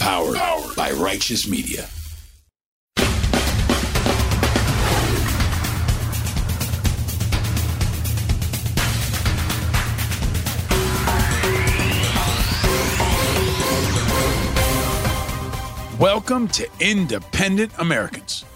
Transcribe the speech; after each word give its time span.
Powered, 0.00 0.34
Powered 0.34 0.76
by 0.76 0.92
Righteous 0.92 1.46
Media. 1.46 1.86
Welcome 15.98 16.48
to 16.48 16.66
Independent 16.80 17.72
Americans. 17.78 18.46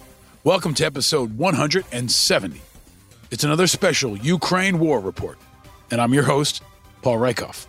Welcome 0.45 0.73
to 0.75 0.87
episode 0.87 1.37
170. 1.37 2.63
It's 3.31 3.45
another 3.45 3.67
special 3.67 4.17
Ukraine 4.17 4.79
war 4.79 4.99
report, 4.99 5.39
and 5.91 6.01
I'm 6.01 6.15
your 6.15 6.23
host, 6.23 6.63
Paul 7.03 7.19
Rieckhoff. 7.19 7.67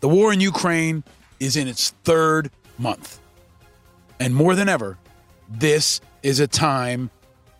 The 0.00 0.08
war 0.08 0.32
in 0.32 0.40
Ukraine 0.40 1.04
is 1.40 1.56
in 1.56 1.68
its 1.68 1.90
third 2.04 2.50
month. 2.78 3.20
And 4.18 4.34
more 4.34 4.54
than 4.54 4.68
ever, 4.68 4.98
this 5.48 6.00
is 6.22 6.40
a 6.40 6.46
time 6.46 7.10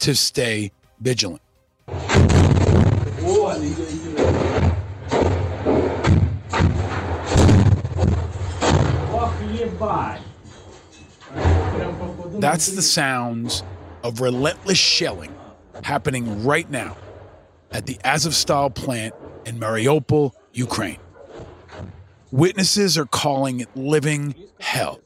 to 0.01 0.15
stay 0.15 0.73
vigilant. 1.01 1.43
That's 12.39 12.69
the 12.69 12.83
sounds 12.83 13.63
of 14.03 14.21
relentless 14.21 14.79
shelling 14.79 15.35
happening 15.83 16.45
right 16.45 16.69
now 16.71 16.97
at 17.71 17.87
the 17.87 17.95
Azovstal 18.05 18.75
plant 18.75 19.15
in 19.45 19.59
Mariupol, 19.59 20.33
Ukraine. 20.53 20.99
Witnesses 22.33 22.99
are 22.99 23.07
calling 23.07 23.61
it 23.61 23.69
living 23.77 24.35
hell. 24.59 25.01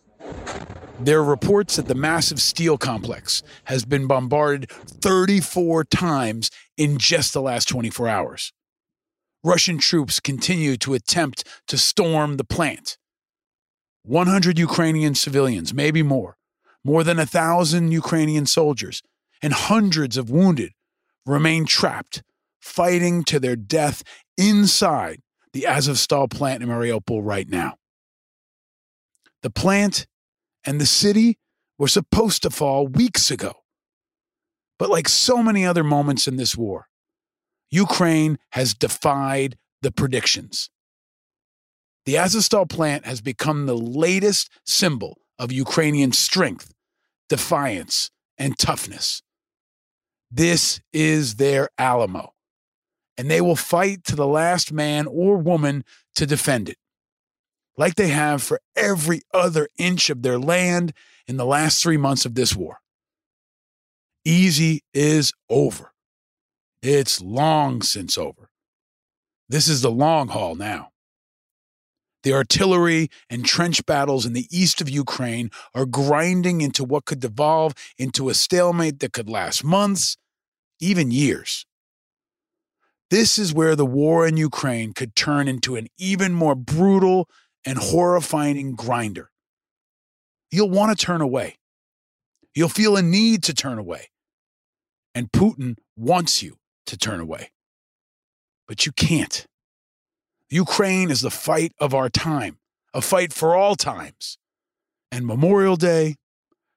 There 0.98 1.18
are 1.18 1.24
reports 1.24 1.76
that 1.76 1.86
the 1.86 1.94
massive 1.94 2.40
steel 2.40 2.78
complex 2.78 3.42
has 3.64 3.84
been 3.84 4.06
bombarded 4.06 4.70
34 4.70 5.84
times 5.84 6.50
in 6.78 6.96
just 6.96 7.34
the 7.34 7.42
last 7.42 7.68
24 7.68 8.08
hours. 8.08 8.52
Russian 9.44 9.76
troops 9.76 10.18
continue 10.18 10.78
to 10.78 10.94
attempt 10.94 11.46
to 11.68 11.76
storm 11.76 12.38
the 12.38 12.44
plant. 12.44 12.96
100 14.04 14.58
Ukrainian 14.58 15.14
civilians, 15.14 15.74
maybe 15.74 16.02
more, 16.02 16.38
more 16.82 17.04
than 17.04 17.18
a 17.18 17.26
thousand 17.26 17.92
Ukrainian 17.92 18.46
soldiers, 18.46 19.02
and 19.42 19.52
hundreds 19.52 20.16
of 20.16 20.30
wounded 20.30 20.72
remain 21.26 21.66
trapped, 21.66 22.22
fighting 22.60 23.24
to 23.24 23.38
their 23.38 23.56
death 23.56 24.02
inside 24.38 25.20
the 25.52 25.66
Azovstal 25.68 26.30
plant 26.30 26.62
in 26.62 26.68
Mariupol 26.68 27.20
right 27.22 27.48
now. 27.48 27.76
The 29.42 29.50
plant 29.50 30.06
and 30.64 30.80
the 30.80 30.86
city 30.86 31.38
were 31.78 31.88
supposed 31.88 32.42
to 32.42 32.50
fall 32.50 32.86
weeks 32.86 33.30
ago. 33.30 33.52
But 34.78 34.90
like 34.90 35.08
so 35.08 35.42
many 35.42 35.64
other 35.64 35.84
moments 35.84 36.26
in 36.28 36.36
this 36.36 36.56
war, 36.56 36.88
Ukraine 37.70 38.38
has 38.52 38.74
defied 38.74 39.56
the 39.82 39.90
predictions. 39.90 40.70
The 42.06 42.14
Azovstal 42.14 42.68
plant 42.68 43.06
has 43.06 43.20
become 43.20 43.66
the 43.66 43.76
latest 43.76 44.50
symbol 44.66 45.18
of 45.38 45.52
Ukrainian 45.52 46.12
strength, 46.12 46.72
defiance, 47.28 48.10
and 48.36 48.58
toughness. 48.58 49.22
This 50.30 50.80
is 50.92 51.36
their 51.36 51.68
Alamo, 51.78 52.34
and 53.20 53.30
they 53.30 53.42
will 53.42 53.54
fight 53.54 54.02
to 54.02 54.16
the 54.16 54.26
last 54.26 54.72
man 54.72 55.06
or 55.06 55.36
woman 55.36 55.84
to 56.14 56.24
defend 56.24 56.70
it, 56.70 56.78
like 57.76 57.96
they 57.96 58.08
have 58.08 58.42
for 58.42 58.62
every 58.74 59.20
other 59.34 59.68
inch 59.76 60.08
of 60.08 60.22
their 60.22 60.38
land 60.38 60.94
in 61.26 61.36
the 61.36 61.44
last 61.44 61.82
three 61.82 61.98
months 61.98 62.24
of 62.24 62.34
this 62.34 62.56
war. 62.56 62.78
Easy 64.24 64.80
is 64.94 65.34
over. 65.50 65.92
It's 66.80 67.20
long 67.20 67.82
since 67.82 68.16
over. 68.16 68.48
This 69.50 69.68
is 69.68 69.82
the 69.82 69.90
long 69.90 70.28
haul 70.28 70.54
now. 70.54 70.88
The 72.22 72.32
artillery 72.32 73.10
and 73.28 73.44
trench 73.44 73.84
battles 73.84 74.24
in 74.24 74.32
the 74.32 74.48
east 74.50 74.80
of 74.80 74.88
Ukraine 74.88 75.50
are 75.74 75.84
grinding 75.84 76.62
into 76.62 76.84
what 76.84 77.04
could 77.04 77.20
devolve 77.20 77.74
into 77.98 78.30
a 78.30 78.34
stalemate 78.34 79.00
that 79.00 79.12
could 79.12 79.28
last 79.28 79.62
months, 79.62 80.16
even 80.80 81.10
years. 81.10 81.66
This 83.10 83.38
is 83.38 83.52
where 83.52 83.74
the 83.74 83.86
war 83.86 84.26
in 84.26 84.36
Ukraine 84.36 84.92
could 84.92 85.16
turn 85.16 85.48
into 85.48 85.74
an 85.74 85.88
even 85.98 86.32
more 86.32 86.54
brutal 86.54 87.28
and 87.66 87.76
horrifying 87.76 88.76
grinder. 88.76 89.30
You'll 90.52 90.70
want 90.70 90.96
to 90.96 91.04
turn 91.04 91.20
away. 91.20 91.56
You'll 92.54 92.68
feel 92.68 92.96
a 92.96 93.02
need 93.02 93.42
to 93.44 93.54
turn 93.54 93.78
away. 93.78 94.10
And 95.14 95.32
Putin 95.32 95.76
wants 95.96 96.42
you 96.42 96.58
to 96.86 96.96
turn 96.96 97.20
away. 97.20 97.50
But 98.68 98.86
you 98.86 98.92
can't. 98.92 99.44
Ukraine 100.48 101.10
is 101.10 101.20
the 101.20 101.30
fight 101.30 101.72
of 101.80 101.94
our 101.94 102.08
time, 102.08 102.58
a 102.94 103.00
fight 103.00 103.32
for 103.32 103.56
all 103.56 103.74
times. 103.74 104.38
And 105.12 105.26
Memorial 105.26 105.76
Day, 105.76 106.16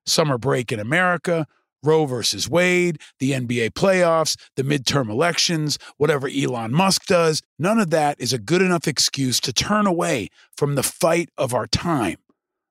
summer 0.06 0.40
break 0.40 0.72
in 0.72 0.80
America, 0.80 1.46
Roe 1.84 2.06
versus 2.06 2.50
Wade, 2.50 3.00
the 3.20 3.32
NBA 3.32 3.72
playoffs, 3.72 4.38
the 4.56 4.64
midterm 4.64 5.10
elections, 5.10 5.78
whatever 5.98 6.28
Elon 6.28 6.74
Musk 6.74 7.06
does, 7.06 7.42
none 7.60 7.80
of 7.80 7.90
that 7.92 8.20
is 8.20 8.34
a 8.34 8.40
good 8.40 8.62
enough 8.62 8.88
excuse 8.88 9.40
to 9.42 9.54
turn 9.54 9.86
away 9.86 10.30
from 10.56 10.76
the 10.76 10.84
fight 10.84 11.30
of 11.38 11.54
our 11.54 11.68
time, 11.68 12.18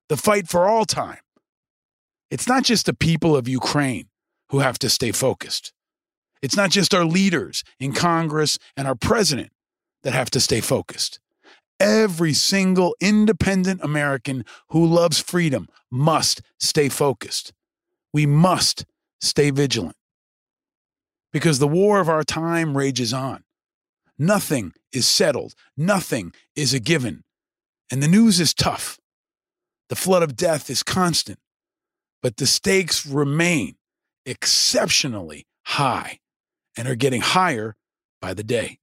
the 0.09 0.17
fight 0.17 0.47
for 0.47 0.67
all 0.67 0.85
time. 0.85 1.19
It's 2.31 2.47
not 2.47 2.63
just 2.63 2.87
the 2.87 2.95
people 2.95 3.35
of 3.35 3.47
Ukraine 3.47 4.07
who 4.49 4.59
have 4.59 4.79
to 4.79 4.89
stay 4.89 5.11
focused. 5.11 5.71
It's 6.41 6.57
not 6.57 6.71
just 6.71 6.93
our 6.93 7.05
leaders 7.05 7.63
in 7.79 7.93
Congress 7.93 8.57
and 8.75 8.87
our 8.87 8.95
president 8.95 9.51
that 10.03 10.13
have 10.13 10.29
to 10.31 10.39
stay 10.39 10.59
focused. 10.59 11.19
Every 11.79 12.33
single 12.33 12.95
independent 12.99 13.81
American 13.83 14.45
who 14.69 14.85
loves 14.85 15.19
freedom 15.19 15.67
must 15.89 16.41
stay 16.59 16.89
focused. 16.89 17.53
We 18.13 18.25
must 18.25 18.85
stay 19.23 19.49
vigilant. 19.49 19.95
Because 21.31 21.59
the 21.59 21.67
war 21.67 21.99
of 21.99 22.09
our 22.09 22.23
time 22.23 22.77
rages 22.77 23.13
on. 23.13 23.43
Nothing 24.19 24.73
is 24.91 25.07
settled, 25.07 25.55
nothing 25.75 26.33
is 26.55 26.73
a 26.73 26.79
given. 26.79 27.23
And 27.91 28.03
the 28.03 28.07
news 28.07 28.39
is 28.39 28.53
tough. 28.53 28.99
The 29.89 29.95
flood 29.95 30.23
of 30.23 30.35
death 30.35 30.69
is 30.69 30.83
constant, 30.83 31.39
but 32.21 32.37
the 32.37 32.45
stakes 32.45 33.05
remain 33.05 33.75
exceptionally 34.25 35.45
high 35.63 36.19
and 36.77 36.87
are 36.87 36.95
getting 36.95 37.21
higher 37.21 37.75
by 38.21 38.33
the 38.33 38.43
day. 38.43 38.77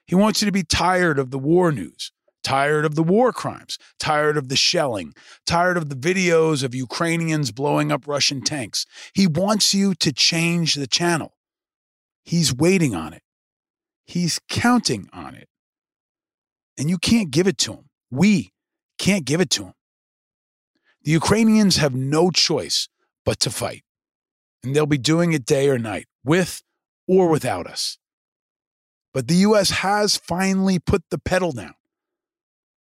He 0.07 0.15
wants 0.15 0.41
you 0.41 0.47
to 0.47 0.51
be 0.51 0.63
tired 0.63 1.19
of 1.19 1.29
the 1.29 1.37
war 1.37 1.71
news, 1.71 2.11
tired 2.43 2.83
of 2.83 2.95
the 2.95 3.03
war 3.03 3.31
crimes, 3.31 3.77
tired 3.99 4.35
of 4.35 4.49
the 4.49 4.55
shelling, 4.55 5.13
tired 5.45 5.77
of 5.77 5.89
the 5.89 5.95
videos 5.95 6.63
of 6.63 6.73
Ukrainians 6.73 7.51
blowing 7.51 7.91
up 7.91 8.07
Russian 8.07 8.41
tanks. 8.41 8.87
He 9.13 9.27
wants 9.27 9.75
you 9.75 9.93
to 9.95 10.11
change 10.11 10.73
the 10.73 10.87
channel. 10.87 11.35
He's 12.23 12.51
waiting 12.51 12.95
on 12.95 13.13
it. 13.13 13.21
He's 14.05 14.39
counting 14.49 15.07
on 15.13 15.35
it. 15.35 15.49
And 16.79 16.89
you 16.89 16.97
can't 16.97 17.29
give 17.29 17.45
it 17.45 17.59
to 17.59 17.73
him. 17.73 17.89
We 18.09 18.53
can't 18.97 19.23
give 19.23 19.39
it 19.39 19.51
to 19.51 19.65
him. 19.65 19.73
The 21.05 21.11
Ukrainians 21.11 21.77
have 21.77 21.93
no 21.93 22.31
choice 22.31 22.89
but 23.25 23.39
to 23.41 23.51
fight. 23.51 23.83
And 24.63 24.75
they'll 24.75 24.87
be 24.87 24.97
doing 24.97 25.33
it 25.33 25.45
day 25.45 25.69
or 25.69 25.77
night, 25.77 26.07
with 26.23 26.63
or 27.07 27.29
without 27.29 27.67
us. 27.67 27.99
But 29.13 29.27
the 29.27 29.35
U.S. 29.35 29.69
has 29.69 30.17
finally 30.17 30.79
put 30.79 31.03
the 31.11 31.19
pedal 31.19 31.51
down. 31.51 31.75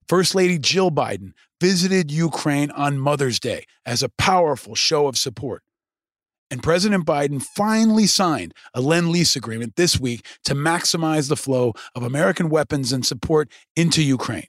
First 0.08 0.34
Lady 0.34 0.58
Jill 0.58 0.90
Biden 0.90 1.32
visited 1.60 2.10
Ukraine 2.10 2.70
on 2.70 2.98
Mother's 2.98 3.38
Day 3.38 3.64
as 3.84 4.02
a 4.02 4.08
powerful 4.08 4.74
show 4.74 5.06
of 5.06 5.18
support. 5.18 5.62
And 6.50 6.62
President 6.62 7.04
Biden 7.04 7.42
finally 7.42 8.06
signed 8.06 8.54
a 8.72 8.80
Lend 8.80 9.10
Lease 9.10 9.36
agreement 9.36 9.76
this 9.76 10.00
week 10.00 10.24
to 10.44 10.54
maximize 10.54 11.28
the 11.28 11.36
flow 11.36 11.74
of 11.94 12.02
American 12.02 12.48
weapons 12.48 12.90
and 12.90 13.04
support 13.04 13.52
into 13.76 14.02
Ukraine. 14.02 14.48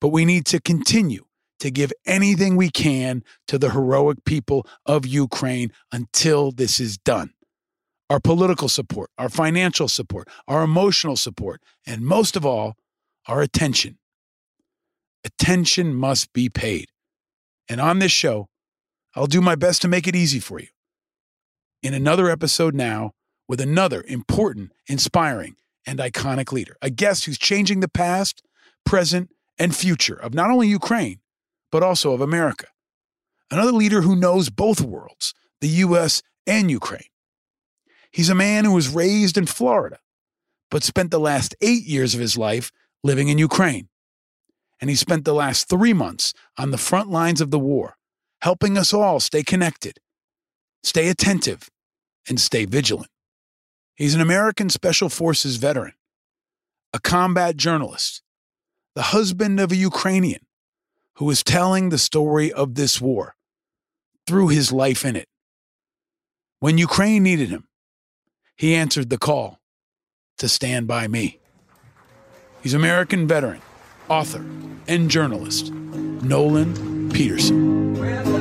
But 0.00 0.08
we 0.08 0.24
need 0.24 0.44
to 0.46 0.60
continue 0.60 1.24
to 1.60 1.70
give 1.70 1.92
anything 2.06 2.56
we 2.56 2.70
can 2.70 3.22
to 3.48 3.58
the 3.58 3.70
heroic 3.70 4.24
people 4.24 4.66
of 4.86 5.06
Ukraine 5.06 5.72
until 5.92 6.50
this 6.50 6.80
is 6.80 6.98
done, 6.98 7.32
our 8.10 8.20
political 8.20 8.68
support, 8.68 9.10
our 9.18 9.28
financial 9.28 9.88
support, 9.88 10.28
our 10.46 10.62
emotional 10.62 11.16
support, 11.16 11.62
and 11.86 12.02
most 12.02 12.36
of 12.36 12.44
all, 12.44 12.76
our 13.26 13.40
attention. 13.40 13.98
Attention 15.24 15.94
must 15.94 16.32
be 16.32 16.48
paid. 16.48 16.88
And 17.68 17.80
on 17.80 17.98
this 17.98 18.12
show, 18.12 18.48
I'll 19.14 19.26
do 19.26 19.40
my 19.40 19.54
best 19.54 19.80
to 19.82 19.88
make 19.88 20.06
it 20.06 20.16
easy 20.16 20.40
for 20.40 20.60
you. 20.60 20.68
In 21.82 21.94
another 21.94 22.28
episode 22.28 22.74
now, 22.74 23.12
with 23.48 23.60
another 23.60 24.04
important, 24.06 24.72
inspiring, 24.86 25.56
and 25.86 25.98
iconic 25.98 26.50
leader, 26.52 26.76
a 26.82 26.90
guest 26.90 27.24
who's 27.24 27.38
changing 27.38 27.80
the 27.80 27.88
past, 27.88 28.42
present, 28.84 29.30
and 29.58 29.74
future 29.74 30.14
of 30.14 30.34
not 30.34 30.50
only 30.50 30.68
Ukraine, 30.68 31.20
but 31.74 31.82
also 31.82 32.12
of 32.12 32.20
America. 32.20 32.68
Another 33.50 33.72
leader 33.72 34.02
who 34.02 34.14
knows 34.14 34.48
both 34.48 34.80
worlds, 34.80 35.34
the 35.60 35.66
U.S. 35.86 36.22
and 36.46 36.70
Ukraine. 36.70 37.10
He's 38.12 38.28
a 38.28 38.34
man 38.36 38.64
who 38.64 38.74
was 38.74 38.94
raised 38.94 39.36
in 39.36 39.46
Florida, 39.46 39.98
but 40.70 40.84
spent 40.84 41.10
the 41.10 41.18
last 41.18 41.56
eight 41.60 41.82
years 41.82 42.14
of 42.14 42.20
his 42.20 42.38
life 42.38 42.70
living 43.02 43.26
in 43.26 43.38
Ukraine. 43.38 43.88
And 44.80 44.88
he 44.88 44.94
spent 44.94 45.24
the 45.24 45.34
last 45.34 45.68
three 45.68 45.92
months 45.92 46.32
on 46.56 46.70
the 46.70 46.78
front 46.78 47.10
lines 47.10 47.40
of 47.40 47.50
the 47.50 47.58
war, 47.58 47.96
helping 48.42 48.78
us 48.78 48.94
all 48.94 49.18
stay 49.18 49.42
connected, 49.42 49.98
stay 50.84 51.08
attentive, 51.08 51.70
and 52.28 52.38
stay 52.38 52.66
vigilant. 52.66 53.10
He's 53.96 54.14
an 54.14 54.20
American 54.20 54.70
Special 54.70 55.08
Forces 55.08 55.56
veteran, 55.56 55.94
a 56.92 57.00
combat 57.00 57.56
journalist, 57.56 58.22
the 58.94 59.10
husband 59.10 59.58
of 59.58 59.72
a 59.72 59.76
Ukrainian 59.76 60.46
who 61.16 61.30
is 61.30 61.42
telling 61.42 61.88
the 61.88 61.98
story 61.98 62.52
of 62.52 62.74
this 62.74 63.00
war 63.00 63.34
through 64.26 64.48
his 64.48 64.72
life 64.72 65.04
in 65.04 65.16
it. 65.16 65.28
When 66.60 66.78
Ukraine 66.78 67.22
needed 67.22 67.50
him, 67.50 67.68
he 68.56 68.74
answered 68.74 69.10
the 69.10 69.18
call 69.18 69.60
to 70.38 70.48
stand 70.48 70.86
by 70.86 71.08
me. 71.08 71.38
He's 72.62 72.74
American 72.74 73.26
veteran, 73.28 73.60
author, 74.08 74.44
and 74.88 75.10
journalist, 75.10 75.70
Nolan 75.72 77.10
Peterson. 77.10 78.33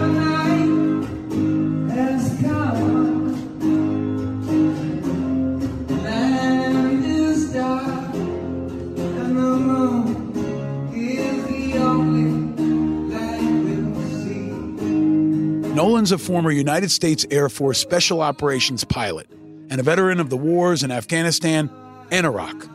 Nolan's 15.84 16.14
a 16.14 16.18
former 16.18 16.50
United 16.50 16.92
States 16.92 17.26
Air 17.30 17.50
Force 17.50 17.78
Special 17.78 18.22
Operations 18.22 18.86
pilot 18.86 19.30
and 19.70 19.82
a 19.82 19.84
veteran 19.84 20.22
of 20.22 20.30
the 20.30 20.38
wars 20.38 20.82
in 20.82 20.92
Afghanistan 20.92 21.70
and 22.10 22.26
Iraq. 22.26 22.70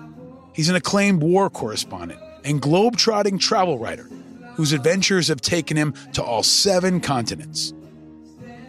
He's 0.52 0.68
an 0.68 0.76
acclaimed 0.76 1.22
war 1.22 1.48
correspondent 1.48 2.20
and 2.44 2.60
globe-trotting 2.60 3.38
travel 3.38 3.78
writer 3.78 4.10
whose 4.56 4.74
adventures 4.74 5.28
have 5.28 5.40
taken 5.40 5.74
him 5.74 5.94
to 6.12 6.22
all 6.22 6.42
seven 6.42 7.00
continents. 7.00 7.72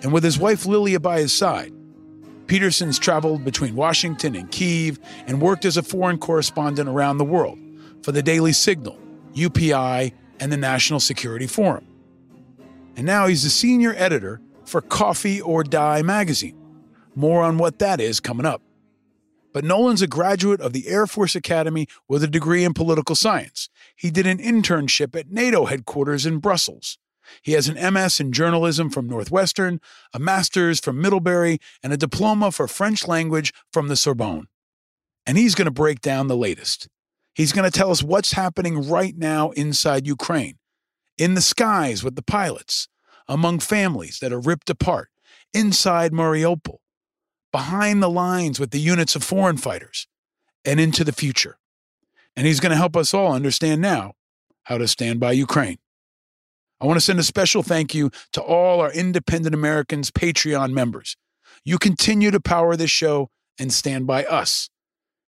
And 0.03 0.13
with 0.13 0.23
his 0.23 0.39
wife 0.39 0.65
Lilia 0.65 1.01
by 1.01 1.19
his 1.19 1.33
side, 1.33 1.73
Peterson's 2.47 2.97
traveled 2.97 3.43
between 3.43 3.75
Washington 3.75 4.37
and 4.37 4.49
Kiev 4.49 4.99
and 5.27 5.41
worked 5.41 5.65
as 5.65 5.75
a 5.75 5.83
foreign 5.83 6.17
correspondent 6.17 6.87
around 6.87 7.17
the 7.17 7.25
world 7.25 7.59
for 8.03 8.13
the 8.13 8.23
Daily 8.23 8.53
Signal, 8.53 8.97
UPI, 9.33 10.13
and 10.39 10.49
the 10.49 10.55
National 10.55 11.01
Security 11.01 11.45
Forum 11.45 11.88
and 12.99 13.05
now 13.05 13.27
he's 13.27 13.43
the 13.43 13.49
senior 13.49 13.93
editor 13.95 14.41
for 14.65 14.81
Coffee 14.81 15.39
or 15.39 15.63
Die 15.63 16.01
magazine. 16.01 16.57
More 17.15 17.43
on 17.43 17.57
what 17.57 17.79
that 17.79 18.01
is 18.01 18.19
coming 18.19 18.45
up. 18.45 18.61
But 19.53 19.63
Nolan's 19.63 20.01
a 20.01 20.07
graduate 20.07 20.59
of 20.59 20.73
the 20.73 20.85
Air 20.89 21.07
Force 21.07 21.33
Academy 21.33 21.87
with 22.09 22.25
a 22.25 22.27
degree 22.27 22.65
in 22.65 22.73
political 22.73 23.15
science. 23.15 23.69
He 23.95 24.11
did 24.11 24.27
an 24.27 24.37
internship 24.37 25.17
at 25.17 25.31
NATO 25.31 25.63
headquarters 25.63 26.25
in 26.25 26.39
Brussels. 26.39 26.97
He 27.41 27.53
has 27.53 27.69
an 27.69 27.93
MS 27.93 28.19
in 28.19 28.33
journalism 28.33 28.89
from 28.89 29.07
Northwestern, 29.07 29.79
a 30.13 30.19
master's 30.19 30.81
from 30.81 30.99
Middlebury, 30.99 31.59
and 31.81 31.93
a 31.93 31.97
diploma 31.97 32.51
for 32.51 32.67
French 32.67 33.07
language 33.07 33.53
from 33.71 33.87
the 33.87 33.95
Sorbonne. 33.95 34.49
And 35.25 35.37
he's 35.37 35.55
going 35.55 35.67
to 35.67 35.71
break 35.71 36.01
down 36.01 36.27
the 36.27 36.35
latest. 36.35 36.89
He's 37.33 37.53
going 37.53 37.63
to 37.63 37.71
tell 37.71 37.91
us 37.91 38.03
what's 38.03 38.33
happening 38.33 38.89
right 38.89 39.17
now 39.17 39.51
inside 39.51 40.05
Ukraine 40.05 40.58
in 41.19 41.33
the 41.33 41.41
skies 41.41 42.03
with 42.03 42.15
the 42.15 42.23
pilots, 42.23 42.87
among 43.27 43.59
families 43.59 44.19
that 44.19 44.33
are 44.33 44.39
ripped 44.39 44.69
apart, 44.69 45.09
inside 45.53 46.11
Mariupol, 46.13 46.77
behind 47.51 48.01
the 48.01 48.09
lines 48.09 48.59
with 48.59 48.71
the 48.71 48.79
units 48.79 49.15
of 49.15 49.23
foreign 49.23 49.57
fighters, 49.57 50.07
and 50.65 50.79
into 50.79 51.03
the 51.03 51.11
future. 51.11 51.59
And 52.35 52.47
he's 52.47 52.59
going 52.59 52.71
to 52.71 52.77
help 52.77 52.95
us 52.95 53.13
all 53.13 53.33
understand 53.33 53.81
now 53.81 54.13
how 54.63 54.77
to 54.77 54.87
stand 54.87 55.19
by 55.19 55.33
Ukraine. 55.33 55.77
I 56.79 56.85
want 56.85 56.97
to 56.97 57.05
send 57.05 57.19
a 57.19 57.23
special 57.23 57.63
thank 57.63 57.93
you 57.93 58.11
to 58.31 58.41
all 58.41 58.79
our 58.79 58.91
Independent 58.91 59.53
Americans 59.53 60.11
Patreon 60.11 60.71
members. 60.71 61.17
You 61.65 61.77
continue 61.77 62.31
to 62.31 62.39
power 62.39 62.77
this 62.77 62.91
show 62.91 63.29
and 63.59 63.73
stand 63.73 64.07
by 64.07 64.23
us. 64.23 64.69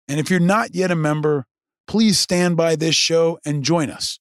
And 0.08 0.20
if 0.20 0.30
you're 0.30 0.40
not 0.40 0.76
yet 0.76 0.92
a 0.92 0.96
member, 0.96 1.48
please 1.88 2.20
stand 2.20 2.56
by 2.56 2.76
this 2.76 2.96
show 2.96 3.40
and 3.44 3.64
join 3.64 3.90
us 3.90 4.20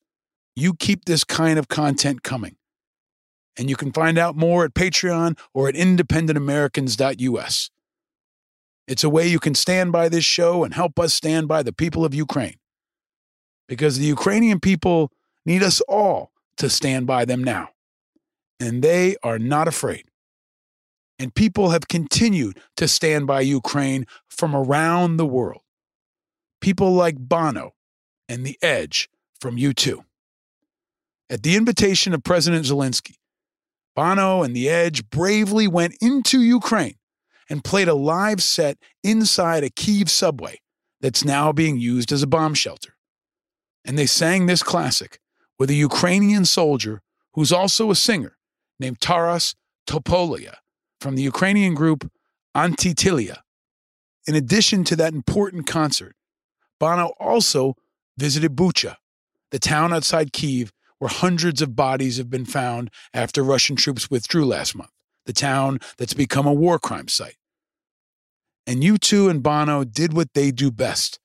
you 0.59 0.75
keep 0.75 1.05
this 1.05 1.25
kind 1.25 1.59
of 1.59 1.69
content 1.69 2.23
coming. 2.23 2.57
And 3.57 3.69
you 3.69 3.77
can 3.77 3.93
find 3.93 4.19
out 4.19 4.37
more 4.37 4.65
at 4.65 4.75
Patreon 4.75 5.39
or 5.53 5.69
at 5.69 5.75
independentamericans.us. 5.75 7.71
It's 8.87 9.05
a 9.05 9.11
way 9.11 9.27
you 9.27 9.39
can 9.39 9.55
stand 9.55 9.93
by 9.93 10.09
this 10.09 10.25
show 10.25 10.65
and 10.65 10.73
help 10.73 10.99
us 10.99 11.13
stand 11.13 11.49
by 11.49 11.63
the 11.63 11.73
people 11.73 12.05
of 12.05 12.15
Ukraine. 12.15 12.59
Because 13.67 13.99
the 13.99 14.07
Ukrainian 14.07 14.61
people 14.61 15.13
need 15.45 15.63
us 15.63 15.81
all 15.83 16.33
to 16.57 16.71
stand 16.71 17.07
by 17.07 17.25
them 17.25 17.45
now. 17.45 17.71
And 18.59 18.83
they 18.83 19.17
are 19.23 19.39
not 19.39 19.69
afraid. 19.69 20.05
And 21.19 21.35
people 21.35 21.71
have 21.71 21.89
continued 21.89 22.59
to 22.77 22.89
stand 22.89 23.27
by 23.27 23.41
Ukraine 23.41 24.07
from 24.29 24.55
around 24.55 25.17
the 25.17 25.27
world. 25.27 25.63
People 26.61 26.93
like 26.93 27.19
Bono 27.19 27.75
and 28.29 28.47
The 28.47 28.57
Edge 28.63 29.09
from 29.41 29.57
U2. 29.57 30.05
At 31.31 31.43
the 31.43 31.57
invitation 31.57 32.15
of 32.15 32.25
President 32.25 32.65
Zelensky, 32.65 33.17
Bono 33.95 34.43
and 34.43 34.57
The 34.57 34.69
Edge 34.69 35.11
bravely 35.11 35.69
went 35.69 35.95
into 36.01 36.41
Ukraine 36.41 36.95
and 37.51 37.65
played 37.65 37.89
a 37.89 37.95
live 37.95 38.43
set 38.43 38.79
inside 39.03 39.65
a 39.65 39.71
Kiev 39.71 40.11
subway 40.11 40.61
that's 41.01 41.25
now 41.25 41.53
being 41.53 41.79
used 41.79 42.13
as 42.13 42.23
a 42.23 42.27
bomb 42.27 42.55
shelter. 42.55 42.95
And 43.85 43.99
they 43.99 44.07
sang 44.07 44.47
this 44.47 44.63
classic 44.63 45.21
with 45.59 45.71
a 45.71 45.75
Ukrainian 45.75 46.45
soldier 46.45 47.03
who's 47.35 47.53
also 47.53 47.91
a 47.91 47.95
singer 47.95 48.37
named 48.81 49.01
Taras 49.01 49.55
Topolia 49.87 50.57
from 51.01 51.15
the 51.15 51.23
Ukrainian 51.23 51.75
group 51.75 52.11
Antytila. 52.57 53.39
In 54.27 54.35
addition 54.35 54.85
to 54.85 54.97
that 54.97 55.15
important 55.15 55.67
concert, 55.67 56.17
Bono 56.79 57.13
also 57.19 57.75
visited 58.17 58.57
Bucha, 58.57 58.97
the 59.51 59.59
town 59.59 59.93
outside 59.93 60.33
Kiev 60.33 60.73
where 60.99 61.09
hundreds 61.09 61.63
of 61.63 61.77
bodies 61.77 62.17
have 62.19 62.31
been 62.31 62.45
found 62.45 62.91
after 63.15 63.43
Russian 63.43 63.77
troops 63.77 64.11
withdrew 64.11 64.45
last 64.45 64.75
month, 64.75 64.91
the 65.27 65.33
town 65.33 65.79
that's 65.97 66.15
become 66.15 66.47
a 66.47 66.53
war 66.53 66.79
crime 66.79 67.09
site. 67.09 67.37
And 68.67 68.83
U2 68.83 69.31
and 69.31 69.43
Bono 69.43 69.85
did 69.85 70.13
what 70.13 70.35
they 70.35 70.51
do 70.51 70.71
best. 70.71 71.19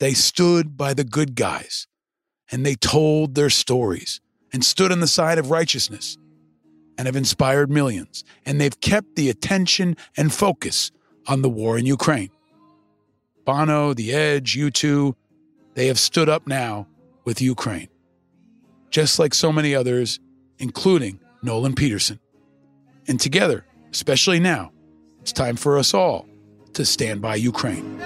They 0.00 0.12
stood 0.12 0.76
by 0.76 0.94
the 0.94 1.04
good 1.04 1.34
guys 1.34 1.86
and 2.50 2.66
they 2.66 2.74
told 2.74 3.34
their 3.34 3.50
stories 3.50 4.20
and 4.52 4.64
stood 4.64 4.92
on 4.92 5.00
the 5.00 5.06
side 5.06 5.38
of 5.38 5.50
righteousness 5.50 6.18
and 6.98 7.06
have 7.06 7.16
inspired 7.16 7.70
millions. 7.70 8.22
And 8.44 8.60
they've 8.60 8.78
kept 8.80 9.16
the 9.16 9.30
attention 9.30 9.96
and 10.16 10.32
focus 10.32 10.90
on 11.26 11.40
the 11.40 11.48
war 11.48 11.78
in 11.78 11.86
Ukraine. 11.86 12.30
Bono, 13.44 13.94
The 13.94 14.12
Edge, 14.12 14.56
U2, 14.56 15.14
they 15.74 15.86
have 15.86 15.98
stood 15.98 16.28
up 16.28 16.46
now 16.46 16.86
with 17.24 17.40
Ukraine 17.40 17.88
just 18.92 19.18
like 19.18 19.34
so 19.34 19.50
many 19.50 19.74
others, 19.74 20.20
including 20.58 21.18
Nolan 21.42 21.74
Peterson. 21.74 22.20
And 23.08 23.18
together, 23.18 23.66
especially 23.90 24.38
now, 24.38 24.70
it's 25.20 25.32
time 25.32 25.56
for 25.56 25.78
us 25.78 25.92
all 25.94 26.28
to 26.74 26.84
stand 26.84 27.20
by 27.20 27.34
Ukraine. 27.34 28.00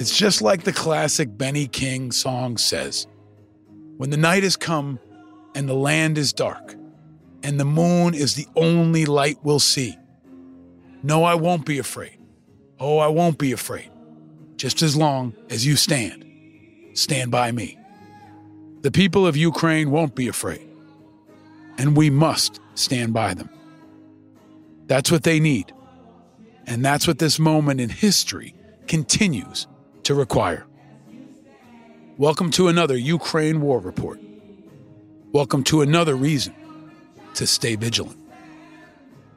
It's 0.00 0.16
just 0.16 0.40
like 0.40 0.62
the 0.62 0.72
classic 0.72 1.36
Benny 1.36 1.66
King 1.66 2.10
song 2.10 2.56
says 2.56 3.06
When 3.98 4.08
the 4.08 4.16
night 4.16 4.44
has 4.44 4.56
come 4.56 4.98
and 5.54 5.68
the 5.68 5.74
land 5.74 6.16
is 6.16 6.32
dark, 6.32 6.74
and 7.42 7.60
the 7.60 7.66
moon 7.66 8.14
is 8.14 8.34
the 8.34 8.46
only 8.56 9.04
light 9.04 9.36
we'll 9.42 9.60
see, 9.60 9.98
No, 11.02 11.22
I 11.24 11.34
won't 11.34 11.66
be 11.66 11.78
afraid. 11.78 12.16
Oh, 12.78 12.96
I 12.96 13.08
won't 13.08 13.36
be 13.36 13.52
afraid. 13.52 13.90
Just 14.56 14.80
as 14.80 14.96
long 14.96 15.34
as 15.50 15.66
you 15.66 15.76
stand. 15.76 16.24
Stand 16.94 17.30
by 17.30 17.52
me. 17.52 17.76
The 18.80 18.90
people 18.90 19.26
of 19.26 19.36
Ukraine 19.36 19.90
won't 19.90 20.14
be 20.14 20.28
afraid. 20.28 20.66
And 21.76 21.94
we 21.94 22.08
must 22.08 22.58
stand 22.74 23.12
by 23.12 23.34
them. 23.34 23.50
That's 24.86 25.12
what 25.12 25.24
they 25.24 25.40
need. 25.40 25.74
And 26.66 26.82
that's 26.82 27.06
what 27.06 27.18
this 27.18 27.38
moment 27.38 27.82
in 27.82 27.90
history 27.90 28.54
continues 28.86 29.66
to 30.04 30.14
require. 30.14 30.66
Welcome 32.16 32.50
to 32.52 32.68
another 32.68 32.96
Ukraine 32.96 33.60
War 33.60 33.78
Report. 33.78 34.20
Welcome 35.32 35.64
to 35.64 35.80
another 35.80 36.14
reason 36.14 36.54
to 37.34 37.46
stay 37.46 37.76
vigilant. 37.76 38.18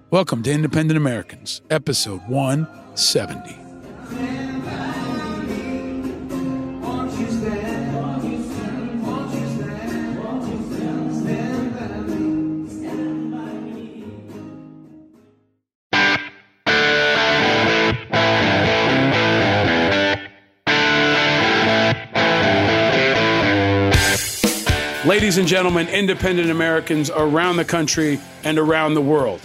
Welcome 0.10 0.44
to 0.44 0.52
Independent 0.52 0.98
Americans, 0.98 1.62
episode 1.70 2.22
170. 2.28 4.93
Ladies 25.14 25.38
and 25.38 25.48
gentlemen, 25.48 25.88
independent 25.90 26.50
Americans 26.50 27.12
around 27.12 27.58
the 27.58 27.64
country 27.64 28.20
and 28.44 28.58
around 28.58 28.96
the 28.96 29.02
world. 29.02 29.40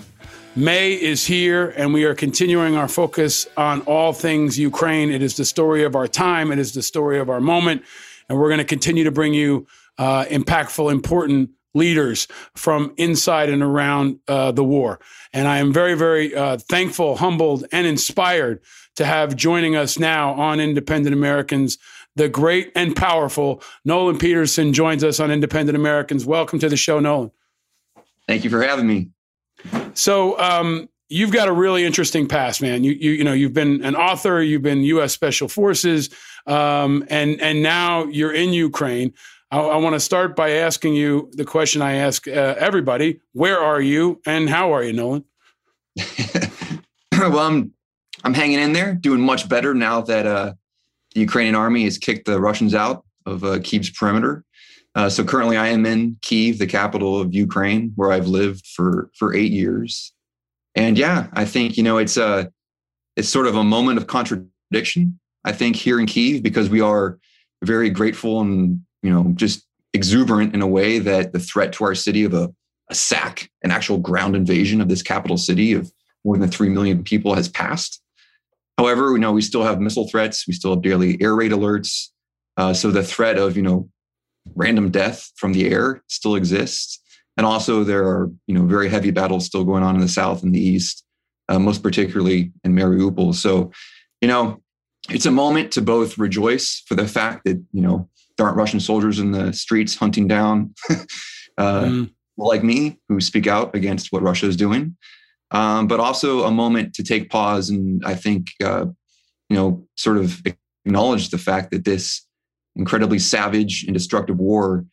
May 0.57 0.95
is 0.95 1.27
here, 1.27 1.75
and 1.77 1.93
we 1.93 2.05
are 2.05 2.15
continuing 2.15 2.75
our 2.75 2.89
focus 2.89 3.47
on 3.55 3.83
all 3.83 4.15
things 4.15 4.59
Ukraine. 4.59 5.11
It 5.11 5.21
is 5.23 5.37
the 5.37 5.45
story 5.45 5.85
of 5.85 5.95
our 5.95 6.09
time, 6.09 6.53
it 6.53 6.59
is 6.59 6.73
the 6.73 6.81
story 6.81 7.19
of 7.19 7.29
our 7.29 7.43
moment, 7.43 7.83
and 8.31 8.39
we're 8.39 8.49
going 8.49 8.61
to 8.61 8.65
continue 8.65 9.05
to 9.05 9.11
bring 9.11 9.35
you 9.35 9.67
uh, 9.99 10.25
impactful, 10.25 10.91
important 10.91 11.51
leaders 11.75 12.29
from 12.57 12.95
inside 12.97 13.51
and 13.51 13.63
around 13.63 14.21
uh, 14.27 14.51
the 14.53 14.65
war. 14.65 14.99
And 15.35 15.47
I 15.47 15.59
am 15.59 15.75
very, 15.75 15.93
very 15.93 16.35
uh, 16.35 16.57
thankful, 16.57 17.19
humbled, 17.19 17.67
and 17.73 17.87
inspired 17.87 18.63
to 18.97 19.05
have 19.05 19.37
joining 19.37 19.77
us 19.77 19.99
now 19.99 20.33
on 20.33 20.61
Independent 20.61 21.13
Americans 21.13 21.77
the 22.19 22.29
great 22.29 22.71
and 22.75 22.95
powerful 22.95 23.63
Nolan 23.85 24.19
Peterson 24.19 24.73
joins 24.73 25.03
us 25.03 25.21
on 25.21 25.31
Independent 25.31 25.77
Americans. 25.77 26.27
Welcome 26.27 26.59
to 26.59 26.69
the 26.69 26.77
show, 26.77 27.01
Nolan. 27.01 27.31
Thank 28.27 28.45
you 28.45 28.51
for 28.51 28.61
having 28.61 28.87
me. 28.87 29.09
So, 29.95 30.39
um, 30.39 30.89
you've 31.09 31.33
got 31.33 31.49
a 31.49 31.53
really 31.53 31.85
interesting 31.85 32.29
past, 32.29 32.61
man. 32.61 32.85
You, 32.85 32.93
you, 32.93 33.13
you 33.13 33.25
know, 33.25 33.33
you've 33.33 33.55
been 33.55 33.83
an 33.85 33.97
author, 33.97 34.43
you've 34.43 34.63
been 34.63 34.83
U.S. 34.83 35.13
Special 35.13 35.49
Forces, 35.49 36.11
um, 36.47 37.05
and 37.09 37.41
and 37.41 37.63
now 37.63 38.05
you're 38.05 38.33
in 38.33 38.53
Ukraine. 38.53 39.15
I, 39.51 39.61
I 39.61 39.77
want 39.77 39.95
to 39.95 40.01
start 40.01 40.37
by 40.37 40.51
asking 40.51 40.95
you 40.95 41.31
the 41.33 41.45
question 41.45 41.83
I 41.83 41.95
ask 41.95 42.29
uh, 42.29 42.55
everybody: 42.59 43.21
Where 43.33 43.59
are 43.59 43.81
you, 43.81 44.21
and 44.27 44.51
how 44.51 44.75
are 44.75 44.83
you, 44.83 44.93
Nolan? 44.93 45.25
well, 47.13 47.39
I'm 47.39 47.73
I'm 48.25 48.35
hanging 48.35 48.59
in 48.59 48.73
there, 48.73 48.95
doing 48.95 49.21
much 49.21 49.49
better 49.49 49.75
now 49.75 50.03
that 50.03 50.27
uh, 50.27 50.55
the 51.19 51.23
Ukrainian 51.23 51.57
army 51.57 51.83
has 51.83 51.99
kicked 51.99 52.27
the 52.27 52.41
Russians 52.41 52.75
out 52.75 53.05
of 53.27 53.43
uh, 53.43 53.59
Kiev's 53.59 53.91
perimeter. 53.91 54.45
Uh, 54.95 55.11
so 55.11 55.25
currently, 55.25 55.57
I 55.57 55.69
am 55.69 55.85
in 55.85 56.17
Kiev, 56.23 56.59
the 56.59 56.67
capital 56.67 57.21
of 57.21 57.35
Ukraine, 57.35 57.93
where 57.97 58.13
I've 58.13 58.29
lived 58.29 58.67
for 58.69 59.11
for 59.19 59.35
eight 59.35 59.51
years. 59.51 60.13
And 60.77 60.97
yeah, 60.97 61.27
I 61.33 61.45
think 61.45 61.77
you 61.77 61.83
know 61.83 61.99
it's 61.99 62.17
a 62.17 62.51
it's 63.17 63.29
sort 63.29 63.49
of 63.49 63.57
a 63.57 63.65
moment 63.65 63.99
of 63.99 64.07
contradiction. 64.07 65.19
I 65.45 65.53
think 65.53 65.75
here 65.75 65.99
in 65.99 66.07
Kiev 66.07 66.43
because 66.43 66.69
we 66.71 66.81
are 66.81 67.19
very 67.65 67.91
grateful 67.91 68.41
and 68.41 68.81
you 69.03 69.11
know 69.11 69.33
just 69.35 69.67
exuberant 69.95 70.55
in 70.55 70.63
a 70.63 70.67
way 70.67 71.01
that 71.01 71.33
the 71.33 71.41
threat 71.41 71.73
to 71.73 71.85
our 71.85 71.95
city 71.95 72.23
of 72.23 72.33
a, 72.33 72.53
a 72.91 72.95
sack, 72.95 73.51
an 73.65 73.73
actual 73.73 73.99
ground 73.99 74.37
invasion 74.37 74.81
of 74.81 74.89
this 74.89 75.03
capital 75.03 75.37
city 75.37 75.73
of 75.73 75.93
more 76.25 76.39
than 76.39 76.49
three 76.49 76.69
million 76.69 77.03
people 77.03 77.35
has 77.35 77.49
passed. 77.49 78.01
However, 78.79 79.11
you 79.11 79.19
know 79.19 79.33
we 79.33 79.43
still 79.43 79.65
have 79.65 79.81
missile 79.81 80.09
threats, 80.09 80.47
we 80.47 80.55
still 80.55 80.71
have 80.71 80.83
daily 80.83 81.21
air 81.21 81.35
raid 81.35 81.51
alerts. 81.51 82.07
Uh, 82.57 82.73
so 82.73 82.91
the 82.91 83.03
threat 83.03 83.37
of 83.37 83.57
you 83.57 83.63
know 83.63 83.89
random 84.55 84.91
death 84.91 85.31
from 85.37 85.53
the 85.53 85.69
air 85.69 86.03
still 86.07 86.37
exists, 86.37 87.01
and 87.37 87.45
also 87.45 87.83
there 87.83 88.07
are 88.07 88.31
you 88.47 88.55
know 88.55 88.65
very 88.65 88.89
heavy 88.89 89.11
battles 89.11 89.45
still 89.47 89.65
going 89.65 89.83
on 89.83 89.97
in 89.97 90.01
the 90.01 90.09
south 90.09 90.45
and 90.45 90.55
the 90.55 90.61
east, 90.61 91.05
uh, 91.49 91.59
most 91.59 91.83
particularly 91.83 92.53
in 92.63 92.73
Mariupol. 92.73 93.35
So, 93.35 93.73
you 94.21 94.29
know, 94.29 94.63
it's 95.11 95.27
a 95.27 95.33
moment 95.33 95.73
to 95.73 95.83
both 95.83 96.17
rejoice 96.17 96.83
for 96.87 96.95
the 96.95 97.09
fact 97.09 97.45
that 97.45 97.63
you 97.73 97.83
know 97.83 98.09
there 98.37 98.47
aren't 98.47 98.59
Russian 98.59 98.79
soldiers 98.79 99.19
in 99.19 99.33
the 99.33 99.53
streets 99.53 99.97
hunting 99.97 100.29
down. 100.29 100.75
uh, 101.59 101.83
mm. 101.83 102.11
Like 102.41 102.63
me, 102.63 103.01
who 103.09 103.21
speak 103.21 103.49
out 103.49 103.75
against 103.75 104.13
what 104.13 104.23
Russia 104.23 104.47
is 104.47 104.57
doing, 104.57 104.97
um, 105.50 105.87
but 105.87 106.00
also 106.00 106.45
a 106.45 106.50
moment 106.50 106.95
to 106.95 107.02
take 107.02 107.31
pause 107.31 107.71
and 107.71 108.05
I 108.05 108.14
think 108.14 108.49
uh, 108.62 108.87
you 109.49 109.57
know 109.57 109.87
sort 109.97 110.19
of 110.19 110.43
acknowledge 110.85 111.31
the 111.31 111.38
fact 111.38 111.71
that 111.71 111.85
this 111.85 112.26
incredibly 112.76 113.19
savage 113.19 113.85
and 113.85 113.95
destructive 113.95 114.38
war 114.38 114.85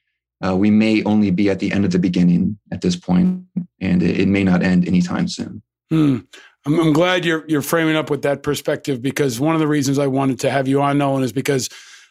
uh, 0.45 0.55
we 0.55 0.69
may 0.69 1.03
only 1.03 1.31
be 1.31 1.49
at 1.49 1.59
the 1.59 1.71
end 1.71 1.85
of 1.85 1.91
the 1.91 1.99
beginning 1.99 2.57
at 2.71 2.81
this 2.81 2.95
point, 2.95 3.43
and 3.79 4.03
it, 4.03 4.21
it 4.21 4.27
may 4.27 4.43
not 4.43 4.63
end 4.63 4.87
anytime 4.87 5.27
soon. 5.27 5.61
Hmm. 5.89 6.19
I'm, 6.65 6.79
I'm, 6.79 6.93
glad 6.93 7.25
you're 7.25 7.45
you're 7.47 7.61
framing 7.61 7.95
up 7.95 8.09
with 8.09 8.23
that 8.23 8.43
perspective 8.43 9.01
because 9.01 9.39
one 9.39 9.55
of 9.55 9.61
the 9.61 9.67
reasons 9.67 9.99
I 9.99 10.07
wanted 10.07 10.39
to 10.41 10.51
have 10.51 10.67
you 10.67 10.81
on, 10.81 10.97
Nolan, 10.97 11.23
is 11.23 11.31
because 11.31 11.69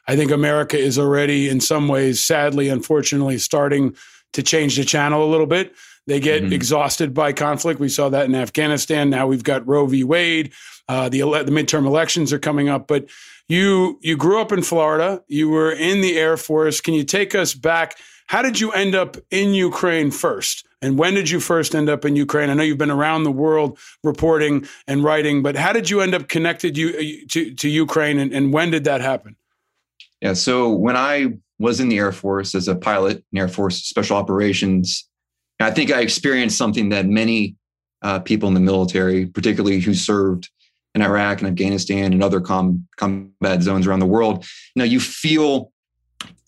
I 0.09 0.17
think 0.17 0.31
America 0.31 0.79
is 0.79 0.99
already, 0.99 1.49
in 1.49 1.61
some 1.61 1.89
ways, 1.89 2.23
sadly, 2.23 2.69
unfortunately, 2.69 3.39
starting 3.39 3.95
to 4.33 4.43
change 4.43 4.77
the 4.77 4.85
channel 4.85 5.25
a 5.25 5.31
little 5.31 5.47
bit. 5.47 5.75
They 6.07 6.21
get 6.21 6.43
mm-hmm. 6.43 6.53
exhausted 6.53 7.15
by 7.15 7.33
conflict. 7.33 7.81
We 7.81 7.89
saw 7.89 8.09
that 8.11 8.27
in 8.27 8.35
Afghanistan. 8.35 9.11
Now 9.11 9.27
we've 9.27 9.45
got 9.45 9.67
Roe 9.67 9.87
v. 9.87 10.05
Wade. 10.05 10.53
Uh, 10.89 11.09
the 11.09 11.21
ele- 11.21 11.45
the 11.45 11.51
midterm 11.51 11.87
elections 11.87 12.33
are 12.33 12.39
coming 12.39 12.69
up. 12.69 12.87
But 12.87 13.07
you 13.49 13.99
you 14.03 14.17
grew 14.17 14.41
up 14.41 14.53
in 14.53 14.63
Florida. 14.63 15.23
You 15.29 15.49
were 15.49 15.73
in 15.73 16.01
the 16.01 16.19
Air 16.19 16.37
Force. 16.37 16.81
Can 16.81 16.95
you 16.95 17.05
take 17.05 17.35
us 17.35 17.55
back? 17.55 17.99
How 18.27 18.43
did 18.43 18.61
you 18.61 18.73
end 18.73 18.95
up 18.95 19.17
in 19.31 19.55
Ukraine 19.55 20.11
first? 20.11 20.67
And 20.81 20.99
when 20.99 21.15
did 21.15 21.31
you 21.31 21.41
first 21.41 21.75
end 21.75 21.89
up 21.89 22.05
in 22.05 22.17
Ukraine? 22.17 22.51
I 22.51 22.55
know 22.55 22.63
you've 22.63 22.79
been 22.79 22.91
around 22.91 23.25
the 23.25 23.33
world 23.33 23.79
reporting 24.03 24.67
and 24.87 25.03
writing, 25.03 25.43
but 25.43 25.57
how 25.57 25.73
did 25.73 25.89
you 25.89 26.01
end 26.01 26.15
up 26.15 26.29
connected 26.29 26.77
you, 26.77 27.27
to, 27.29 27.55
to 27.55 27.69
Ukraine 27.69 28.19
and, 28.19 28.33
and 28.33 28.53
when 28.53 28.71
did 28.71 28.85
that 28.85 29.01
happen? 29.01 29.37
Yeah, 30.21 30.35
so 30.35 30.71
when 30.71 30.97
I 30.97 31.35
was 31.59 31.81
in 31.81 31.89
the 31.89 31.99
Air 31.99 32.13
Force 32.13 32.55
as 32.55 32.69
a 32.69 32.75
pilot 32.75 33.25
in 33.33 33.39
Air 33.39 33.49
Force 33.49 33.83
Special 33.83 34.17
Operations, 34.17 35.09
I 35.65 35.71
think 35.71 35.91
I 35.91 36.01
experienced 36.01 36.59
something 36.59 36.91
that 36.91 37.07
many 37.07 37.57
uh, 38.03 38.21
people 38.21 38.49
in 38.49 38.55
the 38.55 38.61
military, 38.61 39.27
particularly 39.27 39.81
who 39.81 39.95
served 39.95 40.51
in 40.95 41.03
Iraq 41.03 41.41
and 41.41 41.49
Afghanistan 41.49 42.13
and 42.13 42.23
other 42.23 42.41
com- 42.41 42.87
combat 42.97 43.63
zones 43.63 43.87
around 43.87 44.01
the 44.01 44.07
world, 44.07 44.45
you 44.75 44.81
know, 44.81 44.85
you 44.85 45.01
feel 45.01 45.73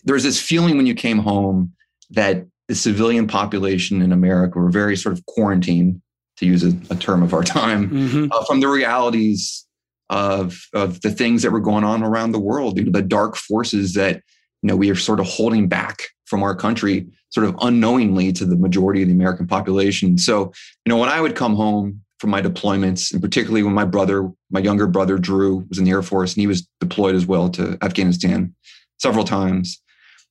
there's 0.03 0.23
this 0.23 0.41
feeling 0.41 0.77
when 0.77 0.85
you 0.85 0.95
came 0.95 1.17
home 1.17 1.73
that 2.11 2.45
the 2.67 2.75
civilian 2.75 3.27
population 3.27 4.01
in 4.01 4.11
America 4.11 4.59
were 4.59 4.69
very 4.69 4.95
sort 4.95 5.17
of 5.17 5.25
quarantined, 5.25 6.01
to 6.37 6.45
use 6.45 6.63
a, 6.63 6.77
a 6.91 6.95
term 6.95 7.23
of 7.23 7.33
our 7.33 7.43
time, 7.43 7.89
mm-hmm. 7.89 8.27
uh, 8.31 8.43
from 8.45 8.59
the 8.59 8.67
realities 8.67 9.65
of 10.09 10.67
of 10.73 11.01
the 11.01 11.11
things 11.11 11.41
that 11.41 11.51
were 11.51 11.59
going 11.59 11.83
on 11.83 12.03
around 12.03 12.31
the 12.31 12.39
world, 12.39 12.77
you 12.77 12.85
know, 12.85 12.91
the 12.91 13.01
dark 13.01 13.35
forces 13.35 13.93
that 13.93 14.21
you 14.67 14.73
know 14.73 14.75
we 14.75 14.91
are 14.91 14.95
sort 14.95 15.21
of 15.21 15.25
holding 15.25 15.69
back 15.69 16.09
from 16.25 16.43
our 16.43 16.53
country 16.53 17.07
sort 17.29 17.45
of 17.45 17.55
unknowingly 17.61 18.33
to 18.33 18.45
the 18.45 18.57
majority 18.57 19.01
of 19.01 19.07
the 19.07 19.13
American 19.13 19.47
population. 19.47 20.17
So, 20.17 20.51
you 20.85 20.89
know, 20.89 20.97
when 20.97 21.07
I 21.07 21.21
would 21.21 21.35
come 21.35 21.55
home 21.55 22.01
from 22.19 22.31
my 22.31 22.41
deployments, 22.41 23.13
and 23.13 23.21
particularly 23.21 23.63
when 23.63 23.73
my 23.73 23.85
brother, 23.85 24.29
my 24.51 24.59
younger 24.59 24.85
brother 24.87 25.17
Drew, 25.17 25.65
was 25.69 25.77
in 25.77 25.85
the 25.85 25.91
Air 25.91 26.01
Force 26.01 26.33
and 26.33 26.41
he 26.41 26.47
was 26.47 26.67
deployed 26.81 27.15
as 27.15 27.25
well 27.25 27.49
to 27.51 27.77
Afghanistan 27.81 28.53
several 28.99 29.23
times. 29.23 29.81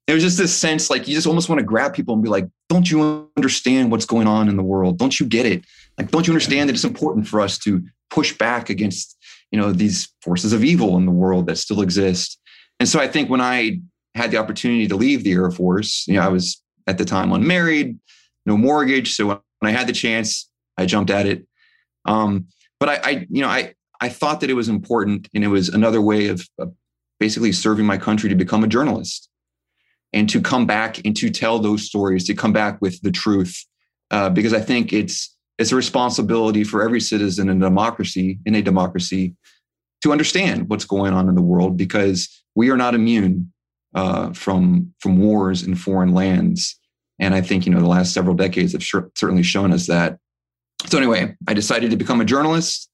It 0.07 0.13
was 0.13 0.23
just 0.23 0.37
this 0.37 0.55
sense 0.55 0.91
like 0.91 1.09
you 1.09 1.15
just 1.15 1.27
almost 1.27 1.49
want 1.49 1.61
to 1.61 1.65
grab 1.65 1.95
people 1.95 2.13
and 2.13 2.23
be 2.23 2.29
like, 2.29 2.47
don't 2.69 2.91
you 2.91 3.31
understand 3.39 3.91
what's 3.91 4.05
going 4.05 4.27
on 4.27 4.51
in 4.51 4.57
the 4.57 4.63
world? 4.63 4.99
Don't 4.99 5.19
you 5.19 5.25
get 5.25 5.47
it? 5.47 5.65
Like, 5.97 6.11
don't 6.11 6.27
you 6.27 6.33
understand 6.35 6.69
that 6.69 6.75
it's 6.75 6.85
important 6.85 7.27
for 7.27 7.41
us 7.41 7.57
to 7.61 7.83
push 8.11 8.37
back 8.37 8.69
against, 8.69 9.17
you 9.51 9.59
know, 9.59 9.73
these 9.73 10.13
forces 10.21 10.53
of 10.53 10.63
evil 10.63 10.99
in 10.99 11.07
the 11.07 11.13
world 11.13 11.47
that 11.47 11.57
still 11.57 11.81
exist? 11.81 12.39
And 12.79 12.87
so 12.87 13.01
I 13.01 13.09
think 13.09 13.31
when 13.31 13.41
I 13.41 13.81
had 14.17 14.31
the 14.31 14.39
opportunity 14.39 14.89
to 14.89 14.97
leave 14.97 15.25
the 15.25 15.33
Air 15.33 15.51
Force, 15.51 16.05
you 16.09 16.15
know, 16.15 16.23
I 16.23 16.29
was 16.29 16.63
at 16.87 16.99
the 16.99 17.05
time 17.05 17.33
unmarried, 17.33 17.99
no 18.47 18.57
mortgage. 18.57 19.15
So 19.15 19.27
when 19.27 19.41
I 19.63 19.71
had 19.71 19.87
the 19.87 19.93
chance, 19.93 20.49
I 20.77 20.87
jumped 20.87 21.11
at 21.11 21.27
it. 21.27 21.47
Um, 22.05 22.47
but 22.81 22.89
I, 22.89 23.01
I, 23.03 23.27
you 23.31 23.43
know, 23.43 23.49
I, 23.49 23.75
I 24.01 24.09
thought 24.09 24.41
that 24.41 24.51
it 24.51 24.55
was 24.55 24.69
important 24.69 25.29
and 25.35 25.45
it 25.45 25.49
was 25.49 25.69
another 25.69 26.01
way 26.01 26.29
of, 26.29 26.47
basically 27.19 27.51
serving 27.51 27.87
my 27.87 27.97
country 27.97 28.29
to 28.29 28.35
become 28.35 28.63
a 28.63 28.67
journalist 28.67 29.31
and 30.13 30.29
to 30.29 30.39
come 30.39 30.67
back 30.67 31.01
and 31.05 31.17
to 31.17 31.31
tell 31.31 31.59
those 31.59 31.87
stories, 31.87 32.25
to 32.25 32.35
come 32.35 32.53
back 32.53 32.79
with 32.83 33.01
the 33.01 33.11
truth. 33.11 33.65
Uh, 34.11 34.29
because 34.29 34.53
I 34.53 34.61
think 34.61 34.93
it's 34.93 35.35
it's 35.59 35.73
a 35.73 35.77
responsibility 35.77 36.63
for 36.63 36.83
every 36.83 37.01
citizen 37.01 37.49
in 37.49 37.57
a 37.63 37.65
democracy, 37.65 38.39
in 38.45 38.55
a 38.55 38.61
democracy, 38.61 39.35
to 40.03 40.13
understand 40.13 40.69
what's 40.69 40.85
going 40.85 41.15
on 41.15 41.31
in 41.31 41.35
the 41.35 41.43
world 41.43 41.79
because 41.79 42.45
we 42.55 42.69
are 42.69 42.77
not 42.77 42.95
immune 42.95 43.51
uh, 43.97 44.33
from 44.33 44.93
from 45.01 45.19
wars 45.19 45.63
in 45.65 45.75
foreign 45.75 46.13
lands. 46.13 46.79
And 47.19 47.35
I 47.35 47.41
think 47.41 47.67
you 47.67 47.73
know 47.73 47.81
the 47.81 47.89
last 47.89 48.13
several 48.13 48.37
decades 48.37 48.73
have 48.73 48.85
sh- 48.85 49.11
certainly 49.17 49.43
shown 49.43 49.73
us 49.73 49.87
that. 49.87 50.19
So 50.87 50.99
anyway, 50.99 51.35
I 51.49 51.55
decided 51.55 51.91
to 51.91 51.97
become 51.97 52.21
a 52.21 52.25
journalist, 52.25 52.89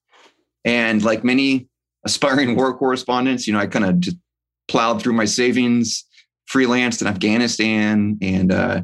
and 0.64 1.02
like 1.02 1.24
many 1.24 1.68
aspiring 2.06 2.56
war 2.56 2.76
correspondents, 2.76 3.46
you 3.46 3.52
know, 3.52 3.58
I 3.58 3.66
kind 3.66 3.84
of 3.84 4.00
just 4.00 4.16
plowed 4.68 5.02
through 5.02 5.14
my 5.14 5.24
savings, 5.24 6.04
freelanced 6.50 7.02
in 7.02 7.08
Afghanistan, 7.08 8.16
and 8.22 8.52
uh, 8.52 8.82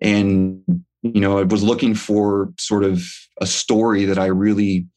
and 0.00 0.62
you 1.02 1.20
know, 1.20 1.38
I 1.38 1.44
was 1.44 1.62
looking 1.62 1.94
for 1.94 2.52
sort 2.58 2.82
of 2.82 3.02
a 3.40 3.46
story 3.46 4.04
that 4.06 4.18
I 4.18 4.26
really 4.26 4.88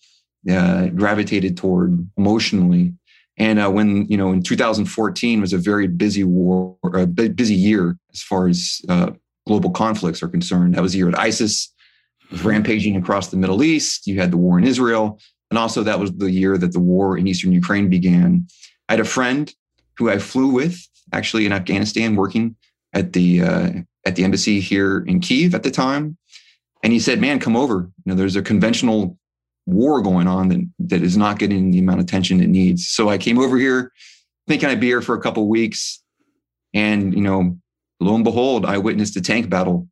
uh, 0.50 0.88
gravitated 0.88 1.56
toward 1.56 2.10
emotionally. 2.18 2.94
And 3.38 3.60
uh, 3.60 3.70
when 3.70 4.06
you 4.08 4.18
know, 4.18 4.32
in 4.32 4.44
2014 4.44 5.42
was 5.42 5.54
a 5.54 5.58
very 5.58 5.88
busy 5.88 6.24
war, 6.24 6.78
a 6.94 7.06
busy 7.08 7.56
year 7.56 7.98
as 8.14 8.22
far 8.22 8.48
as 8.48 8.82
uh, 8.90 9.12
global 9.48 9.72
conflicts 9.72 10.22
are 10.22 10.28
concerned. 10.28 10.76
That 10.76 10.82
was 10.82 10.92
the 10.92 11.00
year 11.00 11.12
that 11.12 11.20
ISIS 11.20 11.74
was 12.30 12.44
rampaging 12.44 12.96
across 12.96 13.30
the 13.30 13.38
Middle 13.38 13.64
East. 13.64 14.08
You 14.08 14.20
had 14.20 14.32
the 14.32 14.38
war 14.38 14.58
in 14.58 14.66
Israel, 14.66 15.20
and 15.50 15.58
also 15.58 15.84
that 15.84 16.00
was 16.00 16.12
the 16.14 16.32
year 16.32 16.58
that 16.58 16.74
the 16.74 16.80
war 16.80 17.18
in 17.18 17.28
eastern 17.28 17.52
Ukraine 17.52 17.90
began. 17.90 18.48
I 18.90 18.94
had 18.94 19.00
a 19.00 19.06
friend 19.06 19.54
who 19.98 20.10
I 20.10 20.18
flew 20.18 20.48
with 20.48 20.88
actually 21.14 21.46
in 21.46 21.54
Afghanistan, 21.54 22.16
working 22.16 22.56
at 22.94 23.14
the 23.14 23.42
uh, 23.42 23.72
at 24.06 24.16
the 24.16 24.24
embassy 24.24 24.60
here 24.60 25.00
in 25.08 25.20
Kiev 25.20 25.56
at 25.56 25.64
the 25.64 25.72
time, 25.72 26.18
and 26.84 26.92
he 26.94 27.00
said, 27.00 27.22
"Man, 27.22 27.40
come 27.40 27.56
over. 27.56 27.90
You 28.06 28.12
know, 28.12 28.16
there's 28.16 28.36
a 28.36 28.42
conventional 28.42 29.18
war 29.72 30.02
going 30.02 30.28
on 30.28 30.50
that, 30.50 30.70
that 30.80 31.02
is 31.02 31.18
not 31.18 31.40
getting 31.40 31.72
the 31.72 31.80
amount 31.80 32.00
of 32.00 32.06
attention 32.06 32.42
it 32.42 32.50
needs." 32.50 32.88
So 32.88 33.10
I 33.10 33.18
came 33.18 33.40
over 33.40 33.58
here, 33.58 33.92
thinking 34.48 34.70
I'd 34.70 34.80
be 34.80 34.88
here 34.88 35.02
for 35.02 35.16
a 35.16 35.22
couple 35.22 35.48
weeks, 35.48 36.02
and 36.74 37.14
you 37.14 37.22
know, 37.22 37.58
lo 38.00 38.16
and 38.16 38.24
behold, 38.24 38.66
I 38.66 38.78
witnessed 38.78 39.16
a 39.16 39.22
tank 39.22 39.50
battle 39.50 39.88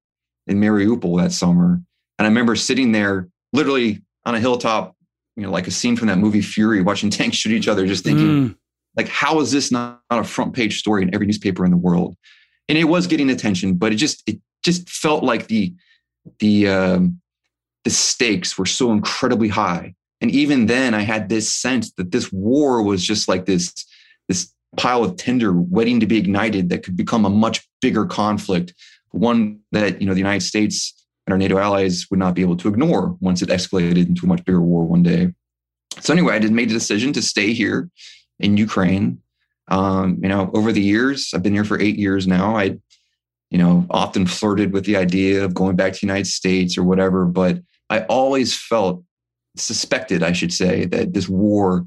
in 0.48 0.60
Mariupol 0.60 1.22
that 1.22 1.32
summer, 1.32 1.82
and 2.18 2.26
I 2.26 2.30
remember 2.30 2.56
sitting 2.56 2.92
there, 2.92 3.30
literally 3.54 4.02
on 4.26 4.36
a 4.36 4.40
hilltop, 4.40 4.96
you 5.36 5.44
know, 5.44 5.52
like 5.52 5.68
a 5.68 5.72
scene 5.72 5.96
from 5.96 6.08
that 6.08 6.18
movie 6.18 6.42
Fury, 6.42 6.82
watching 6.82 7.10
tanks 7.12 7.38
shoot 7.38 7.54
each 7.54 7.68
other, 7.68 7.86
just 7.88 8.04
thinking. 8.04 8.28
Mm. 8.28 8.56
Like, 8.98 9.08
how 9.08 9.40
is 9.40 9.52
this 9.52 9.72
not 9.72 10.02
a 10.10 10.24
front 10.24 10.54
page 10.54 10.80
story 10.80 11.04
in 11.04 11.14
every 11.14 11.28
newspaper 11.28 11.64
in 11.64 11.72
the 11.72 11.78
world? 11.78 12.18
and 12.70 12.78
it 12.78 12.86
was 12.86 13.08
getting 13.08 13.30
attention, 13.30 13.74
but 13.74 13.92
it 13.92 13.96
just 13.96 14.24
it 14.28 14.40
just 14.64 14.88
felt 14.88 15.24
like 15.24 15.48
the 15.48 15.74
the 16.38 16.70
um, 16.70 17.20
the 17.84 17.90
stakes 17.90 18.58
were 18.58 18.66
so 18.66 18.92
incredibly 18.92 19.48
high. 19.48 19.96
And 20.22 20.32
even 20.32 20.66
then, 20.66 20.94
I 20.94 21.02
had 21.02 21.30
this 21.30 21.52
sense 21.52 21.92
that 21.94 22.12
this 22.12 22.32
war 22.32 22.84
was 22.84 23.04
just 23.04 23.28
like 23.28 23.46
this 23.46 23.74
this 24.28 24.54
pile 24.78 25.04
of 25.04 25.16
tinder 25.16 25.54
waiting 25.54 26.00
to 26.00 26.06
be 26.06 26.18
ignited 26.18 26.70
that 26.70 26.84
could 26.84 26.96
become 26.96 27.26
a 27.26 27.30
much 27.30 27.68
bigger 27.82 28.06
conflict, 28.06 28.74
one 29.12 29.60
that 29.72 30.02
you 30.02 30.08
know 30.08 30.14
the 30.14 30.20
United 30.20 30.46
States 30.46 30.94
and 31.26 31.34
our 31.34 31.38
NATO 31.38 31.58
allies 31.58 32.08
would 32.10 32.20
not 32.20 32.36
be 32.36 32.42
able 32.42 32.58
to 32.58 32.68
ignore 32.68 33.16
once 33.22 33.42
it 33.42 33.50
escalated 33.50 34.08
into 34.08 34.26
a 34.26 34.30
much 34.30 34.44
bigger 34.44 34.62
war 34.62 34.84
one 34.84 35.04
day. 35.04 35.34
So 36.02 36.14
anyway, 36.14 36.36
I 36.36 36.40
did 36.40 36.52
made 36.52 36.70
the 36.70 36.74
decision 36.74 37.14
to 37.14 37.22
stay 37.22 37.54
here 37.54 37.90
in 38.40 38.58
Ukraine 38.58 39.22
um, 39.70 40.20
you 40.22 40.30
know, 40.30 40.50
over 40.54 40.72
the 40.72 40.82
years, 40.82 41.32
I've 41.34 41.44
been 41.44 41.54
here 41.54 41.64
for 41.64 41.80
eight 41.80 41.98
years 41.98 42.28
now. 42.28 42.58
I, 42.58 42.78
you 43.52 43.58
know, 43.58 43.86
often 43.90 44.26
flirted 44.26 44.74
with 44.74 44.86
the 44.86 44.98
idea 44.98 45.46
of 45.46 45.54
going 45.54 45.76
back 45.76 45.94
to 45.94 46.00
the 46.00 46.08
United 46.08 46.28
States 46.28 46.78
or 46.78 46.84
whatever, 46.84 47.26
but 47.26 47.60
I 47.90 48.02
always 48.02 48.56
felt 48.56 49.04
suspected, 49.56 50.24
I 50.24 50.32
should 50.32 50.54
say, 50.54 50.86
that 50.86 51.14
this 51.14 51.28
war 51.28 51.86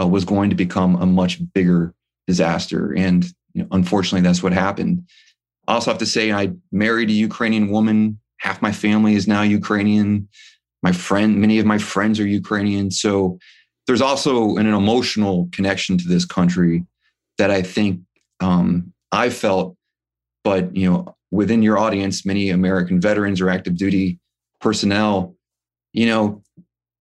uh, 0.00 0.06
was 0.06 0.24
going 0.24 0.50
to 0.50 0.56
become 0.56 0.96
a 0.96 1.06
much 1.06 1.40
bigger 1.52 1.94
disaster. 2.26 2.94
And 2.96 3.24
you 3.54 3.62
know, 3.62 3.68
unfortunately, 3.72 4.26
that's 4.26 4.42
what 4.42 4.52
happened. 4.52 5.04
I 5.66 5.74
also 5.74 5.90
have 5.90 5.98
to 5.98 6.06
say, 6.06 6.32
I 6.32 6.52
married 6.72 7.10
a 7.10 7.14
Ukrainian 7.14 7.70
woman. 7.70 8.18
Half 8.38 8.62
my 8.62 8.72
family 8.72 9.14
is 9.14 9.28
now 9.28 9.42
Ukrainian. 9.42 10.28
My 10.82 10.92
friend, 10.92 11.38
many 11.38 11.58
of 11.58 11.66
my 11.66 11.78
friends 11.78 12.18
are 12.18 12.26
Ukrainian. 12.26 12.90
So 12.90 13.38
there's 13.86 14.00
also 14.00 14.56
an, 14.56 14.66
an 14.66 14.74
emotional 14.74 15.48
connection 15.52 15.98
to 15.98 16.08
this 16.08 16.24
country 16.24 16.84
that 17.38 17.50
I 17.50 17.62
think 17.62 18.00
um, 18.40 18.92
I 19.12 19.30
felt, 19.30 19.76
but 20.44 20.74
you 20.74 20.90
know, 20.90 21.16
within 21.30 21.62
your 21.62 21.78
audience, 21.78 22.24
many 22.24 22.50
American 22.50 23.00
veterans 23.00 23.40
or 23.40 23.50
active 23.50 23.76
duty 23.76 24.18
personnel, 24.60 25.34
you 25.92 26.06
know, 26.06 26.42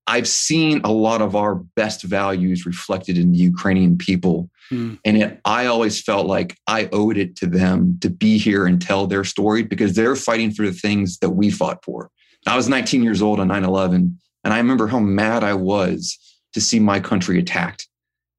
I've 0.09 0.27
seen 0.27 0.81
a 0.83 0.91
lot 0.91 1.21
of 1.21 1.35
our 1.35 1.55
best 1.55 2.01
values 2.03 2.65
reflected 2.65 3.17
in 3.17 3.31
the 3.31 3.37
Ukrainian 3.37 3.95
people. 3.95 4.49
Mm. 4.71 4.97
And 5.05 5.17
it, 5.21 5.39
I 5.45 5.67
always 5.67 6.01
felt 6.01 6.25
like 6.25 6.57
I 6.65 6.89
owed 6.91 7.17
it 7.17 7.35
to 7.37 7.45
them 7.45 7.99
to 8.01 8.09
be 8.09 8.39
here 8.39 8.65
and 8.65 8.81
tell 8.81 9.05
their 9.05 9.23
story 9.23 9.61
because 9.61 9.93
they're 9.93 10.15
fighting 10.15 10.51
for 10.51 10.65
the 10.65 10.73
things 10.73 11.19
that 11.19 11.29
we 11.29 11.51
fought 11.51 11.83
for. 11.85 12.09
I 12.47 12.55
was 12.55 12.67
19 12.67 13.03
years 13.03 13.21
old 13.21 13.39
on 13.39 13.49
9 13.49 13.63
11, 13.63 14.19
and 14.43 14.53
I 14.53 14.57
remember 14.57 14.87
how 14.87 14.99
mad 14.99 15.43
I 15.43 15.53
was 15.53 16.17
to 16.53 16.61
see 16.61 16.79
my 16.79 16.99
country 16.99 17.37
attacked 17.37 17.87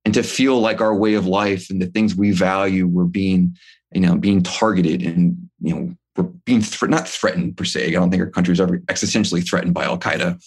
and 0.05 0.13
to 0.15 0.25
feel 0.25 0.59
like 0.61 0.81
our 0.81 0.95
way 0.95 1.15
of 1.15 1.27
life 1.27 1.71
and 1.71 1.81
the 1.81 1.87
things 1.87 2.17
we 2.17 2.33
value 2.33 2.89
were 2.89 3.07
being, 3.07 3.57
you 3.93 4.01
know, 4.01 4.17
being 4.17 4.43
targeted 4.43 5.03
and, 5.03 5.37
you 5.61 5.75
know, 5.75 5.95
we're 6.23 6.31
being 6.45 6.63
th- 6.63 6.91
not 6.91 7.09
threatened 7.09 7.57
per 7.57 7.65
se. 7.65 7.89
I 7.89 7.91
don't 7.91 8.11
think 8.11 8.23
our 8.23 8.31
country 8.31 8.53
is 8.53 8.61
ever 8.61 8.79
existentially 8.81 9.47
threatened 9.49 9.75
by 9.75 9.85
Al 9.85 9.99
Qaeda, 9.99 10.43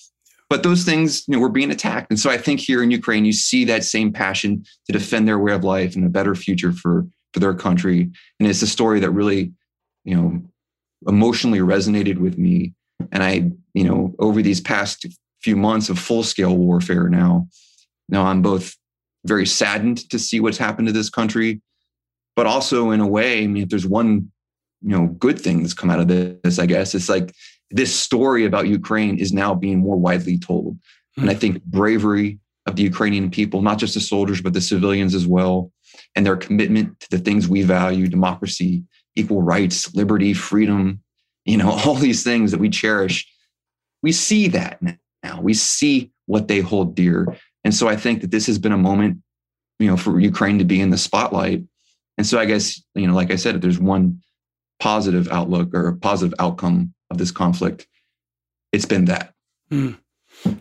but 0.50 0.64
those 0.64 0.84
things, 0.84 1.24
you 1.28 1.36
know, 1.36 1.40
were 1.40 1.50
being 1.50 1.72
attacked. 1.72 2.12
And 2.12 2.20
so 2.20 2.30
I 2.30 2.38
think 2.38 2.60
here 2.60 2.84
in 2.84 2.92
Ukraine, 2.92 3.26
you 3.26 3.34
see 3.34 3.66
that 3.66 3.84
same 3.84 4.14
passion 4.14 4.66
to 4.86 4.94
defend 4.94 5.28
their 5.28 5.40
way 5.40 5.54
of 5.54 5.64
life 5.64 5.96
and 5.96 6.06
a 6.06 6.10
better 6.10 6.36
future 6.36 6.72
for 6.72 7.08
for 7.34 7.40
their 7.40 7.54
country. 7.56 8.12
And 8.40 8.48
it's 8.48 8.62
a 8.62 8.68
story 8.68 9.00
that 9.00 9.10
really, 9.10 9.52
you 10.06 10.16
know, 10.16 10.42
emotionally 11.08 11.60
resonated 11.60 12.18
with 12.20 12.38
me. 12.38 12.74
And 13.12 13.24
I, 13.24 13.52
you 13.74 13.84
know, 13.84 14.14
over 14.20 14.42
these 14.42 14.62
past 14.62 15.08
few 15.42 15.56
months 15.56 15.90
of 15.90 16.00
full 16.00 16.24
scale 16.24 16.56
warfare 16.56 17.10
now, 17.10 17.48
now 18.08 18.26
I'm 18.26 18.42
both 18.42 18.76
very 19.26 19.46
saddened 19.46 20.10
to 20.12 20.20
see 20.20 20.40
what's 20.40 20.58
happened 20.58 20.88
to 20.88 20.94
this 20.94 21.10
country. 21.10 21.62
But 22.36 22.48
also, 22.48 22.92
in 22.92 23.00
a 23.00 23.08
way, 23.08 23.44
I 23.44 23.48
mean, 23.48 23.64
if 23.64 23.70
there's 23.70 23.88
one 23.88 24.32
you 24.84 24.90
know 24.90 25.08
good 25.08 25.40
things 25.40 25.74
come 25.74 25.90
out 25.90 26.00
of 26.00 26.08
this, 26.08 26.60
I 26.60 26.66
guess 26.66 26.94
it's 26.94 27.10
like 27.10 27.34
this 27.72 27.96
story 27.96 28.46
about 28.46 28.68
Ukraine 28.68 29.18
is 29.18 29.34
now 29.34 29.56
being 29.56 29.80
more 29.80 29.96
widely 29.96 30.38
told, 30.38 30.78
and 31.18 31.30
I 31.30 31.34
hmm. 31.34 31.40
think 31.40 31.64
bravery 31.64 32.40
of 32.66 32.76
the 32.76 32.84
Ukrainian 32.84 33.30
people, 33.30 33.62
not 33.62 33.78
just 33.78 33.94
the 33.94 34.00
soldiers 34.00 34.42
but 34.42 34.54
the 34.54 34.62
civilians 34.62 35.16
as 35.16 35.28
well, 35.28 35.72
and 36.16 36.26
their 36.26 36.38
commitment 36.38 37.00
to 37.02 37.10
the 37.10 37.20
things 37.20 37.48
we 37.48 37.64
value: 37.64 38.08
democracy, 38.08 38.84
equal 39.16 39.42
rights, 39.42 39.94
liberty, 39.96 40.34
freedom. 40.34 41.02
You 41.46 41.58
know, 41.58 41.72
all 41.86 41.96
these 41.96 42.24
things 42.24 42.52
that 42.52 42.60
we 42.60 42.70
cherish. 42.70 43.28
We 44.02 44.12
see 44.12 44.50
that 44.50 44.82
now. 45.24 45.42
We 45.42 45.54
see 45.54 46.12
what 46.26 46.48
they 46.48 46.60
hold 46.60 46.96
dear. 46.96 47.26
And 47.64 47.74
so 47.74 47.88
I 47.88 47.96
think 47.96 48.22
that 48.22 48.32
this 48.32 48.48
has 48.48 48.60
been 48.60 48.72
a 48.72 48.78
moment, 48.78 49.20
you 49.80 49.88
know, 49.88 49.98
for 49.98 50.20
Ukraine 50.20 50.60
to 50.60 50.66
be 50.66 50.82
in 50.82 50.90
the 50.90 50.98
spotlight. 50.98 51.64
And 52.18 52.28
so 52.28 52.38
I 52.40 52.46
guess, 52.46 52.82
you 52.96 53.08
know, 53.08 53.16
like 53.16 53.32
I 53.32 53.38
said, 53.38 53.56
if 53.56 53.62
there's 53.62 53.80
one 53.80 54.22
positive 54.84 55.30
outlook 55.30 55.74
or 55.74 55.88
a 55.88 55.96
positive 55.96 56.34
outcome 56.40 56.94
of 57.10 57.18
this 57.18 57.32
conflict, 57.32 57.88
it's 58.74 58.84
been 58.86 59.06
that. 59.06 59.34
Mm. 59.72 59.98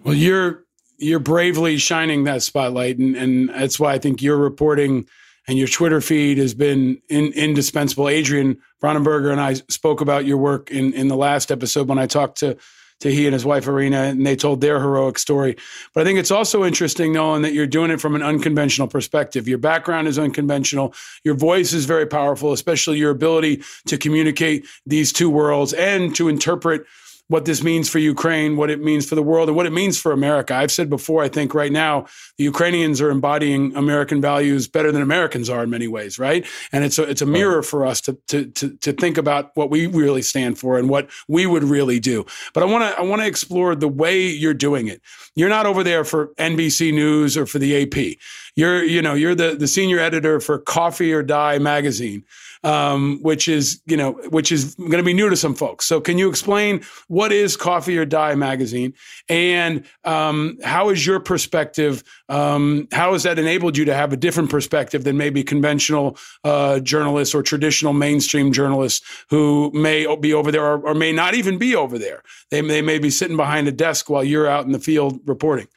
Well, 0.05 0.15
you're 0.15 0.65
you're 0.97 1.19
bravely 1.19 1.77
shining 1.77 2.23
that 2.25 2.43
spotlight, 2.43 2.99
and 2.99 3.17
and 3.17 3.49
that's 3.49 3.81
why 3.81 3.95
I 3.95 3.99
think 3.99 4.23
your 4.23 4.37
reporting 4.37 5.09
and 5.49 5.59
your 5.59 5.67
Twitter 5.67 6.01
feed 6.01 6.39
has 6.39 6.55
been 6.55 7.03
in, 7.09 7.33
indispensable. 7.33 8.09
Adrian 8.09 8.59
Bonenberger 8.81 9.33
and 9.33 9.41
I 9.41 9.55
spoke 9.55 10.01
about 10.01 10.25
your 10.25 10.39
work 10.39 10.71
in 10.71 10.93
in 10.93 11.09
the 11.09 11.17
last 11.17 11.51
episode 11.51 11.89
when 11.89 11.99
I 11.99 12.07
talked 12.07 12.39
to 12.39 12.57
to 13.03 13.13
he 13.13 13.27
and 13.27 13.35
his 13.35 13.45
wife 13.45 13.67
Irina, 13.67 14.05
and 14.05 14.25
they 14.25 14.37
told 14.37 14.61
their 14.61 14.79
heroic 14.79 15.19
story. 15.19 15.57
But 15.93 16.03
I 16.03 16.05
think 16.05 16.21
it's 16.21 16.31
also 16.31 16.65
interesting 16.65 17.13
knowing 17.13 17.43
that 17.43 17.53
you're 17.53 17.67
doing 17.67 17.91
it 17.91 18.01
from 18.01 18.15
an 18.15 18.23
unconventional 18.23 18.87
perspective. 18.87 19.49
Your 19.49 19.59
background 19.59 20.07
is 20.07 20.21
unconventional. 20.21 20.95
Your 21.25 21.35
voice 21.35 21.73
is 21.73 21.85
very 21.85 22.07
powerful, 22.07 22.53
especially 22.53 22.99
your 22.99 23.11
ability 23.11 23.63
to 23.87 23.99
communicate 23.99 24.67
these 24.87 25.13
two 25.13 25.29
worlds 25.29 25.73
and 25.73 26.15
to 26.15 26.29
interpret 26.29 26.87
what 27.33 27.47
this 27.47 27.63
means 27.63 27.89
for 27.89 27.99
Ukraine, 27.99 28.59
what 28.59 28.69
it 28.69 28.83
means 28.83 29.09
for 29.09 29.15
the 29.15 29.23
world, 29.23 29.49
and 29.49 29.57
what 29.57 29.65
it 29.65 29.73
means 29.73 29.99
for 29.99 30.13
America. 30.13 30.55
I've 30.55 30.71
said 30.71 30.91
before, 30.91 31.25
I 31.25 31.29
think 31.29 31.55
right 31.55 31.73
now 31.73 32.05
the 32.37 32.45
Ukrainians 32.45 33.01
are 33.01 33.11
embodying 33.11 33.75
American 33.75 34.21
values 34.21 34.69
better 34.69 34.93
than 34.93 35.01
Americans 35.01 35.49
are 35.49 35.63
in 35.63 35.71
many 35.71 35.89
ways, 35.89 36.19
right? 36.19 36.47
And 36.73 36.85
it's 36.85 36.99
a, 36.99 37.05
it's 37.05 37.23
a 37.23 37.27
mirror 37.27 37.63
for 37.63 37.87
us 37.87 38.03
to, 38.03 38.19
to, 38.29 38.45
to, 38.51 38.77
to 38.77 38.93
think 38.93 39.17
about 39.17 39.51
what 39.55 39.71
we 39.71 39.87
really 39.87 40.21
stand 40.21 40.59
for 40.59 40.77
and 40.79 40.91
what 40.91 41.09
we 41.27 41.47
would 41.47 41.65
really 41.65 41.99
do. 41.99 42.27
But 42.53 42.65
I 42.65 42.67
want 42.67 42.85
to 42.85 43.01
I 43.01 43.03
want 43.03 43.23
to 43.23 43.27
explore 43.27 43.75
the 43.75 43.89
way 43.89 44.27
you're 44.27 44.53
doing 44.53 44.89
it. 44.89 45.01
You're 45.35 45.49
not 45.49 45.65
over 45.65 45.83
there 45.83 46.05
for 46.05 46.35
NBC 46.35 46.93
News 46.93 47.39
or 47.39 47.47
for 47.47 47.59
the 47.59 47.83
AP. 47.83 48.19
You're 48.57 48.83
you 48.83 49.03
know 49.03 49.15
you're 49.15 49.35
the 49.35 49.57
the 49.57 49.69
senior 49.69 49.99
editor 49.99 50.41
for 50.41 50.59
Coffee 50.59 51.13
or 51.13 51.23
Die 51.23 51.59
magazine 51.59 52.25
um, 52.65 53.19
which 53.23 53.49
is 53.49 53.81
you 53.87 53.97
know 53.97 54.13
which 54.31 54.53
is 54.53 54.75
going 54.77 54.93
to 54.93 55.03
be 55.03 55.15
new 55.15 55.29
to 55.29 55.37
some 55.37 55.55
folks. 55.55 55.85
So 55.87 56.01
can 56.01 56.19
you 56.19 56.29
explain 56.29 56.83
what 57.09 57.33
is 57.33 57.57
Coffee 57.57 57.99
or 57.99 58.05
Die 58.05 58.35
magazine 58.35 58.95
and 59.29 59.85
um, 60.05 60.59
how 60.63 60.91
is 60.91 61.05
your 61.07 61.21
perspective? 61.21 62.03
Um, 62.29 62.89
how 62.93 63.13
has 63.13 63.25
that 63.25 63.39
enabled 63.39 63.77
you 63.77 63.85
to 63.87 63.95
have 63.95 64.13
a 64.13 64.17
different 64.17 64.51
perspective 64.51 65.05
than 65.05 65.17
maybe 65.17 65.43
conventional 65.43 66.17
uh, 66.45 66.81
journalists 66.81 67.35
or 67.35 67.43
traditional 67.43 67.93
mainstream 67.93 68.53
journalists 68.53 69.25
who 69.29 69.71
may 69.75 70.15
be 70.17 70.33
over 70.33 70.53
there 70.53 70.65
or, 70.65 70.79
or 70.89 70.95
may 70.95 71.13
not 71.13 71.35
even 71.35 71.59
be 71.59 71.75
over 71.75 71.99
there? 71.99 72.23
They, 72.51 72.61
they 72.61 72.83
may 72.83 72.99
be 72.99 73.11
sitting 73.11 73.37
behind 73.37 73.69
a 73.69 73.73
desk 73.73 74.09
while 74.09 74.25
you're 74.25 74.49
out 74.49 74.67
in 74.67 74.73
the 74.73 74.79
field 74.79 75.21
reporting. 75.27 75.69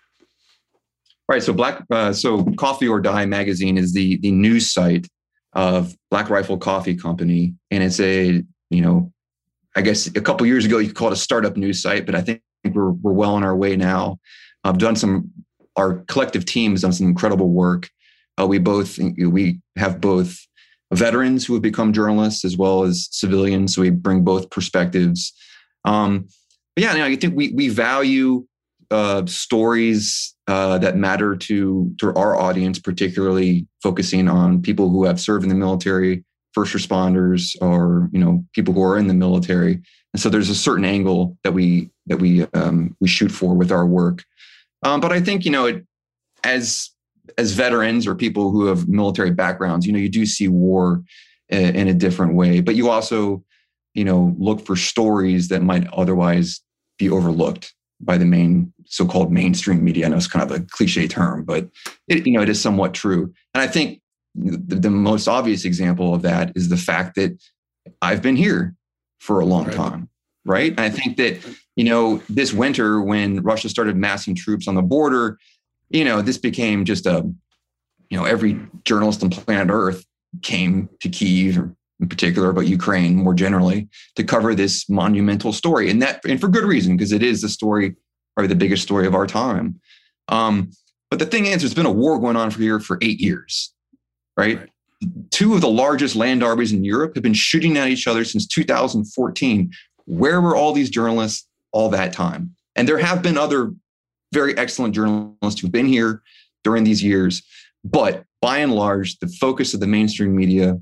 Right. 1.27 1.41
So 1.41 1.53
Black, 1.53 1.83
uh, 1.89 2.13
so 2.13 2.43
Coffee 2.57 2.87
or 2.87 3.01
Die 3.01 3.25
magazine 3.25 3.77
is 3.77 3.93
the 3.93 4.17
the 4.17 4.31
news 4.31 4.71
site 4.71 5.07
of 5.53 5.95
Black 6.11 6.29
Rifle 6.29 6.57
Coffee 6.57 6.95
Company, 6.95 7.55
and 7.71 7.83
it's 7.83 7.99
a 7.99 8.43
you 8.69 8.81
know, 8.81 9.11
I 9.75 9.81
guess 9.81 10.07
a 10.07 10.21
couple 10.21 10.45
years 10.45 10.65
ago 10.65 10.77
you 10.77 10.87
could 10.87 10.95
call 10.95 11.07
it 11.07 11.13
a 11.13 11.17
startup 11.17 11.57
news 11.57 11.81
site, 11.81 12.05
but 12.05 12.13
I 12.13 12.21
think 12.21 12.41
we're 12.63 12.91
we're 12.91 13.13
well 13.13 13.35
on 13.35 13.43
our 13.43 13.55
way 13.55 13.75
now. 13.75 14.19
I've 14.63 14.77
done 14.77 14.95
some. 14.95 15.31
Our 15.77 16.03
collective 16.07 16.45
team 16.45 16.71
has 16.71 16.81
done 16.81 16.93
some 16.93 17.07
incredible 17.07 17.49
work. 17.49 17.89
Uh, 18.39 18.47
we 18.47 18.59
both 18.59 18.97
we 18.97 19.59
have 19.77 19.99
both 19.99 20.37
veterans 20.93 21.45
who 21.45 21.53
have 21.53 21.61
become 21.61 21.91
journalists 21.91 22.45
as 22.45 22.55
well 22.57 22.83
as 22.83 23.07
civilians, 23.11 23.75
so 23.75 23.81
we 23.81 23.89
bring 23.89 24.23
both 24.23 24.49
perspectives. 24.49 25.33
Um, 25.85 26.27
but 26.75 26.83
yeah, 26.83 27.03
I 27.03 27.15
think 27.15 27.35
we 27.35 27.51
we 27.53 27.69
value 27.69 28.45
uh, 28.91 29.25
stories 29.25 30.35
uh, 30.47 30.77
that 30.77 30.97
matter 30.97 31.35
to 31.35 31.93
to 31.99 32.13
our 32.15 32.35
audience, 32.35 32.79
particularly 32.79 33.67
focusing 33.81 34.27
on 34.27 34.61
people 34.61 34.89
who 34.89 35.05
have 35.05 35.19
served 35.19 35.43
in 35.43 35.49
the 35.49 35.55
military, 35.55 36.23
first 36.53 36.73
responders, 36.73 37.55
or 37.61 38.09
you 38.11 38.19
know 38.19 38.43
people 38.53 38.73
who 38.73 38.83
are 38.83 38.97
in 38.97 39.07
the 39.07 39.13
military. 39.13 39.81
And 40.13 40.21
so 40.21 40.29
there's 40.29 40.49
a 40.49 40.55
certain 40.55 40.85
angle 40.85 41.37
that 41.43 41.53
we 41.53 41.89
that 42.07 42.17
we 42.17 42.43
um, 42.53 42.95
we 42.99 43.07
shoot 43.07 43.31
for 43.31 43.55
with 43.55 43.71
our 43.71 43.85
work. 43.85 44.23
Um, 44.83 44.99
but 44.99 45.11
I 45.11 45.19
think 45.19 45.45
you 45.45 45.51
know 45.51 45.65
it, 45.65 45.85
as 46.43 46.91
as 47.37 47.53
veterans 47.53 48.05
or 48.05 48.15
people 48.15 48.51
who 48.51 48.67
have 48.67 48.87
military 48.87 49.31
backgrounds, 49.31 49.85
you 49.85 49.93
know 49.93 49.99
you 49.99 50.09
do 50.09 50.25
see 50.25 50.47
war 50.47 51.03
in, 51.49 51.75
in 51.75 51.87
a 51.87 51.93
different 51.93 52.35
way, 52.35 52.61
but 52.61 52.75
you 52.75 52.89
also 52.89 53.43
you 53.93 54.03
know 54.03 54.35
look 54.37 54.65
for 54.65 54.75
stories 54.75 55.47
that 55.47 55.63
might 55.63 55.87
otherwise 55.93 56.61
be 56.97 57.09
overlooked 57.09 57.73
by 57.99 58.17
the 58.17 58.25
main 58.25 58.71
so-called 58.87 59.31
mainstream 59.31 59.83
media. 59.83 60.05
I 60.05 60.09
know 60.09 60.17
it's 60.17 60.27
kind 60.27 60.49
of 60.49 60.55
a 60.55 60.63
cliche 60.63 61.07
term, 61.07 61.43
but 61.43 61.69
it, 62.07 62.25
you 62.25 62.33
know 62.33 62.41
it 62.41 62.49
is 62.49 62.61
somewhat 62.61 62.93
true. 62.93 63.33
And 63.53 63.61
I 63.61 63.67
think 63.67 64.01
the, 64.35 64.75
the, 64.75 64.89
most 64.89 65.27
obvious 65.27 65.65
example 65.65 66.13
of 66.13 66.21
that 66.23 66.51
is 66.55 66.69
the 66.69 66.77
fact 66.77 67.15
that 67.15 67.41
I've 68.01 68.21
been 68.21 68.35
here 68.35 68.75
for 69.19 69.39
a 69.39 69.45
long 69.45 69.65
right. 69.65 69.75
time, 69.75 70.09
right? 70.45 70.71
And 70.71 70.81
I 70.81 70.89
think 70.89 71.17
that 71.17 71.39
you 71.75 71.85
know 71.85 72.21
this 72.29 72.53
winter 72.53 73.01
when 73.01 73.41
Russia 73.41 73.69
started 73.69 73.95
massing 73.95 74.35
troops 74.35 74.67
on 74.67 74.75
the 74.75 74.81
border, 74.81 75.37
you 75.89 76.03
know 76.03 76.21
this 76.21 76.37
became 76.37 76.85
just 76.85 77.05
a 77.05 77.29
you 78.09 78.17
know 78.17 78.25
every 78.25 78.59
journalist 78.83 79.23
on 79.23 79.29
planet 79.29 79.69
Earth 79.71 80.05
came 80.41 80.89
to 80.99 81.09
Kiev 81.09 81.71
in 81.99 82.09
particular, 82.09 82.51
but 82.51 82.67
Ukraine 82.67 83.15
more 83.15 83.33
generally, 83.33 83.87
to 84.15 84.23
cover 84.23 84.53
this 84.53 84.89
monumental 84.89 85.53
story, 85.53 85.89
and 85.89 86.01
that 86.01 86.23
and 86.25 86.39
for 86.41 86.47
good 86.47 86.65
reason 86.65 86.97
because 86.97 87.11
it 87.11 87.23
is 87.23 87.41
the 87.41 87.49
story, 87.49 87.95
probably 88.35 88.49
the 88.49 88.55
biggest 88.55 88.83
story 88.83 89.07
of 89.07 89.15
our 89.15 89.27
time. 89.27 89.79
Um, 90.27 90.71
but 91.09 91.19
the 91.19 91.25
thing 91.25 91.45
is, 91.45 91.61
there's 91.61 91.73
been 91.73 91.85
a 91.85 91.91
war 91.91 92.19
going 92.19 92.35
on 92.35 92.51
for 92.51 92.61
here 92.61 92.79
for 92.79 92.97
eight 93.01 93.19
years, 93.19 93.73
right? 94.37 94.59
right? 94.59 94.69
Two 95.31 95.53
of 95.53 95.61
the 95.61 95.69
largest 95.69 96.15
land 96.15 96.43
armies 96.43 96.71
in 96.71 96.83
Europe 96.83 97.15
have 97.15 97.23
been 97.23 97.33
shooting 97.33 97.77
at 97.77 97.87
each 97.87 98.07
other 98.07 98.23
since 98.23 98.47
2014. 98.47 99.71
Where 100.05 100.41
were 100.41 100.55
all 100.55 100.73
these 100.73 100.89
journalists 100.89 101.47
all 101.71 101.89
that 101.89 102.13
time? 102.13 102.55
And 102.75 102.87
there 102.87 102.97
have 102.97 103.21
been 103.21 103.37
other 103.37 103.71
very 104.33 104.57
excellent 104.57 104.95
journalists 104.95 105.61
who've 105.61 105.71
been 105.71 105.87
here 105.87 106.21
during 106.63 106.83
these 106.83 107.03
years, 107.03 107.43
but 107.83 108.23
by 108.41 108.57
and 108.57 108.73
large, 108.73 109.17
the 109.19 109.27
focus 109.27 109.73
of 109.73 109.79
the 109.79 109.87
mainstream 109.87 110.35
media 110.35 110.79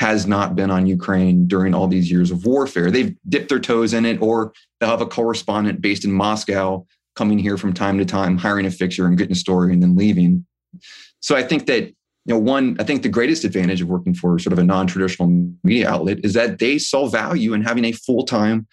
has 0.00 0.26
not 0.26 0.54
been 0.54 0.70
on 0.70 0.86
Ukraine 0.86 1.46
during 1.46 1.74
all 1.74 1.88
these 1.88 2.10
years 2.10 2.30
of 2.30 2.44
warfare. 2.44 2.90
They've 2.90 3.14
dipped 3.28 3.48
their 3.48 3.60
toes 3.60 3.94
in 3.94 4.04
it, 4.04 4.20
or 4.20 4.52
they'll 4.78 4.90
have 4.90 5.00
a 5.00 5.06
correspondent 5.06 5.80
based 5.80 6.04
in 6.04 6.12
Moscow 6.12 6.86
coming 7.14 7.38
here 7.38 7.56
from 7.56 7.72
time 7.72 7.98
to 7.98 8.04
time, 8.04 8.36
hiring 8.36 8.66
a 8.66 8.70
fixture 8.70 9.06
and 9.06 9.16
getting 9.16 9.32
a 9.32 9.36
story 9.36 9.72
and 9.72 9.82
then 9.82 9.96
leaving. 9.96 10.46
So 11.20 11.34
I 11.34 11.42
think 11.42 11.66
that, 11.66 11.84
you 11.84 11.94
know, 12.34 12.38
one, 12.38 12.76
I 12.78 12.84
think 12.84 13.02
the 13.02 13.08
greatest 13.08 13.44
advantage 13.44 13.80
of 13.80 13.88
working 13.88 14.14
for 14.14 14.38
sort 14.38 14.52
of 14.52 14.58
a 14.58 14.64
non-traditional 14.64 15.28
media 15.64 15.88
outlet 15.88 16.18
is 16.24 16.34
that 16.34 16.58
they 16.58 16.78
saw 16.78 17.06
value 17.06 17.54
in 17.54 17.62
having 17.62 17.84
a 17.84 17.92
full-time 17.92 18.66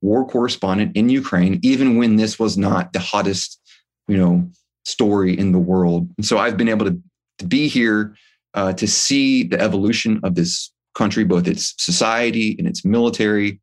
war 0.00 0.26
correspondent 0.26 0.96
in 0.96 1.08
Ukraine, 1.08 1.58
even 1.62 1.96
when 1.96 2.16
this 2.16 2.38
was 2.38 2.56
not 2.56 2.92
the 2.92 3.00
hottest, 3.00 3.60
you 4.06 4.16
know, 4.16 4.48
story 4.84 5.36
in 5.36 5.52
the 5.52 5.58
world. 5.58 6.08
And 6.16 6.24
so 6.24 6.38
I've 6.38 6.56
been 6.56 6.68
able 6.68 6.86
to, 6.86 7.02
to 7.38 7.46
be 7.46 7.66
here 7.66 8.14
uh, 8.54 8.72
to 8.74 8.86
see 8.86 9.44
the 9.44 9.60
evolution 9.60 10.20
of 10.22 10.34
this 10.34 10.72
country, 10.94 11.24
both 11.24 11.46
its 11.46 11.74
society 11.78 12.56
and 12.58 12.66
its 12.66 12.84
military. 12.84 13.60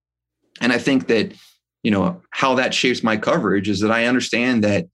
And 0.62 0.72
I 0.72 0.78
think 0.78 1.08
that, 1.08 1.34
you 1.84 1.92
know, 1.92 2.22
how 2.32 2.56
that 2.56 2.74
shapes 2.74 3.04
my 3.04 3.18
coverage 3.18 3.68
is 3.68 3.82
that 3.82 3.92
I 3.92 4.06
understand 4.06 4.64
that 4.64 4.88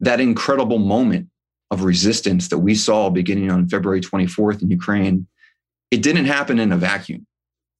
that 0.00 0.20
incredible 0.20 0.78
moment 0.78 1.28
of 1.70 1.82
resistance 1.82 2.48
that 2.48 2.58
we 2.58 2.74
saw 2.74 3.10
beginning 3.10 3.50
on 3.50 3.68
February 3.68 4.00
24th 4.00 4.62
in 4.62 4.70
Ukraine, 4.70 5.26
it 5.90 6.02
didn't 6.02 6.26
happen 6.26 6.58
in 6.58 6.72
a 6.72 6.76
vacuum. 6.76 7.26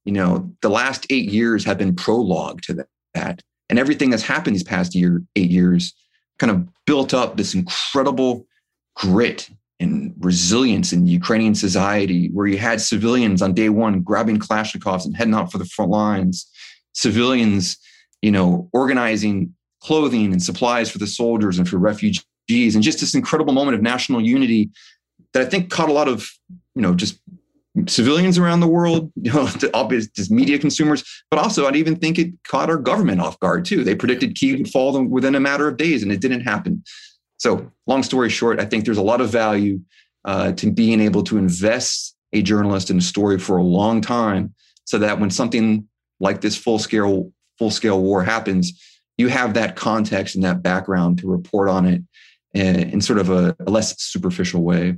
You 0.05 0.13
know, 0.13 0.53
the 0.63 0.71
last 0.71 1.07
eight 1.11 1.31
years 1.31 1.65
have 1.65 1.79
been 1.79 1.95
prologue 1.95 2.63
to 2.63 2.87
that. 3.15 3.43
And 3.71 3.79
everything 3.79 4.11
that's 4.11 4.23
happened 4.23 4.57
these 4.57 4.63
past 4.63 4.95
year, 4.95 5.23
eight 5.37 5.51
years, 5.51 5.95
kind 6.39 6.51
of 6.51 6.67
built 6.87 7.13
up 7.13 7.37
this 7.37 7.55
incredible 7.55 8.47
grit 8.97 9.49
and 9.81 10.15
resilience 10.19 10.93
in 10.93 11.07
Ukrainian 11.07 11.55
society, 11.55 12.31
where 12.33 12.47
you 12.47 12.59
had 12.59 12.81
civilians 12.81 13.43
on 13.43 13.55
day 13.55 13.69
one 13.69 14.01
grabbing 14.01 14.39
Kalashnikovs 14.39 15.05
and 15.05 15.17
heading 15.17 15.35
out 15.35 15.53
for 15.53 15.59
the 15.59 15.65
front 15.65 15.91
lines, 15.91 16.51
civilians, 16.95 17.79
you 18.23 18.33
know, 18.33 18.69
organizing 18.73 19.55
clothing 19.81 20.33
and 20.33 20.43
supplies 20.43 20.91
for 20.91 20.99
the 20.99 21.07
soldiers 21.07 21.59
and 21.59 21.69
for 21.69 21.79
refugees, 21.79 22.25
and 22.51 22.83
just 22.83 23.01
this 23.01 23.15
incredible 23.15 23.53
moment 23.53 23.77
of 23.77 23.83
national 23.83 24.21
unity 24.21 24.71
that 25.33 25.43
I 25.43 25.49
think 25.49 25.71
caught 25.71 25.89
a 25.89 25.93
lot 25.93 26.09
of, 26.09 26.29
you 26.75 26.83
know, 26.83 26.95
just 26.95 27.21
civilians 27.87 28.39
around 28.39 28.61
the 28.61 28.67
world, 28.67 29.13
you 29.23 29.33
know, 29.33 29.49
obvious 29.75 30.09
just 30.09 30.31
media 30.31 30.59
consumers, 30.59 31.05
but 31.31 31.39
also 31.39 31.67
I'd 31.67 31.77
even 31.77 31.97
think 31.97 32.19
it 32.19 32.33
caught 32.45 32.71
our 32.71 32.77
government 32.77 33.21
off 33.21 33.39
guard 33.39 33.65
too. 33.65 33.85
They 33.85 33.95
predicted 33.95 34.35
Kiev 34.35 34.59
would 34.59 34.71
fall 34.71 35.01
within 35.05 35.35
a 35.35 35.41
matter 35.41 35.69
of 35.69 35.77
days, 35.77 36.03
and 36.03 36.11
it 36.11 36.21
didn't 36.21 36.41
happen. 36.41 36.83
So, 37.39 37.71
long 37.87 38.03
story 38.03 38.31
short, 38.31 38.61
I 38.61 38.65
think 38.65 38.85
there's 38.85 38.99
a 38.99 39.03
lot 39.03 39.21
of 39.21 39.31
value 39.31 39.81
uh, 40.25 40.53
to 40.53 40.71
being 40.71 41.01
able 41.01 41.23
to 41.25 41.39
invest 41.39 42.17
a 42.33 42.43
journalist 42.43 42.91
in 42.91 42.99
a 42.99 43.03
story 43.03 43.39
for 43.39 43.57
a 43.57 43.63
long 43.63 44.01
time, 44.01 44.55
so 44.85 44.99
that 44.99 45.19
when 45.19 45.31
something 45.31 45.89
like 46.21 46.41
this 46.41 46.57
full 46.57 46.79
scale 46.79 47.33
full 47.59 47.71
scale 47.71 48.03
war 48.03 48.23
happens, 48.23 48.73
you 49.17 49.29
have 49.29 49.55
that 49.55 49.77
context 49.77 50.35
and 50.35 50.45
that 50.45 50.63
background 50.63 51.19
to 51.19 51.29
report 51.29 51.69
on 51.69 51.87
it 51.87 52.03
in, 52.55 52.77
in 52.91 53.01
sort 53.01 53.19
of 53.19 53.31
a, 53.31 53.57
a, 53.67 53.71
less 53.71 54.01
superficial 54.01 54.63
way. 54.63 54.97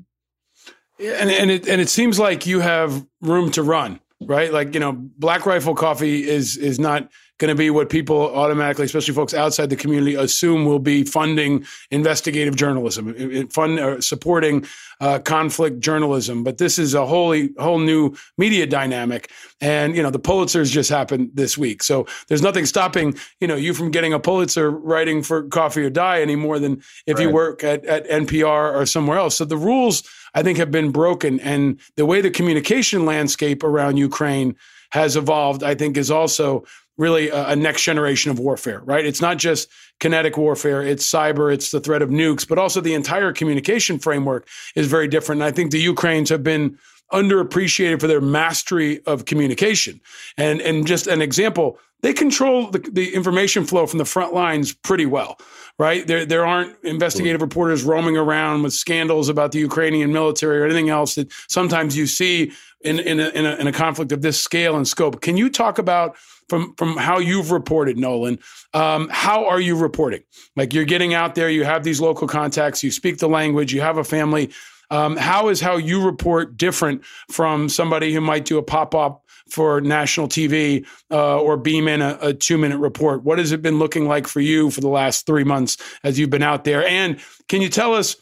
And 0.98 1.30
and 1.30 1.50
it 1.50 1.66
and 1.66 1.80
it 1.80 1.88
seems 1.88 2.18
like 2.18 2.46
you 2.46 2.60
have 2.60 3.06
room 3.22 3.50
to 3.52 3.62
run, 3.62 4.00
right? 4.20 4.52
Like 4.52 4.74
you 4.74 4.80
know, 4.80 4.92
Black 4.92 5.46
Rifle 5.46 5.74
Coffee 5.74 6.28
is 6.28 6.56
is 6.58 6.78
not 6.78 7.08
going 7.40 7.48
to 7.48 7.54
be 7.54 7.70
what 7.70 7.88
people 7.88 8.34
automatically, 8.36 8.84
especially 8.84 9.14
folks 9.14 9.32
outside 9.32 9.70
the 9.70 9.76
community, 9.76 10.14
assume 10.14 10.66
will 10.66 10.78
be 10.78 11.04
funding 11.04 11.64
investigative 11.90 12.54
journalism, 12.54 13.08
uh, 13.08 13.40
uh, 13.40 13.46
fund 13.48 13.80
or 13.80 14.00
supporting 14.02 14.66
uh, 15.00 15.18
conflict 15.20 15.80
journalism. 15.80 16.44
But 16.44 16.58
this 16.58 16.78
is 16.78 16.92
a 16.92 17.06
wholly 17.06 17.50
whole 17.58 17.78
new 17.78 18.14
media 18.36 18.66
dynamic, 18.66 19.30
and 19.60 19.96
you 19.96 20.02
know 20.02 20.10
the 20.10 20.20
Pulitzers 20.20 20.70
just 20.70 20.90
happened 20.90 21.30
this 21.32 21.56
week, 21.56 21.82
so 21.82 22.06
there's 22.28 22.42
nothing 22.42 22.66
stopping 22.66 23.16
you 23.40 23.48
know 23.48 23.56
you 23.56 23.72
from 23.72 23.90
getting 23.90 24.12
a 24.12 24.20
Pulitzer 24.20 24.70
writing 24.70 25.22
for 25.22 25.44
Coffee 25.44 25.82
or 25.82 25.90
Die 25.90 26.20
any 26.20 26.36
more 26.36 26.58
than 26.58 26.82
if 27.06 27.16
right. 27.16 27.22
you 27.22 27.30
work 27.30 27.64
at, 27.64 27.84
at 27.86 28.06
NPR 28.08 28.74
or 28.74 28.84
somewhere 28.84 29.18
else. 29.18 29.36
So 29.36 29.46
the 29.46 29.56
rules 29.56 30.02
I 30.34 30.42
think 30.42 30.58
have 30.58 30.70
been 30.70 30.92
broken, 30.92 31.40
and 31.40 31.80
the 31.96 32.04
way 32.04 32.20
the 32.20 32.30
communication 32.30 33.06
landscape 33.06 33.64
around 33.64 33.96
Ukraine 33.96 34.56
has 34.90 35.16
evolved, 35.16 35.62
I 35.62 35.74
think, 35.74 35.96
is 35.96 36.10
also 36.10 36.64
really 37.00 37.30
a, 37.30 37.48
a, 37.48 37.56
next 37.56 37.82
generation 37.82 38.30
of 38.30 38.38
warfare, 38.38 38.80
right? 38.84 39.06
It's 39.06 39.22
not 39.22 39.38
just 39.38 39.68
kinetic 40.00 40.36
warfare, 40.36 40.82
it's 40.82 41.10
cyber, 41.10 41.52
it's 41.52 41.70
the 41.70 41.80
threat 41.80 42.02
of 42.02 42.10
nukes, 42.10 42.46
but 42.46 42.58
also 42.58 42.82
the 42.82 42.92
entire 42.92 43.32
communication 43.32 43.98
framework 43.98 44.46
is 44.76 44.86
very 44.86 45.08
different. 45.08 45.40
And 45.40 45.48
I 45.48 45.50
think 45.50 45.70
the 45.70 45.80
Ukrainians 45.80 46.28
have 46.28 46.42
been 46.42 46.78
underappreciated 47.12 48.00
for 48.00 48.06
their 48.06 48.20
mastery 48.20 49.00
of 49.06 49.24
communication. 49.24 50.00
And 50.36 50.60
and 50.60 50.86
just 50.86 51.06
an 51.06 51.22
example, 51.22 51.78
they 52.02 52.12
control 52.12 52.70
the, 52.70 52.78
the 52.78 53.14
information 53.14 53.64
flow 53.64 53.86
from 53.86 53.98
the 53.98 54.04
front 54.04 54.32
lines 54.32 54.72
pretty 54.72 55.06
well, 55.06 55.38
right? 55.78 56.06
There 56.06 56.24
there 56.24 56.46
aren't 56.46 56.76
investigative 56.84 57.42
reporters 57.42 57.82
roaming 57.82 58.16
around 58.16 58.62
with 58.62 58.72
scandals 58.72 59.28
about 59.28 59.52
the 59.52 59.58
Ukrainian 59.58 60.12
military 60.12 60.58
or 60.60 60.64
anything 60.64 60.88
else 60.88 61.14
that 61.16 61.32
sometimes 61.48 61.96
you 61.96 62.06
see 62.06 62.52
in 62.82 62.98
in 62.98 63.20
a, 63.20 63.28
in 63.30 63.46
a, 63.46 63.54
in 63.56 63.66
a 63.66 63.72
conflict 63.72 64.12
of 64.12 64.22
this 64.22 64.40
scale 64.40 64.76
and 64.76 64.88
scope. 64.88 65.20
Can 65.20 65.36
you 65.36 65.50
talk 65.50 65.78
about 65.78 66.16
from 66.48 66.74
from 66.76 66.96
how 66.96 67.18
you've 67.18 67.50
reported, 67.50 67.98
Nolan? 67.98 68.38
Um, 68.72 69.08
how 69.10 69.46
are 69.46 69.60
you 69.60 69.76
reporting? 69.76 70.22
Like 70.56 70.72
you're 70.72 70.84
getting 70.84 71.12
out 71.14 71.34
there, 71.34 71.50
you 71.50 71.64
have 71.64 71.84
these 71.84 72.00
local 72.00 72.26
contacts, 72.26 72.82
you 72.82 72.90
speak 72.90 73.18
the 73.18 73.28
language, 73.28 73.74
you 73.74 73.80
have 73.82 73.98
a 73.98 74.04
family. 74.04 74.50
Um, 74.90 75.16
how 75.16 75.48
is 75.48 75.60
how 75.60 75.76
you 75.76 76.04
report 76.04 76.56
different 76.56 77.04
from 77.30 77.68
somebody 77.68 78.12
who 78.12 78.20
might 78.20 78.44
do 78.44 78.58
a 78.58 78.62
pop 78.62 78.94
up 78.94 79.24
for 79.48 79.80
national 79.80 80.28
TV 80.28 80.86
uh, 81.10 81.40
or 81.40 81.56
beam 81.56 81.88
in 81.88 82.02
a, 82.02 82.18
a 82.20 82.34
two 82.34 82.58
minute 82.58 82.78
report? 82.78 83.22
What 83.24 83.38
has 83.38 83.52
it 83.52 83.62
been 83.62 83.78
looking 83.78 84.06
like 84.06 84.26
for 84.26 84.40
you 84.40 84.70
for 84.70 84.80
the 84.80 84.88
last 84.88 85.26
three 85.26 85.44
months 85.44 85.76
as 86.02 86.18
you've 86.18 86.30
been 86.30 86.42
out 86.42 86.64
there? 86.64 86.86
And 86.86 87.18
can 87.48 87.62
you 87.62 87.68
tell 87.68 87.94
us 87.94 88.16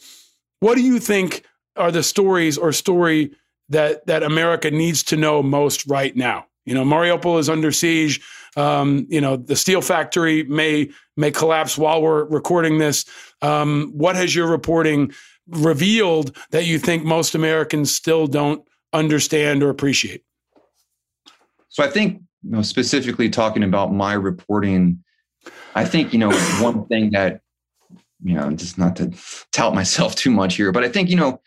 what 0.59 0.75
do 0.75 0.81
you 0.81 0.99
think 0.99 1.45
are 1.75 1.91
the 1.91 2.03
stories 2.03 2.57
or 2.57 2.71
story 2.71 3.31
that 3.69 4.05
that 4.07 4.23
America 4.23 4.69
needs 4.71 5.03
to 5.03 5.17
know 5.17 5.41
most 5.41 5.87
right 5.87 6.15
now? 6.15 6.45
You 6.65 6.75
know, 6.75 6.83
Mariupol 6.83 7.39
is 7.39 7.49
under 7.49 7.71
siege. 7.71 8.21
Um, 8.57 9.07
you 9.09 9.21
know, 9.21 9.37
the 9.37 9.55
steel 9.55 9.81
factory 9.81 10.43
may 10.43 10.89
may 11.15 11.31
collapse 11.31 11.77
while 11.77 12.01
we're 12.01 12.25
recording 12.25 12.77
this. 12.77 13.05
Um, 13.41 13.91
what 13.95 14.15
has 14.15 14.35
your 14.35 14.47
reporting 14.47 15.11
revealed 15.49 16.35
that 16.51 16.65
you 16.65 16.79
think 16.79 17.03
most 17.03 17.35
Americans 17.35 17.95
still 17.95 18.27
don't 18.27 18.67
understand 18.93 19.63
or 19.63 19.69
appreciate? 19.69 20.23
So 21.69 21.83
I 21.83 21.89
think, 21.89 22.21
you 22.43 22.51
know, 22.51 22.61
specifically 22.61 23.29
talking 23.29 23.63
about 23.63 23.93
my 23.93 24.13
reporting, 24.13 25.03
I 25.75 25.85
think, 25.85 26.13
you 26.13 26.19
know, 26.19 26.31
one 26.61 26.85
thing 26.87 27.11
that, 27.11 27.41
you 28.23 28.35
know, 28.35 28.51
just 28.51 28.77
not 28.77 28.95
to 28.97 29.13
tout 29.51 29.73
myself 29.73 30.15
too 30.15 30.31
much 30.31 30.55
here, 30.55 30.71
but 30.71 30.83
I 30.83 30.89
think, 30.89 31.09
you 31.09 31.15
know, 31.15 31.41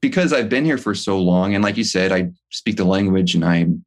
because 0.00 0.32
I've 0.32 0.48
been 0.48 0.64
here 0.64 0.78
for 0.78 0.94
so 0.94 1.18
long, 1.18 1.54
and 1.54 1.62
like 1.62 1.76
you 1.76 1.84
said, 1.84 2.12
I 2.12 2.32
speak 2.50 2.76
the 2.76 2.84
language 2.84 3.34
and 3.34 3.44
I'm 3.44 3.84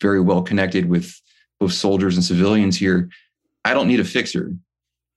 very 0.00 0.20
well 0.20 0.42
connected 0.42 0.88
with 0.88 1.18
both 1.58 1.72
soldiers 1.72 2.16
and 2.16 2.24
civilians 2.24 2.76
here. 2.76 3.08
I 3.64 3.72
don't 3.72 3.88
need 3.88 4.00
a 4.00 4.04
fixer. 4.04 4.52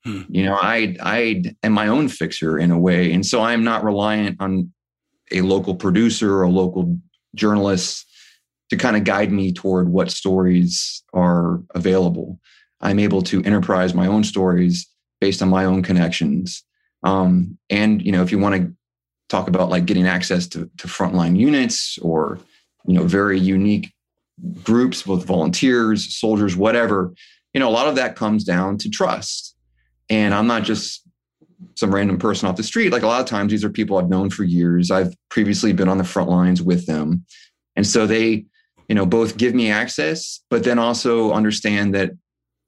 Hmm. 0.07 0.21
You 0.29 0.45
know, 0.45 0.55
I 0.55 0.95
I 1.01 1.43
am 1.63 1.73
my 1.73 1.87
own 1.87 2.07
fixer 2.07 2.57
in 2.57 2.71
a 2.71 2.79
way, 2.79 3.11
and 3.11 3.25
so 3.25 3.41
I'm 3.41 3.65
not 3.65 3.83
reliant 3.83 4.37
on 4.39 4.71
a 5.33 5.41
local 5.41 5.75
producer 5.75 6.33
or 6.33 6.43
a 6.43 6.49
local 6.49 6.97
journalist 7.35 8.05
to 8.69 8.77
kind 8.77 8.95
of 8.95 9.03
guide 9.03 9.33
me 9.33 9.51
toward 9.51 9.89
what 9.89 10.09
stories 10.09 11.03
are 11.13 11.61
available. 11.75 12.39
I'm 12.79 12.99
able 12.99 13.21
to 13.23 13.43
enterprise 13.43 13.93
my 13.93 14.07
own 14.07 14.23
stories 14.23 14.87
based 15.19 15.41
on 15.41 15.49
my 15.49 15.65
own 15.65 15.83
connections. 15.83 16.63
Um, 17.03 17.57
and 17.69 18.01
you 18.01 18.13
know, 18.13 18.23
if 18.23 18.31
you 18.31 18.39
want 18.39 18.55
to 18.55 18.73
talk 19.27 19.49
about 19.49 19.69
like 19.69 19.85
getting 19.85 20.07
access 20.07 20.47
to, 20.47 20.71
to 20.77 20.87
frontline 20.87 21.37
units 21.37 21.97
or 22.01 22.39
you 22.85 22.93
know 22.93 23.03
very 23.03 23.37
unique 23.37 23.91
groups, 24.63 25.03
both 25.03 25.25
volunteers, 25.25 26.17
soldiers, 26.17 26.55
whatever, 26.55 27.13
you 27.53 27.59
know, 27.59 27.67
a 27.67 27.71
lot 27.71 27.89
of 27.89 27.95
that 27.95 28.15
comes 28.15 28.45
down 28.45 28.77
to 28.77 28.89
trust. 28.89 29.56
And 30.09 30.33
I'm 30.33 30.47
not 30.47 30.63
just 30.63 31.07
some 31.75 31.93
random 31.93 32.17
person 32.17 32.47
off 32.47 32.55
the 32.55 32.63
street. 32.63 32.91
Like 32.91 33.03
a 33.03 33.07
lot 33.07 33.21
of 33.21 33.27
times, 33.27 33.51
these 33.51 33.63
are 33.63 33.69
people 33.69 33.97
I've 33.97 34.09
known 34.09 34.29
for 34.29 34.43
years. 34.43 34.91
I've 34.91 35.13
previously 35.29 35.73
been 35.73 35.89
on 35.89 35.97
the 35.97 36.03
front 36.03 36.29
lines 36.29 36.61
with 36.61 36.85
them. 36.85 37.25
And 37.75 37.85
so 37.85 38.07
they, 38.07 38.45
you 38.87 38.95
know, 38.95 39.05
both 39.05 39.37
give 39.37 39.53
me 39.53 39.69
access, 39.69 40.41
but 40.49 40.63
then 40.63 40.79
also 40.79 41.31
understand 41.31 41.93
that 41.95 42.11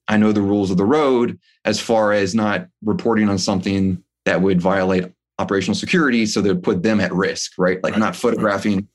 I 0.07 0.17
know 0.17 0.31
the 0.31 0.41
rules 0.41 0.71
of 0.71 0.77
the 0.77 0.85
road 0.85 1.39
as 1.65 1.79
far 1.79 2.13
as 2.13 2.33
not 2.33 2.67
reporting 2.83 3.29
on 3.29 3.37
something 3.37 4.03
that 4.25 4.41
would 4.41 4.61
violate 4.61 5.11
operational 5.37 5.75
security. 5.75 6.25
So 6.25 6.41
they 6.41 6.53
put 6.55 6.83
them 6.83 6.99
at 6.99 7.13
risk, 7.13 7.53
right? 7.57 7.81
Like 7.83 7.93
right. 7.93 7.99
not 7.99 8.15
photographing 8.15 8.87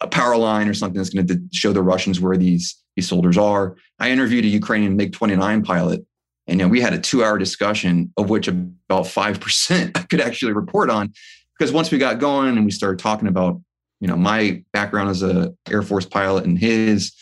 a 0.00 0.06
power 0.06 0.36
line 0.36 0.68
or 0.68 0.74
something 0.74 0.98
that's 0.98 1.10
going 1.10 1.26
to 1.26 1.40
show 1.52 1.72
the 1.72 1.82
Russians 1.82 2.20
where 2.20 2.36
these 2.36 2.76
these 2.96 3.08
soldiers 3.08 3.36
are. 3.36 3.76
I 3.98 4.10
interviewed 4.10 4.44
a 4.44 4.48
Ukrainian 4.48 4.96
MiG 4.96 5.12
29 5.12 5.62
pilot, 5.62 6.04
and 6.46 6.60
you 6.60 6.66
know, 6.66 6.70
we 6.70 6.80
had 6.80 6.92
a 6.92 6.98
two 6.98 7.24
hour 7.24 7.38
discussion 7.38 8.12
of 8.16 8.30
which 8.30 8.48
about 8.48 9.06
five 9.06 9.40
percent 9.40 9.96
I 9.98 10.02
could 10.02 10.20
actually 10.20 10.52
report 10.52 10.90
on, 10.90 11.12
because 11.58 11.72
once 11.72 11.90
we 11.90 11.98
got 11.98 12.18
going 12.18 12.56
and 12.56 12.64
we 12.64 12.70
started 12.70 12.98
talking 12.98 13.28
about 13.28 13.60
you 14.00 14.08
know 14.08 14.16
my 14.16 14.62
background 14.72 15.10
as 15.10 15.22
a 15.22 15.52
Air 15.70 15.82
Force 15.82 16.06
pilot 16.06 16.44
and 16.44 16.58
his, 16.58 17.12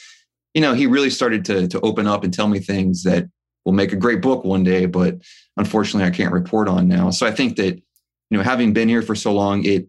you 0.53 0.61
know, 0.61 0.75
he 0.75 0.87
really 0.87 1.11
started 1.11 1.45
to 1.47 1.69
to 1.69 1.81
open 1.81 2.07
up 2.07 2.25
and 2.25 2.33
tell 2.33 2.49
me 2.49 2.59
things 2.59 3.03
that 3.05 3.27
will 3.65 3.73
make 3.73 3.93
a 3.93 3.97
great 3.97 4.21
book 4.21 4.45
one 4.45 4.63
day, 4.63 4.87
but 4.87 5.17
unfortunately 5.57 6.07
I 6.07 6.15
can't 6.15 6.33
report 6.33 6.69
on 6.69 6.87
now. 6.87 7.11
So 7.11 7.27
I 7.27 7.31
think 7.31 7.57
that 7.57 7.77
you 8.31 8.39
know 8.39 8.43
having 8.43 8.73
been 8.73 8.89
here 8.89 9.03
for 9.03 9.15
so 9.15 9.33
long, 9.33 9.65
it 9.65 9.87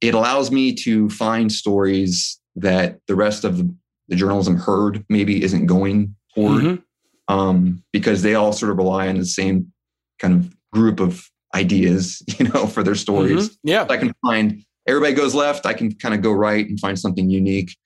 it 0.00 0.14
allows 0.14 0.50
me 0.50 0.74
to 0.74 1.08
find 1.10 1.50
stories 1.50 2.40
that 2.56 2.98
the 3.06 3.14
rest 3.14 3.44
of 3.44 3.58
the, 3.58 3.74
the 4.08 4.16
journalism 4.16 4.56
herd 4.56 5.04
maybe 5.08 5.42
isn't 5.42 5.66
going 5.66 6.14
toward 6.34 6.62
mm-hmm. 6.62 6.82
Um, 7.28 7.82
because 7.92 8.22
they 8.22 8.34
all 8.34 8.52
sort 8.52 8.70
of 8.70 8.78
rely 8.78 9.08
on 9.08 9.18
the 9.18 9.26
same 9.26 9.72
kind 10.18 10.34
of 10.34 10.56
group 10.72 11.00
of 11.00 11.28
ideas, 11.54 12.22
you 12.38 12.48
know, 12.48 12.66
for 12.66 12.82
their 12.82 12.94
stories. 12.94 13.50
Mm-hmm. 13.50 13.68
Yeah. 13.68 13.86
I 13.88 13.96
can 13.96 14.12
find 14.22 14.62
everybody 14.86 15.14
goes 15.14 15.34
left, 15.34 15.66
I 15.66 15.74
can 15.74 15.92
kind 15.94 16.14
of 16.14 16.22
go 16.22 16.32
right 16.32 16.68
and 16.68 16.78
find 16.78 16.98
something 16.98 17.30
unique. 17.30 17.76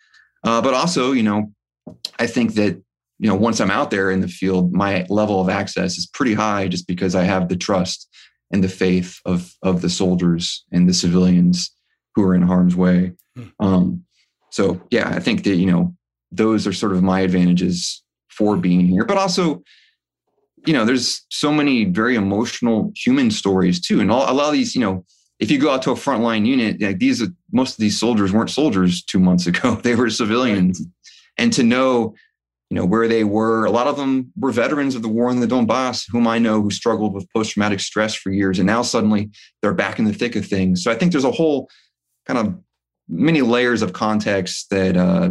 Uh, 0.44 0.62
but 0.62 0.74
also, 0.74 1.12
you 1.12 1.22
know, 1.22 1.52
I 2.18 2.26
think 2.26 2.54
that, 2.54 2.80
you 3.18 3.28
know, 3.28 3.34
once 3.34 3.60
I'm 3.60 3.70
out 3.70 3.90
there 3.90 4.10
in 4.10 4.20
the 4.20 4.28
field, 4.28 4.72
my 4.72 5.04
level 5.08 5.40
of 5.40 5.48
access 5.48 5.98
is 5.98 6.06
pretty 6.06 6.34
high 6.34 6.68
just 6.68 6.86
because 6.86 7.14
I 7.14 7.24
have 7.24 7.48
the 7.48 7.56
trust 7.56 8.08
and 8.52 8.62
the 8.62 8.68
faith 8.68 9.20
of 9.24 9.52
of 9.62 9.82
the 9.82 9.90
soldiers 9.90 10.64
and 10.72 10.88
the 10.88 10.94
civilians 10.94 11.70
who 12.14 12.22
are 12.22 12.34
in 12.34 12.42
harm's 12.42 12.76
way. 12.76 13.12
Hmm. 13.36 13.48
Um, 13.60 14.04
so 14.50 14.80
yeah, 14.90 15.08
I 15.08 15.20
think 15.20 15.44
that 15.44 15.56
you 15.56 15.70
know 15.70 15.94
those 16.30 16.66
are 16.66 16.72
sort 16.72 16.92
of 16.92 17.02
my 17.02 17.20
advantages 17.20 18.02
for 18.38 18.56
being 18.56 18.86
here, 18.86 19.04
but 19.04 19.18
also 19.18 19.62
you 20.66 20.72
know 20.72 20.84
there's 20.84 21.26
so 21.30 21.52
many 21.52 21.84
very 21.84 22.14
emotional 22.14 22.92
human 22.94 23.30
stories 23.30 23.80
too, 23.80 24.00
and 24.00 24.10
all, 24.10 24.30
a 24.30 24.32
lot 24.32 24.46
of 24.46 24.52
these 24.52 24.74
you 24.74 24.80
know 24.80 25.04
if 25.40 25.50
you 25.50 25.58
go 25.58 25.70
out 25.70 25.82
to 25.82 25.90
a 25.90 25.94
frontline 25.94 26.46
unit, 26.46 26.80
like 26.80 26.98
these 26.98 27.22
most 27.52 27.72
of 27.72 27.78
these 27.78 27.98
soldiers 27.98 28.32
weren't 28.32 28.50
soldiers 28.50 29.02
two 29.02 29.18
months 29.18 29.46
ago; 29.46 29.74
they 29.82 29.96
were 29.96 30.08
civilians, 30.08 30.80
and 31.36 31.52
to 31.52 31.62
know 31.62 32.14
you 32.70 32.76
know 32.76 32.84
where 32.84 33.08
they 33.08 33.24
were 33.24 33.64
a 33.64 33.70
lot 33.70 33.86
of 33.86 33.96
them 33.96 34.30
were 34.36 34.52
veterans 34.52 34.94
of 34.94 35.02
the 35.02 35.08
war 35.08 35.30
in 35.30 35.40
the 35.40 35.46
donbass 35.46 36.04
whom 36.10 36.26
i 36.26 36.38
know 36.38 36.60
who 36.60 36.70
struggled 36.70 37.14
with 37.14 37.26
post-traumatic 37.32 37.80
stress 37.80 38.14
for 38.14 38.30
years 38.30 38.58
and 38.58 38.66
now 38.66 38.82
suddenly 38.82 39.30
they're 39.62 39.72
back 39.72 39.98
in 39.98 40.04
the 40.04 40.12
thick 40.12 40.36
of 40.36 40.44
things. 40.44 40.84
So 40.84 40.90
i 40.90 40.94
think 40.94 41.12
there's 41.12 41.24
a 41.24 41.30
whole 41.30 41.70
kind 42.26 42.38
of 42.38 42.58
many 43.08 43.40
layers 43.40 43.82
of 43.82 43.92
context 43.92 44.68
that 44.70 44.96
uh, 44.96 45.30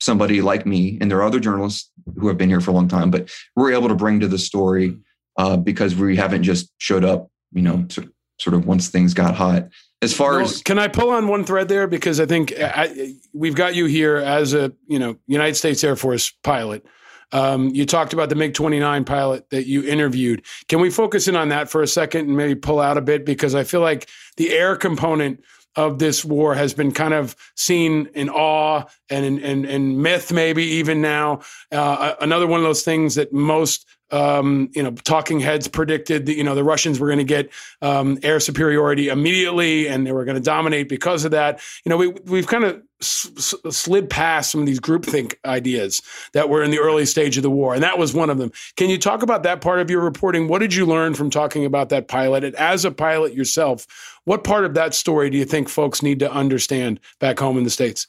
somebody 0.00 0.40
like 0.40 0.66
me 0.66 0.98
and 1.00 1.10
there 1.10 1.18
are 1.18 1.24
other 1.24 1.40
journalists 1.40 1.90
who 2.18 2.28
have 2.28 2.38
been 2.38 2.48
here 2.48 2.60
for 2.60 2.70
a 2.70 2.74
long 2.74 2.88
time, 2.88 3.10
but 3.10 3.30
we're 3.56 3.72
able 3.72 3.88
to 3.88 3.94
bring 3.94 4.20
to 4.20 4.28
the 4.28 4.38
story 4.38 4.96
uh, 5.36 5.56
because 5.56 5.94
we 5.94 6.16
haven't 6.16 6.42
just 6.42 6.72
showed 6.78 7.04
up, 7.04 7.30
you 7.52 7.62
know, 7.62 7.84
to, 7.84 8.12
sort 8.38 8.54
of 8.54 8.66
once 8.66 8.88
things 8.88 9.14
got 9.14 9.34
hot. 9.34 9.68
As 10.00 10.14
far 10.14 10.34
well, 10.34 10.42
as 10.42 10.62
can 10.62 10.78
I 10.78 10.86
pull 10.86 11.10
on 11.10 11.26
one 11.26 11.44
thread 11.44 11.68
there 11.68 11.88
because 11.88 12.20
I 12.20 12.26
think 12.26 12.52
I, 12.56 13.14
we've 13.32 13.56
got 13.56 13.74
you 13.74 13.86
here 13.86 14.16
as 14.16 14.54
a 14.54 14.72
you 14.86 14.98
know 14.98 15.16
United 15.26 15.56
States 15.56 15.82
Air 15.82 15.96
Force 15.96 16.32
pilot. 16.44 16.86
Um, 17.32 17.74
you 17.74 17.84
talked 17.84 18.12
about 18.12 18.30
the 18.30 18.36
MiG 18.36 18.54
29 18.54 19.04
pilot 19.04 19.50
that 19.50 19.66
you 19.66 19.82
interviewed. 19.82 20.44
Can 20.68 20.80
we 20.80 20.88
focus 20.88 21.28
in 21.28 21.36
on 21.36 21.48
that 21.50 21.68
for 21.68 21.82
a 21.82 21.86
second 21.86 22.28
and 22.28 22.36
maybe 22.36 22.54
pull 22.54 22.80
out 22.80 22.96
a 22.96 23.02
bit? 23.02 23.26
Because 23.26 23.54
I 23.54 23.64
feel 23.64 23.80
like 23.80 24.08
the 24.36 24.50
air 24.52 24.76
component 24.76 25.42
of 25.78 26.00
this 26.00 26.24
war 26.24 26.56
has 26.56 26.74
been 26.74 26.90
kind 26.90 27.14
of 27.14 27.36
seen 27.54 28.10
in 28.12 28.28
awe 28.28 28.84
and 29.08 29.24
in, 29.24 29.38
in, 29.38 29.64
in 29.64 30.02
myth, 30.02 30.32
maybe 30.32 30.64
even 30.64 31.00
now. 31.00 31.40
Uh, 31.70 32.14
another 32.20 32.48
one 32.48 32.58
of 32.58 32.64
those 32.64 32.82
things 32.82 33.14
that 33.14 33.32
most 33.32 33.86
um, 34.10 34.70
you 34.74 34.82
know, 34.82 34.92
talking 34.92 35.40
heads 35.40 35.68
predicted 35.68 36.26
that 36.26 36.34
you 36.34 36.44
know 36.44 36.54
the 36.54 36.64
Russians 36.64 36.98
were 36.98 37.08
going 37.08 37.18
to 37.18 37.24
get 37.24 37.50
um, 37.82 38.18
air 38.22 38.40
superiority 38.40 39.08
immediately, 39.08 39.86
and 39.86 40.06
they 40.06 40.12
were 40.12 40.24
going 40.24 40.36
to 40.36 40.42
dominate 40.42 40.88
because 40.88 41.24
of 41.24 41.32
that. 41.32 41.60
You 41.84 41.90
know, 41.90 41.96
we 41.96 42.08
we've 42.24 42.46
kind 42.46 42.64
of 42.64 42.82
s- 43.02 43.54
slid 43.70 44.08
past 44.08 44.50
some 44.50 44.60
of 44.60 44.66
these 44.66 44.80
groupthink 44.80 45.34
ideas 45.44 46.00
that 46.32 46.48
were 46.48 46.62
in 46.62 46.70
the 46.70 46.78
early 46.78 47.04
stage 47.04 47.36
of 47.36 47.42
the 47.42 47.50
war, 47.50 47.74
and 47.74 47.82
that 47.82 47.98
was 47.98 48.14
one 48.14 48.30
of 48.30 48.38
them. 48.38 48.50
Can 48.76 48.88
you 48.88 48.98
talk 48.98 49.22
about 49.22 49.42
that 49.42 49.60
part 49.60 49.80
of 49.80 49.90
your 49.90 50.00
reporting? 50.00 50.48
What 50.48 50.60
did 50.60 50.74
you 50.74 50.86
learn 50.86 51.14
from 51.14 51.28
talking 51.28 51.64
about 51.64 51.90
that 51.90 52.08
pilot? 52.08 52.44
And 52.44 52.54
as 52.56 52.84
a 52.84 52.90
pilot 52.90 53.34
yourself, 53.34 53.86
what 54.24 54.42
part 54.44 54.64
of 54.64 54.74
that 54.74 54.94
story 54.94 55.28
do 55.28 55.36
you 55.36 55.44
think 55.44 55.68
folks 55.68 56.02
need 56.02 56.18
to 56.20 56.32
understand 56.32 57.00
back 57.18 57.38
home 57.38 57.58
in 57.58 57.64
the 57.64 57.70
states? 57.70 58.06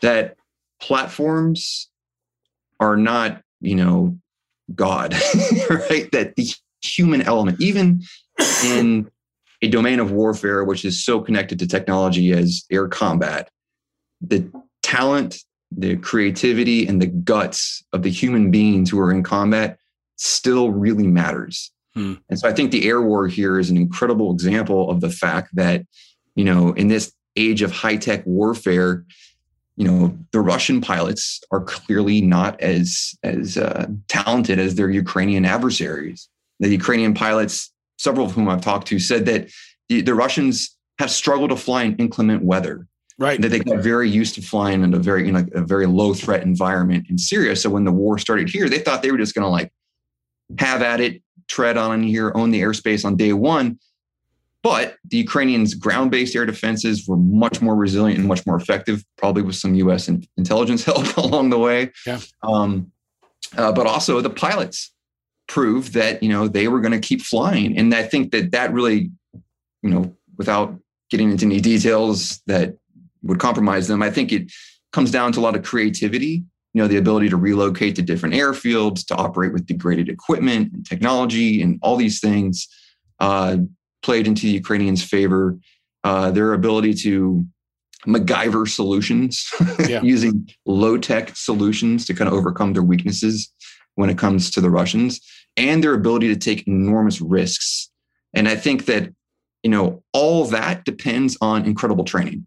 That 0.00 0.36
platforms 0.80 1.88
are 2.80 2.96
not, 2.96 3.42
you 3.60 3.76
know, 3.76 4.18
God, 4.74 5.14
right? 5.70 6.10
That 6.12 6.34
the 6.36 6.50
human 6.82 7.22
element, 7.22 7.60
even 7.60 8.02
in 8.64 9.10
a 9.62 9.68
domain 9.68 10.00
of 10.00 10.10
warfare 10.10 10.64
which 10.64 10.84
is 10.84 11.04
so 11.04 11.20
connected 11.20 11.58
to 11.60 11.66
technology 11.66 12.32
as 12.32 12.64
air 12.70 12.88
combat, 12.88 13.48
the 14.20 14.50
talent, 14.82 15.38
the 15.70 15.96
creativity, 15.96 16.86
and 16.86 17.00
the 17.00 17.06
guts 17.06 17.84
of 17.92 18.02
the 18.02 18.10
human 18.10 18.50
beings 18.50 18.90
who 18.90 18.98
are 18.98 19.12
in 19.12 19.22
combat 19.22 19.78
still 20.16 20.70
really 20.70 21.06
matters. 21.06 21.72
Hmm. 21.94 22.14
And 22.28 22.38
so 22.38 22.48
I 22.48 22.52
think 22.52 22.70
the 22.70 22.88
air 22.88 23.02
war 23.02 23.28
here 23.28 23.58
is 23.58 23.70
an 23.70 23.76
incredible 23.76 24.32
example 24.32 24.90
of 24.90 25.00
the 25.00 25.10
fact 25.10 25.50
that, 25.54 25.82
you 26.34 26.44
know, 26.44 26.72
in 26.72 26.88
this 26.88 27.12
age 27.36 27.62
of 27.62 27.72
high 27.72 27.96
tech 27.96 28.24
warfare, 28.26 29.04
you 29.82 29.88
know, 29.88 30.16
the 30.30 30.40
Russian 30.40 30.80
pilots 30.80 31.40
are 31.50 31.60
clearly 31.60 32.20
not 32.20 32.60
as 32.60 33.16
as 33.24 33.58
uh, 33.58 33.86
talented 34.06 34.60
as 34.60 34.76
their 34.76 34.90
Ukrainian 34.90 35.44
adversaries. 35.44 36.28
The 36.60 36.68
Ukrainian 36.68 37.14
pilots, 37.14 37.72
several 37.98 38.26
of 38.26 38.32
whom 38.32 38.48
I've 38.48 38.60
talked 38.60 38.86
to, 38.88 39.00
said 39.00 39.26
that 39.26 39.50
the, 39.88 40.00
the 40.02 40.14
Russians 40.14 40.76
have 41.00 41.10
struggled 41.10 41.50
to 41.50 41.56
fly 41.56 41.82
in 41.82 41.96
inclement 41.96 42.44
weather. 42.44 42.86
Right. 43.18 43.40
That 43.40 43.48
they 43.48 43.58
got 43.58 43.82
very 43.82 44.08
used 44.08 44.36
to 44.36 44.42
flying 44.42 44.84
in 44.84 44.94
a 44.94 44.98
very, 44.98 45.26
you 45.26 45.32
know, 45.32 45.44
a 45.52 45.62
very 45.62 45.86
low 45.86 46.14
threat 46.14 46.44
environment 46.44 47.06
in 47.10 47.18
Syria. 47.18 47.56
So 47.56 47.68
when 47.68 47.82
the 47.82 47.92
war 47.92 48.18
started 48.18 48.48
here, 48.48 48.68
they 48.68 48.78
thought 48.78 49.02
they 49.02 49.10
were 49.10 49.18
just 49.18 49.34
going 49.34 49.44
to 49.44 49.48
like 49.48 49.72
have 50.60 50.82
at 50.82 51.00
it, 51.00 51.22
tread 51.48 51.76
on 51.76 52.04
here, 52.04 52.30
own 52.36 52.52
the 52.52 52.60
airspace 52.60 53.04
on 53.04 53.16
day 53.16 53.32
one. 53.32 53.80
But 54.62 54.96
the 55.04 55.16
Ukrainians' 55.16 55.74
ground 55.74 56.10
based 56.10 56.36
air 56.36 56.46
defenses 56.46 57.08
were 57.08 57.16
much 57.16 57.60
more 57.60 57.74
resilient 57.74 58.20
and 58.20 58.28
much 58.28 58.46
more 58.46 58.56
effective, 58.56 59.04
probably 59.18 59.42
with 59.42 59.56
some 59.56 59.74
US 59.74 60.08
intelligence 60.08 60.84
help 60.90 61.16
along 61.16 61.50
the 61.50 61.58
way. 61.58 61.90
Yeah. 62.06 62.20
Um, 62.42 62.92
uh, 63.56 63.72
but 63.72 63.86
also 63.86 64.20
the 64.20 64.30
pilots 64.30 64.92
proved 65.48 65.94
that, 65.94 66.22
you 66.22 66.28
know, 66.28 66.48
they 66.48 66.68
were 66.68 66.80
going 66.80 66.92
to 66.92 67.06
keep 67.06 67.20
flying. 67.22 67.76
And 67.76 67.92
I 67.94 68.04
think 68.04 68.30
that 68.30 68.52
that 68.52 68.72
really, 68.72 69.10
you 69.82 69.90
know, 69.90 70.16
without 70.38 70.78
getting 71.10 71.30
into 71.30 71.44
any 71.44 71.60
details 71.60 72.40
that 72.46 72.76
would 73.22 73.40
compromise 73.40 73.88
them, 73.88 74.02
I 74.02 74.10
think 74.10 74.32
it 74.32 74.50
comes 74.92 75.10
down 75.10 75.32
to 75.32 75.40
a 75.40 75.42
lot 75.42 75.56
of 75.56 75.62
creativity 75.62 76.44
you 76.74 76.80
know 76.80 76.88
the 76.88 76.96
ability 76.96 77.28
to 77.28 77.36
relocate 77.36 77.96
to 77.96 78.02
different 78.02 78.34
airfields 78.34 79.04
to 79.06 79.14
operate 79.16 79.52
with 79.52 79.66
degraded 79.66 80.08
equipment 80.08 80.72
and 80.72 80.86
technology 80.86 81.60
and 81.60 81.78
all 81.82 81.96
these 81.96 82.20
things 82.20 82.66
uh, 83.20 83.58
played 84.02 84.26
into 84.26 84.42
the 84.42 84.52
ukrainians 84.52 85.02
favor 85.02 85.58
uh, 86.04 86.30
their 86.30 86.52
ability 86.52 86.94
to 86.94 87.44
MacGyver 88.06 88.68
solutions 88.68 89.48
yeah. 89.88 90.02
using 90.02 90.48
low 90.66 90.98
tech 90.98 91.36
solutions 91.36 92.04
to 92.06 92.14
kind 92.14 92.28
of 92.28 92.34
overcome 92.34 92.72
their 92.72 92.82
weaknesses 92.82 93.52
when 93.94 94.10
it 94.10 94.18
comes 94.18 94.50
to 94.50 94.60
the 94.60 94.70
Russians 94.70 95.20
and 95.56 95.82
their 95.82 95.94
ability 95.94 96.28
to 96.28 96.36
take 96.36 96.66
enormous 96.66 97.20
risks. 97.20 97.90
And 98.34 98.48
I 98.48 98.56
think 98.56 98.86
that, 98.86 99.12
you 99.62 99.70
know, 99.70 100.02
all 100.12 100.44
that 100.46 100.84
depends 100.84 101.36
on 101.40 101.64
incredible 101.64 102.04
training. 102.04 102.46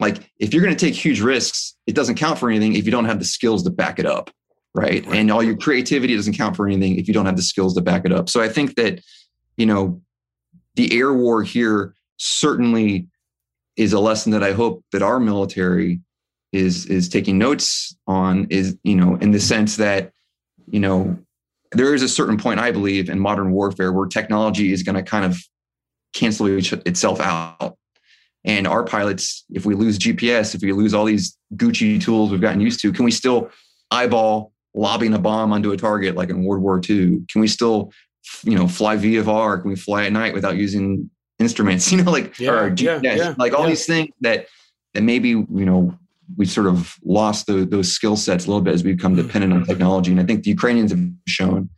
Like 0.00 0.30
if 0.38 0.52
you're 0.52 0.62
going 0.62 0.74
to 0.74 0.86
take 0.86 0.94
huge 0.94 1.20
risks, 1.20 1.76
it 1.86 1.94
doesn't 1.94 2.16
count 2.16 2.38
for 2.38 2.50
anything 2.50 2.74
if 2.74 2.84
you 2.84 2.90
don't 2.90 3.04
have 3.04 3.18
the 3.18 3.24
skills 3.24 3.62
to 3.64 3.70
back 3.70 3.98
it 3.98 4.06
up. 4.06 4.30
Right? 4.74 5.06
right. 5.06 5.16
And 5.16 5.30
all 5.30 5.42
your 5.42 5.56
creativity 5.56 6.16
doesn't 6.16 6.32
count 6.32 6.56
for 6.56 6.66
anything 6.66 6.98
if 6.98 7.06
you 7.06 7.14
don't 7.14 7.26
have 7.26 7.36
the 7.36 7.42
skills 7.42 7.74
to 7.74 7.82
back 7.82 8.04
it 8.06 8.12
up. 8.12 8.28
So 8.28 8.40
I 8.40 8.48
think 8.48 8.74
that, 8.76 9.00
you 9.56 9.66
know, 9.66 10.00
the 10.74 10.98
air 10.98 11.12
war 11.12 11.42
here 11.42 11.94
certainly 12.16 13.06
is 13.76 13.92
a 13.92 14.00
lesson 14.00 14.32
that 14.32 14.42
I 14.42 14.52
hope 14.52 14.84
that 14.92 15.02
our 15.02 15.18
military 15.18 16.00
is 16.52 16.86
is 16.86 17.08
taking 17.08 17.38
notes 17.38 17.96
on 18.06 18.46
is 18.50 18.76
you 18.84 18.94
know 18.94 19.16
in 19.16 19.30
the 19.30 19.40
sense 19.40 19.76
that 19.76 20.12
you 20.70 20.80
know 20.80 21.18
there 21.72 21.94
is 21.94 22.02
a 22.02 22.08
certain 22.08 22.36
point 22.36 22.60
I 22.60 22.70
believe 22.70 23.08
in 23.08 23.18
modern 23.18 23.52
warfare 23.52 23.92
where 23.92 24.06
technology 24.06 24.72
is 24.72 24.82
going 24.82 24.96
to 24.96 25.02
kind 25.02 25.24
of 25.24 25.38
cancel 26.12 26.46
each, 26.48 26.72
itself 26.72 27.20
out. 27.20 27.78
And 28.44 28.66
our 28.66 28.84
pilots 28.84 29.44
if 29.50 29.64
we 29.64 29.74
lose 29.74 29.98
GPS 29.98 30.54
if 30.54 30.62
we 30.62 30.72
lose 30.72 30.94
all 30.94 31.04
these 31.04 31.36
Gucci 31.54 32.02
tools 32.02 32.30
we've 32.30 32.40
gotten 32.40 32.60
used 32.60 32.80
to 32.80 32.92
can 32.92 33.04
we 33.04 33.12
still 33.12 33.50
eyeball 33.90 34.52
lobbing 34.74 35.14
a 35.14 35.18
bomb 35.18 35.52
onto 35.52 35.72
a 35.72 35.76
target 35.76 36.16
like 36.16 36.28
in 36.28 36.44
World 36.44 36.62
War 36.62 36.78
II 36.78 37.22
can 37.28 37.40
we 37.40 37.46
still 37.46 37.92
you 38.44 38.56
know 38.56 38.68
fly 38.68 38.96
VFR 38.96 39.60
can 39.60 39.70
we 39.70 39.76
fly 39.76 40.04
at 40.06 40.12
night 40.12 40.34
without 40.34 40.56
using 40.56 41.10
instruments, 41.38 41.90
you 41.92 42.02
know, 42.02 42.10
like 42.10 42.38
yeah, 42.38 42.50
or 42.50 42.74
yeah, 42.76 43.00
yeah, 43.02 43.34
like 43.38 43.52
all 43.52 43.66
these 43.66 43.86
things 43.86 44.10
that 44.20 44.46
that 44.94 45.02
maybe 45.02 45.30
you 45.30 45.46
know 45.50 45.96
we 46.36 46.46
sort 46.46 46.66
of 46.66 46.96
lost 47.04 47.46
the, 47.46 47.64
those 47.64 47.92
skill 47.92 48.16
sets 48.16 48.46
a 48.46 48.48
little 48.48 48.62
bit 48.62 48.74
as 48.74 48.84
we 48.84 48.92
become 48.92 49.14
dependent 49.14 49.52
on 49.52 49.64
technology. 49.64 50.10
And 50.10 50.20
I 50.20 50.24
think 50.24 50.44
the 50.44 50.50
Ukrainians 50.50 50.90
have 50.90 51.00
shown 51.26 51.68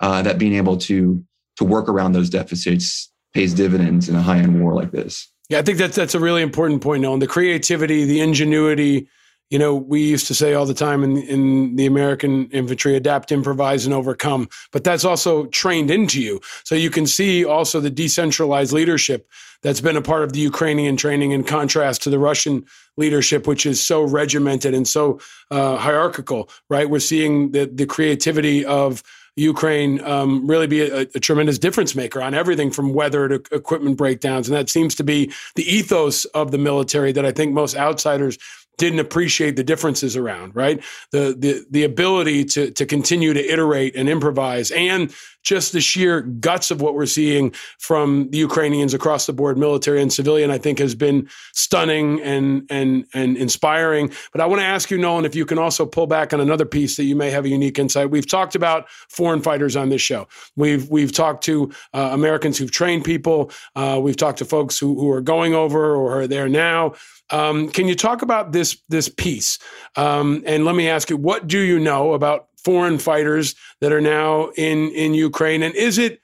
uh, 0.00 0.22
that 0.22 0.38
being 0.38 0.54
able 0.54 0.76
to 0.78 1.22
to 1.56 1.64
work 1.64 1.88
around 1.88 2.12
those 2.12 2.30
deficits 2.30 3.12
pays 3.34 3.54
dividends 3.54 4.08
in 4.08 4.16
a 4.16 4.22
high 4.22 4.38
end 4.38 4.60
war 4.60 4.74
like 4.74 4.90
this. 4.90 5.30
Yeah, 5.48 5.58
I 5.58 5.62
think 5.62 5.78
that's 5.78 5.96
that's 5.96 6.14
a 6.14 6.20
really 6.20 6.42
important 6.42 6.82
point, 6.82 7.02
Nolan. 7.02 7.20
The 7.20 7.26
creativity, 7.26 8.04
the 8.04 8.20
ingenuity, 8.20 9.08
you 9.50 9.58
know, 9.58 9.74
we 9.74 10.00
used 10.00 10.28
to 10.28 10.34
say 10.34 10.54
all 10.54 10.64
the 10.64 10.74
time 10.74 11.02
in, 11.02 11.18
in 11.18 11.76
the 11.76 11.86
American 11.86 12.48
infantry 12.50 12.94
adapt, 12.96 13.32
improvise, 13.32 13.84
and 13.84 13.92
overcome. 13.92 14.48
But 14.70 14.84
that's 14.84 15.04
also 15.04 15.46
trained 15.46 15.90
into 15.90 16.22
you. 16.22 16.40
So 16.64 16.76
you 16.76 16.88
can 16.88 17.06
see 17.06 17.44
also 17.44 17.80
the 17.80 17.90
decentralized 17.90 18.72
leadership 18.72 19.28
that's 19.62 19.80
been 19.80 19.96
a 19.96 20.02
part 20.02 20.22
of 20.22 20.32
the 20.32 20.40
Ukrainian 20.40 20.96
training 20.96 21.32
in 21.32 21.44
contrast 21.44 22.02
to 22.04 22.10
the 22.10 22.18
Russian 22.18 22.64
leadership, 22.96 23.46
which 23.46 23.66
is 23.66 23.84
so 23.84 24.02
regimented 24.02 24.72
and 24.72 24.86
so 24.86 25.20
uh, 25.50 25.76
hierarchical, 25.76 26.48
right? 26.68 26.88
We're 26.88 27.00
seeing 27.00 27.50
the, 27.50 27.66
the 27.66 27.86
creativity 27.86 28.64
of 28.64 29.02
Ukraine 29.36 30.02
um, 30.04 30.46
really 30.46 30.66
be 30.66 30.80
a, 30.82 31.00
a, 31.00 31.06
tremendous 31.06 31.58
difference 31.58 31.94
maker 31.94 32.20
on 32.20 32.34
everything 32.34 32.70
from 32.70 32.92
weather 32.92 33.28
to 33.28 33.42
equipment 33.54 33.96
breakdowns. 33.96 34.48
And 34.48 34.56
that 34.56 34.68
seems 34.68 34.94
to 34.96 35.04
be 35.04 35.32
the 35.54 35.62
ethos 35.62 36.24
of 36.26 36.50
the 36.50 36.58
military 36.58 37.12
that 37.12 37.24
I 37.24 37.32
think 37.32 37.52
most 37.52 37.76
outsiders 37.76 38.38
didn't 38.80 38.98
appreciate 38.98 39.56
the 39.56 39.62
differences 39.62 40.16
around, 40.16 40.56
right? 40.56 40.82
The 41.12 41.36
the 41.38 41.64
the 41.70 41.84
ability 41.84 42.46
to 42.46 42.70
to 42.72 42.86
continue 42.86 43.34
to 43.34 43.52
iterate 43.52 43.94
and 43.94 44.08
improvise 44.08 44.70
and 44.70 45.14
just 45.42 45.72
the 45.72 45.80
sheer 45.80 46.20
guts 46.20 46.70
of 46.70 46.80
what 46.80 46.94
we're 46.94 47.06
seeing 47.06 47.50
from 47.78 48.28
the 48.30 48.38
Ukrainians 48.38 48.92
across 48.92 49.26
the 49.26 49.32
board, 49.32 49.56
military 49.56 50.02
and 50.02 50.12
civilian, 50.12 50.50
I 50.50 50.58
think 50.58 50.78
has 50.78 50.94
been 50.94 51.28
stunning 51.52 52.20
and 52.22 52.66
and 52.70 53.04
and 53.14 53.36
inspiring. 53.36 54.12
But 54.32 54.40
I 54.40 54.46
want 54.46 54.60
to 54.60 54.66
ask 54.66 54.90
you, 54.90 54.98
Nolan, 54.98 55.24
if 55.26 55.34
you 55.34 55.44
can 55.44 55.58
also 55.58 55.84
pull 55.86 56.06
back 56.06 56.32
on 56.32 56.40
another 56.40 56.64
piece 56.64 56.96
that 56.96 57.04
you 57.04 57.16
may 57.16 57.30
have 57.30 57.44
a 57.44 57.48
unique 57.48 57.78
insight. 57.78 58.10
We've 58.10 58.26
talked 58.26 58.54
about 58.54 58.88
foreign 59.08 59.42
fighters 59.42 59.76
on 59.76 59.90
this 59.90 60.02
show. 60.02 60.26
We've 60.56 60.88
we've 60.88 61.12
talked 61.12 61.44
to 61.44 61.70
uh, 61.92 62.10
Americans 62.12 62.56
who've 62.56 62.70
trained 62.70 63.04
people. 63.04 63.50
Uh, 63.76 64.00
we've 64.02 64.16
talked 64.16 64.38
to 64.38 64.46
folks 64.46 64.78
who 64.78 64.98
who 64.98 65.10
are 65.10 65.20
going 65.20 65.54
over 65.54 65.94
or 65.94 66.20
are 66.20 66.26
there 66.26 66.48
now. 66.48 66.94
Um, 67.30 67.68
can 67.68 67.88
you 67.88 67.94
talk 67.94 68.22
about 68.22 68.52
this 68.52 68.78
this 68.88 69.08
piece? 69.08 69.58
Um, 69.96 70.42
and 70.46 70.64
let 70.64 70.74
me 70.74 70.88
ask 70.88 71.10
you, 71.10 71.16
what 71.16 71.46
do 71.46 71.58
you 71.58 71.78
know 71.78 72.12
about 72.14 72.48
foreign 72.64 72.98
fighters 72.98 73.54
that 73.80 73.92
are 73.92 74.00
now 74.00 74.50
in 74.56 74.90
in 74.90 75.14
Ukraine? 75.14 75.62
And 75.62 75.74
is 75.74 75.98
it 75.98 76.20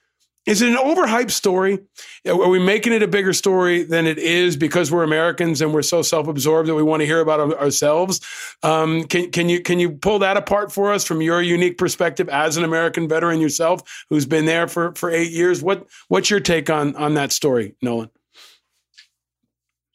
is 0.47 0.63
it 0.63 0.69
an 0.69 0.77
overhyped 0.77 1.33
story? 1.33 1.81
Are 2.27 2.49
we 2.49 2.61
making 2.61 2.93
it 2.93 3.03
a 3.03 3.09
bigger 3.09 3.33
story 3.33 3.83
than 3.83 4.07
it 4.07 4.17
is 4.17 4.57
because 4.57 4.93
we're 4.93 5.03
Americans 5.03 5.61
and 5.61 5.75
we're 5.75 5.83
so 5.83 6.03
self-absorbed 6.03 6.69
that 6.69 6.77
we 6.77 6.85
want 6.85 7.01
to 7.01 7.07
hear 7.07 7.19
about 7.19 7.53
ourselves? 7.55 8.21
Um, 8.63 9.05
can 9.05 9.33
can 9.33 9.49
you 9.49 9.61
can 9.61 9.81
you 9.81 9.91
pull 9.91 10.21
that 10.21 10.37
apart 10.37 10.71
for 10.71 10.93
us 10.93 11.05
from 11.05 11.21
your 11.21 11.43
unique 11.43 11.79
perspective 11.79 12.29
as 12.29 12.57
an 12.57 12.63
American 12.63 13.09
veteran 13.09 13.41
yourself, 13.41 13.83
who's 14.09 14.25
been 14.25 14.45
there 14.45 14.69
for 14.69 14.95
for 14.95 15.11
eight 15.11 15.33
years? 15.33 15.63
What 15.63 15.89
what's 16.09 16.31
your 16.31 16.41
take 16.41 16.71
on 16.71 16.95
on 16.95 17.15
that 17.15 17.33
story, 17.33 17.75
Nolan? 17.83 18.11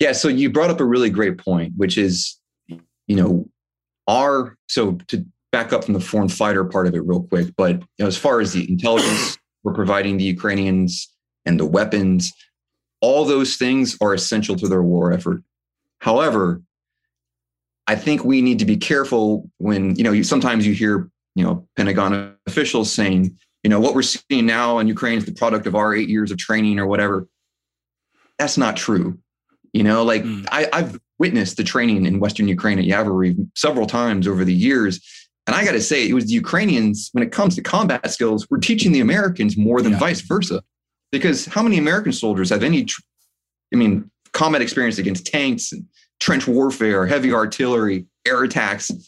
Yeah, 0.02 0.14
so 0.14 0.30
you 0.30 0.50
brought 0.50 0.72
up 0.72 0.80
a 0.80 0.84
really 0.84 1.12
great 1.12 1.38
point, 1.38 1.74
which 1.78 1.96
is, 1.96 2.40
you 2.68 3.16
know, 3.16 3.48
our 4.08 4.58
so 4.68 4.94
to 5.10 5.24
back 5.52 5.74
up 5.74 5.84
from 5.84 5.94
the 5.94 6.00
foreign 6.00 6.28
fighter 6.28 6.66
part 6.66 6.88
of 6.88 6.96
it 6.96 7.02
real 7.02 7.22
quick, 7.22 7.54
but 7.56 7.74
you 7.76 7.86
know, 8.00 8.08
as 8.08 8.18
far 8.18 8.42
as 8.42 8.52
the 8.52 8.68
intelligence 8.68 9.38
we're 9.64 9.76
providing 9.76 10.18
the 10.18 10.24
Ukrainians 10.24 11.08
and 11.46 11.60
the 11.60 11.68
weapons, 11.68 12.34
all 13.00 13.26
those 13.26 13.58
things 13.58 13.96
are 14.02 14.16
essential 14.16 14.56
to 14.56 14.68
their 14.68 14.82
war 14.82 15.14
effort. 15.14 15.44
However, 16.00 16.64
I 17.86 17.96
think 17.96 18.26
we 18.26 18.42
need 18.42 18.58
to 18.58 18.66
be 18.66 18.78
careful 18.78 19.52
when, 19.60 19.96
you 19.98 20.04
know, 20.04 20.14
you, 20.14 20.24
sometimes 20.24 20.66
you 20.66 20.74
hear, 20.74 21.12
you 21.36 21.44
know, 21.44 21.68
Pentagon 21.78 22.36
officials 22.48 22.92
saying, 22.92 23.38
you 23.62 23.70
know, 23.70 23.80
what 23.80 23.94
we're 23.94 24.02
seeing 24.02 24.48
now 24.48 24.80
in 24.80 24.88
Ukraine 24.88 25.20
is 25.20 25.26
the 25.26 25.32
product 25.32 25.68
of 25.68 25.76
our 25.76 25.94
eight 25.94 26.10
years 26.10 26.32
of 26.32 26.40
training 26.40 26.80
or 26.80 26.88
whatever. 26.88 27.28
That's 28.40 28.58
not 28.58 28.76
true. 28.76 29.20
You 29.74 29.84
know, 29.84 30.04
like 30.04 30.24
mm. 30.24 30.46
I, 30.52 30.68
I've 30.74 31.00
witnessed 31.22 31.58
the 31.58 31.64
training 31.64 32.06
in 32.06 32.20
Western 32.20 32.48
Ukraine 32.48 32.80
at 32.80 32.86
Yavoriv 32.86 33.48
several 33.56 33.86
times 33.86 34.28
over 34.28 34.44
the 34.44 34.54
years. 34.54 35.00
And 35.48 35.56
I 35.56 35.64
got 35.64 35.74
to 35.74 35.82
say, 35.82 36.08
it 36.08 36.14
was 36.14 36.26
the 36.26 36.34
Ukrainians, 36.34 37.10
when 37.14 37.24
it 37.24 37.32
comes 37.32 37.56
to 37.56 37.62
combat 37.62 38.10
skills, 38.12 38.48
we're 38.50 38.58
teaching 38.58 38.91
the 38.91 39.02
Americans 39.02 39.58
more 39.58 39.82
than 39.82 39.93
yeah. 39.93 40.00
vice 40.00 40.22
versa. 40.22 40.64
Because 41.12 41.45
how 41.45 41.62
many 41.62 41.78
American 41.78 42.12
soldiers 42.12 42.50
have 42.50 42.64
any, 42.64 42.88
I 43.74 43.76
mean, 43.76 44.10
combat 44.34 44.62
experience 44.62 44.98
against 44.98 45.26
tanks 45.26 45.72
and 45.72 45.86
trench 46.20 46.48
warfare, 46.48 47.06
heavy 47.06 47.32
artillery, 47.34 48.06
air 48.26 48.43
attacks? 48.43 48.91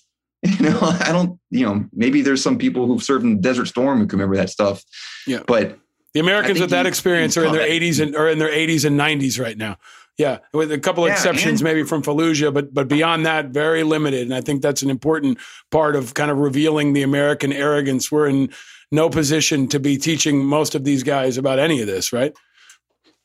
You 0.46 0.72
know, 0.72 0.80
I 0.82 1.14
don't, 1.14 1.40
you 1.52 1.66
know, 1.66 1.86
maybe 1.94 2.22
there's 2.22 2.44
some 2.44 2.58
people 2.58 2.86
who've 2.86 3.02
served 3.02 3.24
in 3.24 3.40
Desert 3.40 3.68
Storm 3.68 4.00
who 4.00 4.08
can 4.08 4.20
remember 4.20 4.36
that 4.36 4.50
stuff. 4.50 4.84
Yeah. 5.26 5.40
But 5.48 5.80
the 6.14 6.20
Americans 6.20 6.60
with 6.60 6.72
that 6.72 6.86
experience 6.86 7.38
are 7.38 7.46
in 7.46 7.54
their 7.54 7.66
80s 7.66 8.02
and 8.02 8.14
are 8.14 8.28
in 8.28 8.40
their 8.40 8.52
80s 8.52 8.84
and 8.84 9.00
90s 9.00 9.40
right 9.40 9.58
now. 9.58 9.78
Yeah, 10.18 10.40
with 10.54 10.72
a 10.72 10.78
couple 10.78 11.08
yeah, 11.08 11.14
exceptions, 11.14 11.62
and- 11.62 11.64
maybe 11.64 11.84
from 11.84 12.04
Fallujah, 12.04 12.54
but 12.54 12.74
but 12.74 12.88
beyond 12.88 13.26
that, 13.26 13.48
very 13.48 13.84
limited. 13.84 14.22
And 14.22 14.34
I 14.34 14.42
think 14.42 14.62
that's 14.62 14.84
an 14.84 14.90
important 14.90 15.40
part 15.72 15.96
of 15.96 16.14
kind 16.14 16.30
of 16.30 16.38
revealing 16.38 16.94
the 16.94 17.02
American 17.02 17.52
arrogance. 17.52 18.12
We're 18.12 18.28
in 18.28 18.52
no 18.92 19.10
position 19.10 19.68
to 19.70 19.80
be 19.80 19.98
teaching 19.98 20.46
most 20.46 20.76
of 20.76 20.84
these 20.84 21.02
guys 21.02 21.38
about 21.38 21.58
any 21.58 21.82
of 21.82 21.88
this, 21.88 22.14
right? 22.14 22.32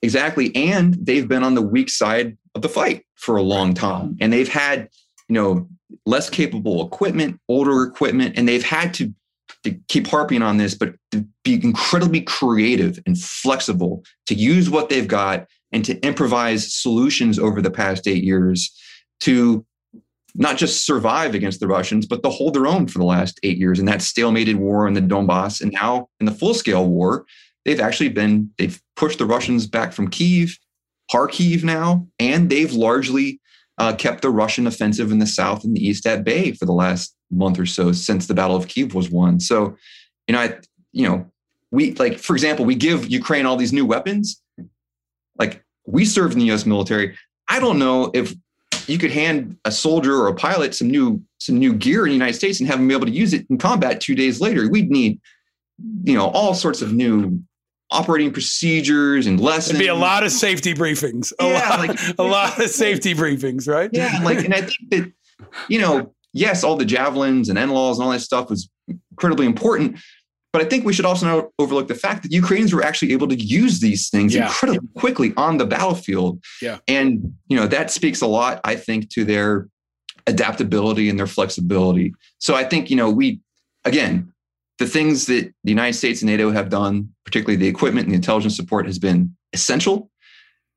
Exactly, 0.00 0.54
and 0.56 0.94
they've 0.94 1.28
been 1.28 1.44
on 1.44 1.54
the 1.54 1.62
weak 1.62 1.90
side 1.90 2.38
of 2.54 2.62
the 2.62 2.68
fight 2.68 3.04
for 3.16 3.36
a 3.36 3.42
long 3.42 3.74
time, 3.74 4.16
and 4.20 4.32
they've 4.32 4.48
had 4.48 4.88
you 5.28 5.34
know 5.34 5.68
less 6.06 6.30
capable 6.30 6.86
equipment, 6.86 7.38
older 7.48 7.82
equipment, 7.82 8.38
and 8.38 8.48
they've 8.48 8.64
had 8.64 8.94
to 8.94 9.12
to 9.64 9.72
keep 9.88 10.06
harping 10.06 10.40
on 10.40 10.56
this, 10.56 10.74
but 10.74 10.94
to 11.10 11.26
be 11.44 11.54
incredibly 11.54 12.20
creative 12.20 12.98
and 13.06 13.18
flexible 13.18 14.04
to 14.26 14.34
use 14.34 14.70
what 14.70 14.88
they've 14.88 15.08
got 15.08 15.46
and 15.72 15.84
to 15.84 15.98
improvise 16.06 16.74
solutions 16.74 17.38
over 17.38 17.60
the 17.60 17.70
past 17.70 18.06
eight 18.06 18.24
years 18.24 18.74
to 19.20 19.64
not 20.34 20.56
just 20.56 20.86
survive 20.86 21.34
against 21.34 21.60
the 21.60 21.66
Russians, 21.66 22.06
but 22.06 22.22
to 22.22 22.30
hold 22.30 22.54
their 22.54 22.66
own 22.66 22.86
for 22.86 22.98
the 22.98 23.04
last 23.04 23.40
eight 23.42 23.58
years 23.58 23.78
in 23.78 23.86
that 23.86 24.00
stalemated 24.00 24.54
war 24.54 24.86
in 24.86 24.94
the 24.94 25.00
Donbass. 25.00 25.60
And 25.60 25.72
now 25.72 26.08
in 26.20 26.26
the 26.26 26.32
full 26.32 26.54
scale 26.54 26.86
war, 26.86 27.26
they've 27.64 27.80
actually 27.80 28.10
been, 28.10 28.50
they've 28.56 28.80
pushed 28.94 29.18
the 29.18 29.26
Russians 29.26 29.66
back 29.66 29.92
from 29.92 30.08
Kiev, 30.08 30.56
Kharkiv 31.12 31.64
now, 31.64 32.06
and 32.18 32.50
they've 32.50 32.72
largely 32.72 33.40
uh, 33.78 33.94
kept 33.94 34.22
the 34.22 34.30
Russian 34.30 34.66
offensive 34.66 35.10
in 35.10 35.18
the 35.18 35.26
south 35.26 35.64
and 35.64 35.76
the 35.76 35.84
east 35.84 36.06
at 36.06 36.24
bay 36.24 36.52
for 36.52 36.66
the 36.66 36.72
last 36.72 37.14
month 37.30 37.58
or 37.58 37.66
so 37.66 37.92
since 37.92 38.26
the 38.26 38.34
Battle 38.34 38.56
of 38.56 38.68
Kiev 38.68 38.94
was 38.94 39.10
won. 39.10 39.40
So, 39.40 39.76
you 40.26 40.34
know, 40.34 40.40
I, 40.40 40.58
you 40.92 41.08
know, 41.08 41.30
we 41.70 41.92
like, 41.94 42.18
for 42.18 42.34
example, 42.34 42.64
we 42.64 42.74
give 42.74 43.08
Ukraine 43.08 43.46
all 43.46 43.56
these 43.56 43.72
new 43.72 43.86
weapons. 43.86 44.40
Like 45.38 45.62
we 45.86 46.04
served 46.04 46.34
in 46.34 46.40
the 46.40 46.46
U.S. 46.46 46.66
military. 46.66 47.16
I 47.48 47.60
don't 47.60 47.78
know 47.78 48.10
if 48.14 48.34
you 48.86 48.98
could 48.98 49.10
hand 49.10 49.56
a 49.64 49.72
soldier 49.72 50.14
or 50.14 50.28
a 50.28 50.34
pilot 50.34 50.74
some 50.74 50.88
new 50.88 51.22
some 51.38 51.58
new 51.58 51.72
gear 51.72 52.04
in 52.04 52.10
the 52.10 52.14
United 52.14 52.34
States 52.34 52.60
and 52.60 52.68
have 52.68 52.78
them 52.78 52.88
be 52.88 52.94
able 52.94 53.06
to 53.06 53.12
use 53.12 53.32
it 53.32 53.46
in 53.48 53.58
combat 53.58 54.00
two 54.00 54.14
days 54.14 54.40
later. 54.40 54.68
We'd 54.68 54.90
need, 54.90 55.20
you 56.04 56.14
know, 56.14 56.28
all 56.28 56.54
sorts 56.54 56.82
of 56.82 56.92
new 56.92 57.42
operating 57.90 58.32
procedures 58.32 59.26
and 59.26 59.40
lessons. 59.40 59.76
It'd 59.76 59.80
be 59.80 59.88
a 59.88 59.94
lot 59.94 60.24
of 60.24 60.32
safety 60.32 60.74
briefings. 60.74 61.32
A 61.40 61.46
yeah, 61.46 61.68
lot, 61.68 61.88
like, 61.88 61.98
a 62.18 62.22
lot 62.22 62.58
of 62.62 62.70
safety 62.70 63.14
briefings, 63.14 63.68
right? 63.68 63.90
Yeah, 63.92 64.20
like, 64.22 64.44
and 64.44 64.54
I 64.54 64.62
think 64.62 64.90
that, 64.90 65.12
you 65.68 65.80
know, 65.80 66.14
yes, 66.32 66.64
all 66.64 66.76
the 66.76 66.84
javelins 66.84 67.48
and 67.48 67.58
NLAWs 67.58 67.94
and 67.94 68.02
all 68.02 68.10
that 68.10 68.20
stuff 68.20 68.50
was 68.50 68.68
incredibly 69.12 69.46
important. 69.46 69.98
But 70.58 70.66
I 70.66 70.70
think 70.70 70.84
we 70.84 70.92
should 70.92 71.04
also 71.04 71.24
not 71.24 71.50
overlook 71.60 71.86
the 71.86 71.94
fact 71.94 72.24
that 72.24 72.32
Ukrainians 72.32 72.74
were 72.74 72.82
actually 72.82 73.12
able 73.12 73.28
to 73.28 73.36
use 73.36 73.78
these 73.78 74.10
things 74.10 74.34
yeah. 74.34 74.46
incredibly 74.46 74.88
quickly 74.96 75.32
on 75.36 75.56
the 75.56 75.64
battlefield. 75.64 76.42
Yeah. 76.60 76.78
And, 76.88 77.32
you 77.46 77.56
know, 77.56 77.68
that 77.68 77.92
speaks 77.92 78.22
a 78.22 78.26
lot, 78.26 78.60
I 78.64 78.74
think, 78.74 79.08
to 79.10 79.24
their 79.24 79.68
adaptability 80.26 81.08
and 81.08 81.16
their 81.16 81.28
flexibility. 81.28 82.12
So 82.38 82.56
I 82.56 82.64
think, 82.64 82.90
you 82.90 82.96
know, 82.96 83.08
we, 83.08 83.38
again, 83.84 84.32
the 84.78 84.86
things 84.86 85.26
that 85.26 85.44
the 85.62 85.70
United 85.70 85.96
States 85.96 86.22
and 86.22 86.28
NATO 86.28 86.50
have 86.50 86.70
done, 86.70 87.10
particularly 87.24 87.54
the 87.54 87.68
equipment 87.68 88.06
and 88.06 88.12
the 88.12 88.16
intelligence 88.16 88.56
support, 88.56 88.86
has 88.86 88.98
been 88.98 89.36
essential. 89.52 90.10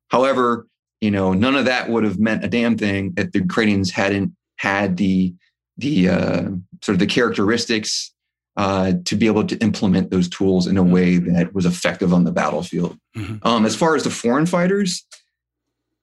However, 0.09 0.67
you 0.99 1.09
know, 1.09 1.33
none 1.33 1.55
of 1.55 1.65
that 1.65 1.89
would 1.89 2.03
have 2.03 2.19
meant 2.19 2.45
a 2.45 2.47
damn 2.47 2.77
thing 2.77 3.15
if 3.17 3.31
the 3.31 3.39
Ukrainians 3.39 3.89
hadn't 3.89 4.35
had 4.57 4.97
the 4.97 5.33
the 5.79 6.09
uh, 6.09 6.41
sort 6.83 6.93
of 6.93 6.99
the 6.99 7.07
characteristics 7.07 8.13
uh, 8.61 8.93
to 9.05 9.15
be 9.15 9.25
able 9.25 9.43
to 9.43 9.57
implement 9.57 10.11
those 10.11 10.29
tools 10.29 10.67
in 10.67 10.77
a 10.77 10.83
mm-hmm. 10.83 10.91
way 10.91 11.17
that 11.17 11.51
was 11.55 11.65
effective 11.65 12.13
on 12.13 12.25
the 12.25 12.31
battlefield. 12.31 12.95
Mm-hmm. 13.17 13.37
Um, 13.41 13.65
as 13.65 13.75
far 13.75 13.95
as 13.95 14.03
the 14.03 14.11
foreign 14.11 14.45
fighters, 14.45 15.03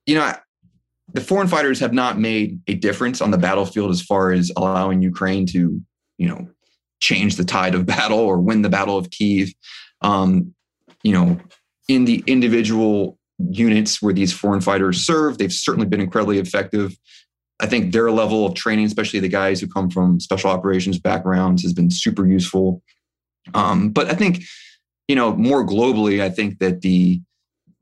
you 0.05 0.15
know, 0.15 0.33
the 1.13 1.21
foreign 1.21 1.47
fighters 1.47 1.79
have 1.79 1.93
not 1.93 2.19
made 2.19 2.59
a 2.67 2.73
difference 2.73 3.21
on 3.21 3.31
the 3.31 3.37
battlefield 3.37 3.91
as 3.91 4.01
far 4.01 4.33
as 4.33 4.51
allowing 4.57 5.01
Ukraine 5.01 5.45
to, 5.45 5.81
you 6.17 6.27
know, 6.27 6.49
change 6.99 7.37
the 7.37 7.45
tide 7.45 7.75
of 7.75 7.85
battle 7.95 8.19
or 8.19 8.37
win 8.39 8.61
the 8.61 8.69
Battle 8.69 8.97
of 8.97 9.09
Kiev. 9.09 9.53
Um, 10.01 10.53
you 11.01 11.13
know, 11.13 11.39
in 11.87 12.03
the 12.03 12.21
individual 12.27 13.17
units 13.39 14.01
where 14.01 14.13
these 14.13 14.33
foreign 14.33 14.59
fighters 14.59 15.05
serve, 15.05 15.37
they've 15.37 15.53
certainly 15.53 15.87
been 15.87 16.01
incredibly 16.01 16.39
effective. 16.39 16.97
I 17.59 17.67
think 17.67 17.91
their 17.91 18.09
level 18.11 18.45
of 18.45 18.53
training, 18.53 18.85
especially 18.85 19.19
the 19.19 19.27
guys 19.27 19.59
who 19.59 19.67
come 19.67 19.89
from 19.89 20.19
special 20.19 20.49
operations 20.49 20.97
backgrounds, 20.97 21.61
has 21.63 21.73
been 21.73 21.91
super 21.91 22.25
useful. 22.25 22.81
Um, 23.53 23.89
but 23.89 24.09
I 24.09 24.13
think, 24.13 24.43
you 25.07 25.15
know, 25.15 25.35
more 25.35 25.65
globally, 25.65 26.21
I 26.21 26.29
think 26.29 26.59
that 26.59 26.81
the 26.81 27.21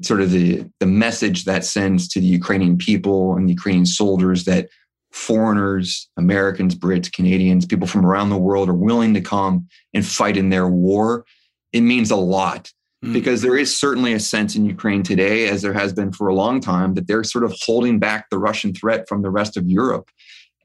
sort 0.02 0.22
of 0.22 0.32
the 0.32 0.66
the 0.80 0.86
message 0.86 1.46
that 1.46 1.66
sends 1.66 2.08
to 2.10 2.20
the 2.20 2.26
Ukrainian 2.26 2.78
people 2.78 3.36
and 3.36 3.48
the 3.48 3.54
Ukrainian 3.54 3.86
soldiers 3.86 4.46
that 4.46 4.70
foreigners, 5.12 6.10
Americans, 6.18 6.76
Brits, 6.76 7.12
Canadians, 7.12 7.66
people 7.66 7.88
from 7.88 8.06
around 8.06 8.30
the 8.30 8.38
world 8.38 8.70
are 8.70 8.74
willing 8.74 9.14
to 9.14 9.22
come 9.22 9.68
and 9.94 10.06
fight 10.06 10.38
in 10.38 10.50
their 10.50 10.68
war, 10.68 11.26
it 11.74 11.82
means 11.82 12.12
a 12.12 12.16
lot 12.16 12.72
mm. 13.04 13.14
because 13.14 13.42
there 13.42 13.58
is 13.58 13.76
certainly 13.76 14.14
a 14.14 14.20
sense 14.20 14.56
in 14.56 14.66
Ukraine 14.66 15.04
today, 15.04 15.48
as 15.50 15.62
there 15.62 15.74
has 15.74 15.94
been 15.94 16.12
for 16.12 16.28
a 16.28 16.36
long 16.36 16.60
time, 16.60 16.94
that 16.96 17.08
they're 17.08 17.24
sort 17.24 17.44
of 17.44 17.56
holding 17.66 18.00
back 18.00 18.30
the 18.30 18.38
Russian 18.38 18.74
threat 18.74 19.08
from 19.08 19.22
the 19.22 19.30
rest 19.30 19.58
of 19.58 19.68
Europe. 19.68 20.10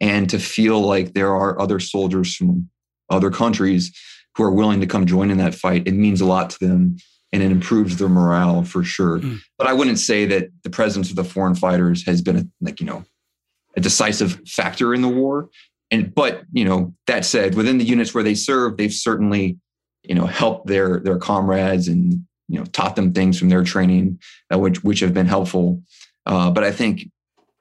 And 0.01 0.29
to 0.31 0.39
feel 0.39 0.81
like 0.81 1.15
there 1.15 1.35
are 1.35 1.61
other 1.61 1.79
soldiers 1.79 2.35
from 2.35 2.69
other 3.09 3.31
countries 3.31 3.97
who 4.37 4.43
are 4.43 4.51
willing 4.51 4.81
to 4.81 4.87
come 4.87 5.07
join 5.07 5.31
in 5.31 5.39
that 5.39 5.55
fight, 5.55 5.87
it 5.87 5.95
means 5.95 6.21
a 6.21 6.27
lot 6.27 6.51
to 6.51 6.67
them 6.67 6.97
and 7.33 7.43
it 7.43 7.51
improves 7.51 7.97
their 7.97 8.09
morale 8.09 8.63
for 8.63 8.85
sure. 8.85 9.19
Mm. 9.19 9.39
But 9.57 9.67
I 9.67 9.73
wouldn't 9.73 9.99
say 9.99 10.27
that 10.27 10.51
the 10.65 10.71
presence 10.71 11.11
of 11.11 11.17
the 11.17 11.25
foreign 11.25 11.55
fighters 11.55 12.05
has 12.05 12.21
been 12.21 12.37
a, 12.37 12.45
like, 12.61 12.81
you 12.81 12.87
know, 12.87 13.05
a 13.77 13.81
decisive 13.81 14.41
factor 14.47 14.95
in 14.95 15.01
the 15.01 15.09
war. 15.09 15.49
And 15.91 16.15
but 16.15 16.43
you 16.53 16.65
know 16.65 16.95
that 17.07 17.25
said, 17.25 17.55
within 17.55 17.79
the 17.79 17.85
units 17.85 18.15
where 18.15 18.25
they 18.25 18.35
serve, 18.35 18.77
they've 18.77 18.93
certainly 18.93 19.59
you 20.03 20.15
know 20.15 20.27
helped 20.27 20.67
their 20.67 21.01
their 21.01 21.19
comrades 21.19 21.89
and 21.89 22.25
you 22.49 22.59
know 22.59 22.65
taught 22.67 22.97
them 22.97 23.13
things 23.13 23.39
from 23.39 23.49
their 23.49 23.65
training, 23.65 24.19
uh, 24.53 24.59
which 24.59 24.83
which 24.85 25.01
have 25.01 25.15
been 25.15 25.27
helpful. 25.27 25.83
Uh, 26.27 26.51
but 26.51 26.65
I 26.65 26.73
think 26.73 27.11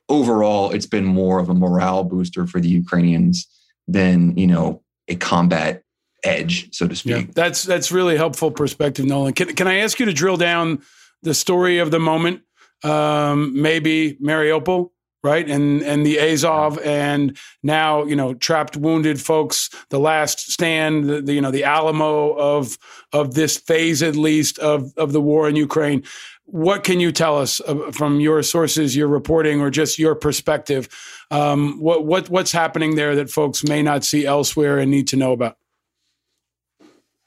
overall, 0.09 0.71
it's 0.71 0.85
been 0.85 1.05
more 1.05 1.39
of 1.39 1.49
a 1.49 1.53
morale 1.53 2.03
booster 2.03 2.45
for 2.45 2.59
the 2.59 2.69
Ukrainians 2.69 3.47
than 3.87 4.37
you 4.37 4.47
know 4.47 4.83
a 5.07 5.15
combat 5.15 5.83
edge, 6.23 6.73
so 6.75 6.87
to 6.87 6.95
speak. 6.95 7.27
Yeah, 7.27 7.31
that's 7.33 7.63
that's 7.63 7.91
really 7.91 8.17
helpful 8.17 8.51
perspective, 8.51 9.05
Nolan. 9.05 9.33
Can 9.33 9.55
can 9.55 9.67
I 9.67 9.79
ask 9.79 9.99
you 9.99 10.05
to 10.05 10.13
drill 10.13 10.37
down 10.37 10.81
the 11.23 11.33
story 11.33 11.79
of 11.79 11.91
the 11.91 11.99
moment? 11.99 12.41
Um, 12.83 13.61
maybe 13.61 14.15
Mariupol 14.15 14.89
right? 15.23 15.49
And 15.49 15.83
and 15.83 16.05
the 16.05 16.19
Azov, 16.19 16.79
and 16.79 17.37
now 17.63 18.03
you 18.03 18.15
know 18.15 18.33
trapped, 18.33 18.77
wounded 18.77 19.21
folks. 19.21 19.69
The 19.89 19.99
last 19.99 20.51
stand, 20.51 21.05
the, 21.05 21.21
the, 21.21 21.33
you 21.33 21.41
know 21.41 21.51
the 21.51 21.63
Alamo 21.63 22.33
of 22.33 22.77
of 23.13 23.33
this 23.33 23.57
phase 23.57 24.01
at 24.01 24.15
least 24.15 24.59
of 24.59 24.93
of 24.97 25.11
the 25.13 25.21
war 25.21 25.47
in 25.47 25.55
Ukraine. 25.55 26.03
What 26.45 26.83
can 26.83 26.99
you 26.99 27.13
tell 27.13 27.37
us 27.37 27.61
from 27.93 28.19
your 28.19 28.43
sources, 28.43 28.95
your 28.95 29.07
reporting, 29.07 29.61
or 29.61 29.69
just 29.69 29.97
your 29.97 30.15
perspective? 30.15 30.89
Um, 31.29 31.79
what 31.79 32.05
what 32.05 32.29
what's 32.29 32.51
happening 32.51 32.95
there 32.95 33.15
that 33.15 33.29
folks 33.29 33.63
may 33.63 33.81
not 33.81 34.03
see 34.03 34.25
elsewhere 34.25 34.79
and 34.79 34.91
need 34.91 35.07
to 35.09 35.15
know 35.15 35.31
about? 35.31 35.57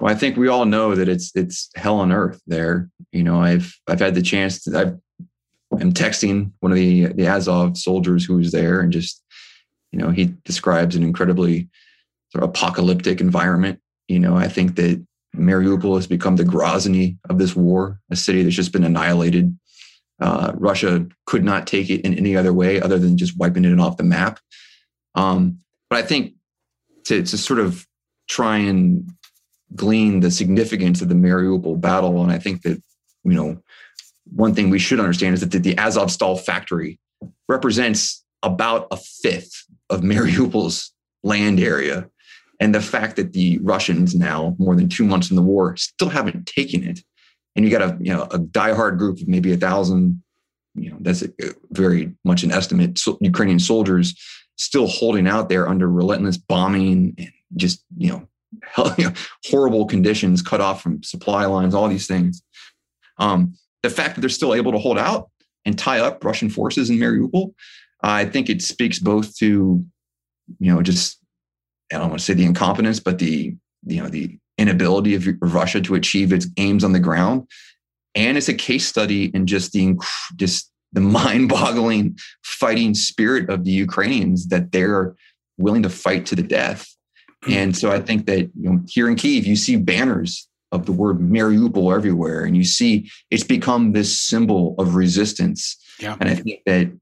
Well, 0.01 0.13
I 0.13 0.17
think 0.17 0.37
we 0.37 0.49
all 0.49 0.65
know 0.65 0.95
that 0.95 1.09
it's 1.09 1.31
it's 1.35 1.71
hell 1.77 2.01
on 2.01 2.13
earth 2.13 2.43
there. 2.47 2.91
You 3.13 3.23
know, 3.23 3.41
I've 3.41 3.79
I've 3.89 4.01
had 4.01 4.15
the 4.15 4.23
chance 4.23 4.63
to 4.65 4.79
I've 4.79 4.99
am 5.81 5.93
texting 5.93 6.53
one 6.61 6.73
of 6.73 6.77
the 6.77 7.07
the 7.07 7.27
Azov 7.27 7.77
soldiers 7.77 8.25
who 8.25 8.37
was 8.37 8.53
there, 8.53 8.81
and 8.81 8.93
just 8.93 9.23
you 9.93 9.99
know 9.99 10.11
he 10.11 10.35
describes 10.45 10.97
an 10.97 11.03
incredibly 11.03 11.69
sort 12.31 12.45
of 12.45 12.51
apocalyptic 12.51 13.21
environment. 13.21 13.81
You 14.09 14.19
know, 14.19 14.37
I 14.37 14.49
think 14.49 14.77
that 14.77 15.05
Mariupol 15.37 15.97
has 15.97 16.07
become 16.07 16.37
the 16.37 16.45
Grozny 16.45 17.19
of 17.29 17.39
this 17.39 17.57
war, 17.57 18.01
a 18.11 18.17
city 18.17 18.43
that's 18.43 18.57
just 18.57 18.73
been 18.73 18.85
annihilated. 18.85 19.57
Uh, 20.21 20.53
Russia 20.55 21.07
could 21.27 21.45
not 21.45 21.67
take 21.67 21.91
it 21.91 22.03
in 22.03 22.15
any 22.15 22.37
other 22.37 22.53
way 22.53 22.81
other 22.81 22.99
than 22.99 23.17
just 23.17 23.37
wiping 23.37 23.65
it 23.65 23.81
off 23.81 23.97
the 23.97 24.05
map. 24.05 24.39
Um, 25.15 25.59
but 25.91 25.99
I 25.99 26.03
think 26.03 26.35
to, 27.05 27.23
to 27.23 27.39
sort 27.39 27.59
of 27.59 27.87
try 28.29 28.59
and 28.59 29.11
glean 29.75 30.21
the 30.21 30.31
significance 30.31 31.03
of 31.03 31.09
the 31.09 31.15
Mariupol 31.15 31.81
battle, 31.81 32.23
and 32.23 32.31
I 32.31 32.39
think 32.39 32.63
that 32.63 32.81
you 33.25 33.35
know 33.35 33.61
one 34.35 34.55
thing 34.55 34.71
we 34.71 34.79
should 34.79 35.01
understand 35.01 35.35
is 35.35 35.41
that 35.41 35.51
the, 35.53 35.59
the 35.59 35.75
Azovstal 35.77 36.41
factory 36.41 36.99
represents 37.49 38.25
about 38.43 38.89
a 38.91 38.97
fifth 38.97 39.65
of 39.91 40.01
Mariupol's 40.01 40.93
land 41.23 41.61
area. 41.61 42.09
And 42.61 42.75
the 42.75 42.81
fact 42.81 43.17
that 43.17 43.33
the 43.33 43.59
Russians 43.59 44.15
now, 44.15 44.55
more 44.59 44.77
than 44.77 44.89
two 44.89 45.05
months 45.05 45.31
in 45.31 45.37
the 45.37 45.43
war, 45.43 45.77
still 45.77 46.09
haven't 46.09 46.47
taken 46.47 46.85
it. 46.85 47.01
And 47.57 47.65
you 47.65 47.71
got 47.71 47.83
a, 47.83 47.97
you 48.01 48.13
know, 48.13 48.23
a 48.25 48.39
diehard 48.39 48.99
group 48.99 49.21
of 49.21 49.29
maybe 49.29 49.53
a 49.53 49.57
thousand, 49.57 50.23
you 50.75 50.91
know, 50.91 50.97
that's 51.01 51.23
a, 51.23 51.29
very 51.71 52.13
much 52.25 52.43
an 52.43 52.53
estimate, 52.53 52.99
so 52.99 53.19
Ukrainian 53.21 53.59
soldiers 53.59 54.15
still 54.57 54.87
holding 54.87 55.27
out 55.27 55.49
there 55.49 55.69
under 55.69 55.89
relentless 55.89 56.37
bombing 56.37 57.15
and 57.19 57.31
just, 57.57 57.85
you 57.97 58.09
know, 58.11 58.29
hell, 58.63 58.95
you 58.99 59.05
know, 59.05 59.13
horrible 59.47 59.87
conditions, 59.87 60.43
cut 60.43 60.61
off 60.61 60.83
from 60.83 61.03
supply 61.03 61.45
lines, 61.47 61.75
all 61.75 61.89
these 61.89 62.07
things. 62.07 62.43
Um, 63.19 63.55
the 63.85 63.91
fact 63.91 64.15
that 64.15 64.23
they're 64.23 64.31
still 64.31 64.55
able 64.55 64.73
to 64.73 64.79
hold 64.79 64.99
out, 64.99 65.31
and 65.65 65.79
tie 65.79 66.01
up 66.01 66.25
Russian 66.25 66.51
forces 66.51 66.91
in 66.91 66.99
Mariupol. 66.99 67.55
I 68.03 68.25
think 68.25 68.51
it 68.51 68.63
speaks 68.63 68.99
both 68.99 69.37
to, 69.39 69.85
you 70.59 70.75
know, 70.75 70.83
just 70.83 71.19
I 71.93 71.99
don't 71.99 72.09
want 72.09 72.19
to 72.19 72.25
say 72.25 72.35
the 72.35 72.45
incompetence, 72.45 73.01
but 73.01 73.19
the 73.19 73.55
you 73.87 74.03
know 74.03 74.09
the 74.09 74.39
inability 74.59 75.15
of 75.15 75.27
Russia 75.41 75.81
to 75.81 75.95
achieve 75.95 76.33
its 76.33 76.47
aims 76.57 76.85
on 76.85 76.93
the 76.93 77.01
ground, 77.01 77.49
and 78.15 78.37
it's 78.37 78.49
a 78.49 78.55
case 78.55 78.87
study 78.87 79.27
in 79.27 79.47
just 79.47 79.73
the 79.73 79.95
just 80.37 80.71
the 80.93 81.01
mind-boggling 81.19 82.17
fighting 82.43 82.95
spirit 82.95 83.51
of 83.51 83.65
the 83.65 83.71
Ukrainians 83.73 84.47
that 84.49 84.71
they're 84.71 85.15
willing 85.59 85.83
to 85.83 85.91
fight 85.91 86.25
to 86.27 86.37
the 86.37 86.43
death. 86.43 86.87
And 87.51 87.77
so 87.77 87.91
I 87.91 88.01
think 88.01 88.27
that 88.27 88.51
you 88.59 88.71
know 88.71 88.81
here 88.89 89.09
in 89.09 89.17
Kiev, 89.17 89.47
you 89.47 89.57
see 89.57 89.77
banners 89.77 90.49
of 90.75 90.87
the 90.87 90.93
word 90.93 91.19
Mariupol 91.21 91.95
everywhere, 91.95 92.45
and 92.45 92.57
you 92.57 92.65
see 92.65 93.11
it's 93.31 93.45
become 93.45 93.93
this 93.93 94.21
symbol 94.21 94.75
of 94.79 94.97
resistance. 94.97 95.77
Yeah. 96.01 96.17
And 96.19 96.29
I 96.29 96.35
think 96.35 96.61
that 96.67 96.93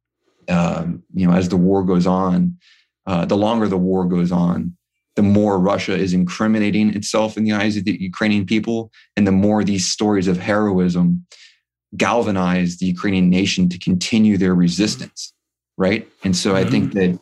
um, 0.48 1.02
you 1.14 1.26
know 1.26 1.34
as 1.34 1.48
the 1.48 1.56
war 1.56 1.82
goes 1.82 2.06
on, 2.06 2.58
uh, 3.06 3.24
the 3.24 3.36
longer 3.36 3.66
the 3.68 3.78
war 3.78 4.04
goes 4.04 4.30
on, 4.30 4.76
the 5.16 5.22
more 5.22 5.58
Russia 5.58 5.94
is 5.94 6.12
incriminating 6.12 6.94
itself 6.94 7.36
in 7.36 7.44
the 7.44 7.52
eyes 7.52 7.76
of 7.76 7.84
the 7.84 7.96
Ukrainian 8.00 8.44
people, 8.44 8.92
and 9.16 9.26
the 9.26 9.32
more 9.32 9.64
these 9.64 9.90
stories 9.90 10.28
of 10.28 10.36
heroism 10.38 11.26
galvanize 11.96 12.78
the 12.78 12.86
Ukrainian 12.86 13.28
nation 13.28 13.68
to 13.68 13.78
continue 13.78 14.36
their 14.38 14.54
resistance, 14.54 15.32
right? 15.76 16.08
And 16.24 16.34
so 16.36 16.54
I 16.54 16.64
think 16.64 16.92
mm-hmm. 16.92 17.16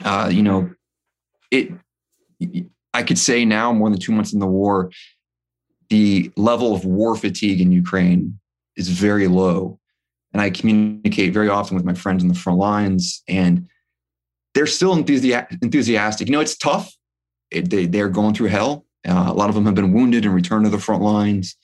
that 0.00 0.10
uh, 0.10 0.28
you 0.28 0.42
know 0.42 0.70
it. 1.50 1.70
I 2.94 3.02
could 3.02 3.18
say 3.18 3.44
now, 3.44 3.72
more 3.72 3.90
than 3.90 3.98
two 3.98 4.12
months 4.12 4.32
in 4.32 4.38
the 4.38 4.46
war, 4.46 4.90
the 5.94 6.32
level 6.36 6.74
of 6.74 6.84
war 6.84 7.14
fatigue 7.14 7.60
in 7.60 7.70
Ukraine 7.70 8.40
is 8.76 8.88
very 8.88 9.28
low, 9.28 9.78
and 10.32 10.42
I 10.42 10.50
communicate 10.50 11.32
very 11.32 11.48
often 11.48 11.76
with 11.76 11.84
my 11.84 11.94
friends 11.94 12.24
on 12.24 12.28
the 12.28 12.34
front 12.34 12.58
lines, 12.58 13.22
and 13.28 13.68
they're 14.54 14.66
still 14.66 14.92
enthusiastic. 14.92 16.28
You 16.28 16.32
know, 16.32 16.40
it's 16.40 16.56
tough 16.56 16.92
it, 17.54 17.70
they, 17.70 17.86
they're 17.86 18.08
going 18.08 18.34
through 18.34 18.48
hell. 18.48 18.84
Uh, 19.06 19.26
a 19.28 19.32
lot 19.34 19.48
of 19.48 19.54
them 19.54 19.66
have 19.66 19.74
been 19.74 19.92
wounded 19.92 20.24
and 20.24 20.34
returned 20.34 20.64
to 20.64 20.70
the 20.70 20.78
front 20.78 21.02
lines. 21.02 21.56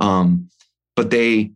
Um, 0.00 0.48
but 0.96 1.10
they 1.10 1.52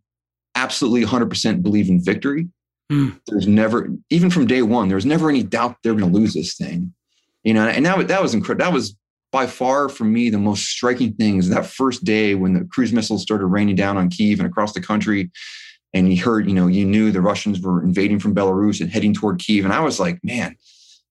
absolutely 0.55 1.05
100% 1.05 1.63
believe 1.63 1.89
in 1.89 2.03
victory. 2.03 2.49
Mm. 2.91 3.19
There's 3.27 3.49
never, 3.49 3.89
even 4.11 4.31
from 4.31 4.47
day 4.47 4.63
one, 4.63 4.89
there 4.89 4.97
was 4.97 5.07
never 5.07 5.29
any 5.29 5.43
doubt 5.43 5.77
they're 5.83 5.95
going 5.95 6.13
to 6.13 6.19
lose 6.19 6.35
this 6.35 6.57
thing. 6.57 6.95
You 7.43 7.55
know, 7.55 7.67
and 7.67 7.85
that, 7.87 8.09
that 8.09 8.23
was 8.23 8.35
incredible. 8.35 8.65
That 8.65 8.75
was 8.75 8.97
by 9.33 9.47
far 9.47 9.89
for 9.89 10.05
me 10.05 10.31
the 10.31 10.39
most 10.39 10.67
striking 10.67 11.15
things 11.15 11.49
that 11.49 11.67
first 11.67 12.05
day 12.05 12.35
when 12.35 12.53
the 12.53 12.65
cruise 12.67 12.93
missiles 12.93 13.23
started 13.23 13.47
raining 13.47 13.75
down 13.75 13.97
on 13.97 14.11
Kiev 14.11 14.39
and 14.39 14.47
across 14.47 14.75
the 14.75 14.81
country. 14.81 15.31
And 15.95 16.13
you 16.13 16.23
heard, 16.23 16.47
you 16.49 16.55
know, 16.55 16.69
you 16.69 16.85
knew 16.85 17.11
the 17.11 17.21
Russians 17.21 17.61
were 17.61 17.83
invading 17.83 18.19
from 18.19 18.35
Belarus 18.35 18.81
and 18.81 18.91
heading 18.91 19.13
toward 19.13 19.39
Kiev. 19.39 19.65
And 19.65 19.75
I 19.75 19.81
was 19.81 19.99
like, 19.99 20.19
man, 20.23 20.57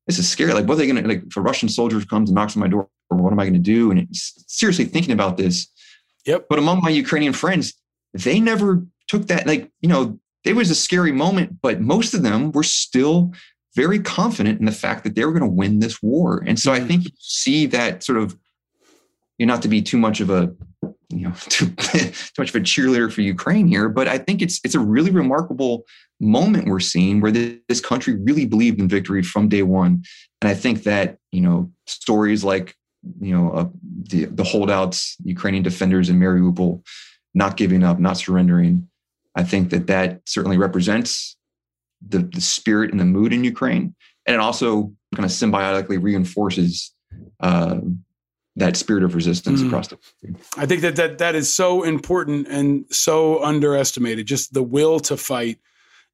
this 0.07 0.17
is 0.17 0.29
scary. 0.29 0.53
Like, 0.53 0.67
what 0.67 0.75
are 0.75 0.77
they 0.77 0.87
going 0.87 1.01
to, 1.03 1.07
like, 1.07 1.23
if 1.27 1.35
a 1.37 1.41
Russian 1.41 1.69
soldier 1.69 1.99
comes 2.05 2.29
and 2.29 2.35
knocks 2.35 2.55
on 2.55 2.61
my 2.61 2.67
door, 2.67 2.87
what 3.09 3.31
am 3.31 3.39
I 3.39 3.43
going 3.43 3.53
to 3.53 3.59
do? 3.59 3.91
And 3.91 4.07
seriously 4.11 4.85
thinking 4.85 5.11
about 5.11 5.37
this. 5.37 5.67
Yep. 6.25 6.45
But 6.49 6.59
among 6.59 6.81
my 6.81 6.89
Ukrainian 6.89 7.33
friends, 7.33 7.73
they 8.13 8.39
never 8.39 8.85
took 9.07 9.27
that, 9.27 9.45
like, 9.45 9.69
you 9.81 9.89
know, 9.89 10.19
it 10.43 10.55
was 10.55 10.71
a 10.71 10.75
scary 10.75 11.11
moment, 11.11 11.61
but 11.61 11.81
most 11.81 12.13
of 12.13 12.23
them 12.23 12.51
were 12.51 12.63
still 12.63 13.33
very 13.75 13.99
confident 13.99 14.59
in 14.59 14.65
the 14.65 14.71
fact 14.71 15.03
that 15.03 15.15
they 15.15 15.25
were 15.25 15.31
going 15.31 15.49
to 15.49 15.55
win 15.55 15.79
this 15.79 16.01
war. 16.01 16.43
And 16.45 16.59
so 16.59 16.71
I 16.71 16.79
mm-hmm. 16.79 16.87
think 16.87 17.05
you 17.05 17.11
see 17.19 17.65
that 17.67 18.03
sort 18.03 18.17
of, 18.17 18.37
you 19.37 19.45
know, 19.45 19.53
not 19.53 19.61
to 19.63 19.67
be 19.67 19.81
too 19.81 19.97
much 19.97 20.19
of 20.19 20.29
a, 20.29 20.53
you 21.09 21.27
know, 21.27 21.33
too, 21.49 21.67
too 21.67 22.11
much 22.37 22.49
of 22.49 22.55
a 22.55 22.59
cheerleader 22.59 23.11
for 23.11 23.21
Ukraine 23.21 23.67
here, 23.67 23.89
but 23.89 24.07
I 24.07 24.17
think 24.17 24.41
it's 24.41 24.59
it's 24.63 24.75
a 24.75 24.79
really 24.79 25.11
remarkable 25.11 25.85
moment 26.19 26.67
we're 26.67 26.79
seeing 26.79 27.19
where 27.19 27.31
this 27.31 27.81
country 27.81 28.15
really 28.15 28.45
believed 28.45 28.79
in 28.79 28.87
victory 28.87 29.23
from 29.23 29.49
day 29.49 29.63
one. 29.63 30.03
And 30.41 30.49
I 30.49 30.53
think 30.53 30.83
that, 30.83 31.17
you 31.31 31.41
know, 31.41 31.71
stories 31.87 32.43
like, 32.43 32.75
you 33.19 33.35
know, 33.35 33.51
uh, 33.51 33.69
the, 34.03 34.25
the 34.25 34.43
holdouts, 34.43 35.17
Ukrainian 35.23 35.63
defenders 35.63 36.09
in 36.09 36.19
Mariupol, 36.19 36.85
not 37.33 37.57
giving 37.57 37.83
up, 37.83 37.99
not 37.99 38.17
surrendering, 38.17 38.87
I 39.35 39.43
think 39.43 39.69
that 39.71 39.87
that 39.87 40.21
certainly 40.25 40.57
represents 40.57 41.37
the, 42.07 42.19
the 42.19 42.41
spirit 42.41 42.91
and 42.91 42.99
the 42.99 43.05
mood 43.05 43.33
in 43.33 43.43
Ukraine. 43.43 43.95
And 44.25 44.35
it 44.35 44.39
also 44.39 44.93
kind 45.15 45.25
of 45.25 45.31
symbiotically 45.31 46.01
reinforces 46.01 46.93
uh, 47.39 47.79
that 48.55 48.75
spirit 48.75 49.03
of 49.03 49.15
resistance 49.15 49.61
mm. 49.61 49.67
across 49.67 49.87
the 49.87 49.97
country. 49.97 50.41
I 50.57 50.65
think 50.65 50.81
that, 50.81 50.95
that 50.97 51.17
that 51.19 51.35
is 51.35 51.53
so 51.53 51.83
important 51.83 52.47
and 52.47 52.85
so 52.89 53.43
underestimated. 53.43 54.27
Just 54.27 54.53
the 54.53 54.63
will 54.63 54.99
to 55.01 55.17
fight 55.17 55.59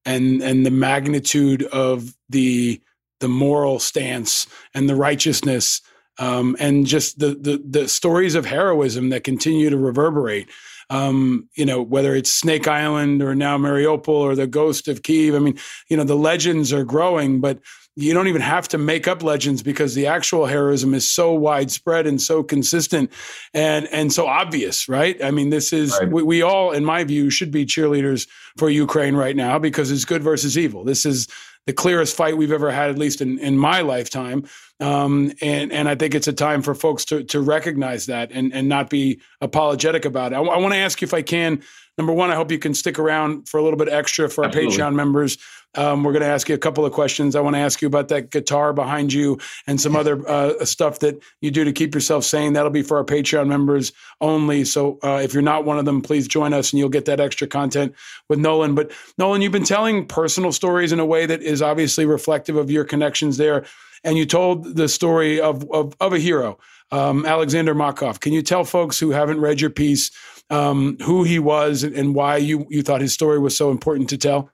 and 0.06 0.42
and 0.42 0.66
the 0.66 0.72
magnitude 0.72 1.64
of 1.64 2.14
the 2.30 2.82
the 3.20 3.28
moral 3.28 3.80
stance 3.80 4.48
and 4.74 4.88
the 4.88 4.96
righteousness 4.96 5.82
um, 6.20 6.56
and 6.60 6.86
just 6.86 7.20
the, 7.20 7.30
the 7.30 7.62
the 7.64 7.88
stories 7.88 8.36
of 8.36 8.46
heroism 8.46 9.10
that 9.10 9.24
continue 9.24 9.70
to 9.70 9.78
reverberate. 9.78 10.50
Um, 10.90 11.50
you 11.56 11.66
know, 11.66 11.82
whether 11.82 12.16
it's 12.16 12.32
Snake 12.32 12.68
Island 12.68 13.22
or 13.22 13.36
now 13.36 13.58
Mariupol 13.58 14.08
or 14.08 14.36
the 14.36 14.48
ghost 14.48 14.88
of 14.88 15.04
Kiev. 15.04 15.36
I 15.36 15.40
mean, 15.40 15.58
you 15.90 15.98
know, 15.98 16.06
the 16.06 16.16
legends 16.16 16.72
are 16.72 16.86
growing, 16.86 17.42
but 17.42 17.60
you 17.98 18.14
don't 18.14 18.28
even 18.28 18.42
have 18.42 18.68
to 18.68 18.78
make 18.78 19.08
up 19.08 19.24
legends 19.24 19.64
because 19.64 19.96
the 19.96 20.06
actual 20.06 20.46
heroism 20.46 20.94
is 20.94 21.10
so 21.10 21.34
widespread 21.34 22.06
and 22.06 22.22
so 22.22 22.44
consistent 22.44 23.12
and 23.54 23.88
and 23.88 24.14
so 24.14 24.28
obvious 24.28 24.88
right 24.88 25.22
i 25.24 25.32
mean 25.32 25.50
this 25.50 25.74
is 25.74 25.98
right. 26.00 26.12
we, 26.12 26.24
we, 26.24 26.42
all 26.44 26.72
in 26.72 26.86
my 26.86 27.04
view 27.04 27.30
should 27.30 27.52
be 27.52 27.66
cheerleaders 27.66 28.28
for 28.56 28.70
ukraine 28.70 29.16
right 29.16 29.36
now 29.36 29.58
because 29.58 29.90
it's 29.90 30.06
good 30.06 30.24
versus 30.24 30.58
evil 30.58 30.84
this 30.84 31.06
is 31.06 31.28
the 31.66 31.74
clearest 31.74 32.16
fight 32.16 32.38
we've 32.38 32.52
ever 32.52 32.72
had 32.72 32.90
at 32.90 32.98
least 32.98 33.20
in, 33.20 33.40
in 33.40 33.58
my 33.58 33.82
lifetime 33.82 34.46
um, 34.80 35.32
and 35.42 35.72
and 35.72 35.90
i 35.90 35.96
think 35.96 36.16
it's 36.16 36.28
a 36.28 36.34
time 36.34 36.62
for 36.62 36.76
folks 36.76 37.06
to 37.06 37.24
to 37.24 37.42
recognize 37.42 38.06
that 38.06 38.32
and 38.32 38.54
and 38.54 38.68
not 38.68 38.90
be 38.90 39.20
apologetic 39.42 40.06
about 40.06 40.34
it 40.34 40.36
i, 40.36 40.40
I 40.40 40.58
want 40.58 40.74
to 40.74 40.80
ask 40.80 41.02
you 41.02 41.06
if 41.06 41.14
i 41.14 41.22
can 41.22 41.62
number 41.98 42.14
one 42.14 42.32
i 42.32 42.36
hope 42.36 42.52
you 42.52 42.60
can 42.60 42.74
stick 42.74 43.00
around 43.00 43.48
for 43.48 43.58
a 43.58 43.64
little 43.64 43.78
bit 43.78 43.90
extra 43.90 44.30
for 44.30 44.44
our 44.44 44.50
Absolutely. 44.50 44.78
patreon 44.78 44.96
members 44.96 45.38
um, 45.78 46.04
we're 46.04 46.12
going 46.12 46.24
to 46.24 46.28
ask 46.28 46.50
you 46.50 46.56
a 46.56 46.60
couple 46.60 46.86
of 46.86 46.92
questions. 46.92 47.36
I 47.36 47.40
want 47.42 47.56
to 47.56 47.60
ask 47.60 47.82
you 47.82 47.88
about 47.88 48.08
that 48.08 48.32
guitar 48.32 48.74
behind 48.74 49.14
you 49.14 49.38
and 49.68 49.80
some 49.80 49.96
other 50.02 50.28
uh, 50.28 50.66
stuff 50.66 51.00
that 51.00 51.22
you 51.42 51.52
do 51.52 51.64
to 51.64 51.72
keep 51.72 51.94
yourself 51.94 52.24
sane. 52.24 52.54
That'll 52.54 52.72
be 52.72 52.82
for 52.82 52.98
our 52.98 53.04
Patreon 53.04 53.48
members 53.48 53.94
only. 54.20 54.66
So 54.66 54.98
uh, 55.04 55.22
if 55.24 55.34
you're 55.34 55.44
not 55.44 55.66
one 55.66 55.78
of 55.78 55.86
them, 55.86 56.02
please 56.02 56.28
join 56.28 56.54
us 56.54 56.74
and 56.74 56.80
you'll 56.80 56.90
get 56.90 57.06
that 57.06 57.20
extra 57.20 57.48
content 57.48 57.94
with 58.28 58.40
Nolan. 58.40 58.76
But 58.76 58.92
Nolan, 59.18 59.42
you've 59.42 59.52
been 59.52 59.64
telling 59.64 60.08
personal 60.08 60.52
stories 60.52 60.92
in 60.92 61.00
a 61.00 61.06
way 61.06 61.26
that 61.26 61.42
is 61.42 61.62
obviously 61.62 62.06
reflective 62.06 62.56
of 62.56 62.72
your 62.72 62.84
connections 62.84 63.38
there. 63.38 63.66
And 64.04 64.18
you 64.18 64.26
told 64.26 64.76
the 64.76 64.88
story 64.88 65.40
of, 65.42 65.70
of, 65.72 65.94
of 66.00 66.14
a 66.14 66.20
hero, 66.20 66.58
um, 66.92 67.26
Alexander 67.26 67.76
Makhov. 67.76 68.20
Can 68.20 68.34
you 68.34 68.42
tell 68.42 68.64
folks 68.64 69.00
who 69.00 69.12
haven't 69.12 69.40
read 69.40 69.60
your 69.60 69.70
piece 69.70 70.12
um, 70.50 70.98
who 71.04 71.24
he 71.24 71.40
was 71.40 71.84
and 71.84 72.16
why 72.16 72.38
you, 72.38 72.66
you 72.70 72.82
thought 72.82 73.02
his 73.02 73.14
story 73.14 73.40
was 73.40 73.56
so 73.56 73.72
important 73.72 74.10
to 74.10 74.18
tell? 74.18 74.50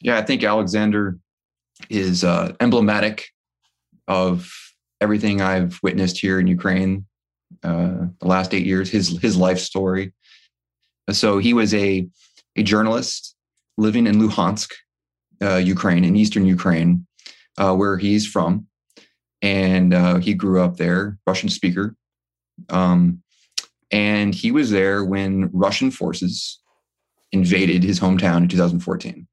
Yeah, 0.00 0.18
I 0.18 0.22
think 0.22 0.42
Alexander 0.44 1.18
is 1.88 2.24
uh, 2.24 2.54
emblematic 2.60 3.28
of 4.06 4.52
everything 5.00 5.40
I've 5.40 5.78
witnessed 5.82 6.18
here 6.18 6.40
in 6.40 6.46
Ukraine 6.46 7.06
uh, 7.62 8.06
the 8.20 8.26
last 8.26 8.54
eight 8.54 8.66
years. 8.66 8.90
His 8.90 9.18
his 9.20 9.36
life 9.36 9.58
story. 9.58 10.12
So 11.10 11.38
he 11.38 11.54
was 11.54 11.74
a 11.74 12.06
a 12.56 12.62
journalist 12.62 13.34
living 13.76 14.06
in 14.06 14.16
Luhansk, 14.16 14.72
uh, 15.42 15.56
Ukraine, 15.56 16.04
in 16.04 16.16
eastern 16.16 16.44
Ukraine, 16.44 17.06
uh, 17.58 17.74
where 17.74 17.98
he's 17.98 18.26
from, 18.26 18.66
and 19.42 19.92
uh, 19.92 20.16
he 20.16 20.32
grew 20.32 20.62
up 20.62 20.76
there. 20.78 21.18
Russian 21.26 21.50
speaker, 21.50 21.94
um, 22.70 23.22
and 23.90 24.34
he 24.34 24.50
was 24.50 24.70
there 24.70 25.04
when 25.04 25.50
Russian 25.52 25.90
forces 25.90 26.60
invaded 27.32 27.82
his 27.82 28.00
hometown 28.00 28.38
in 28.38 28.48
2014. 28.48 29.26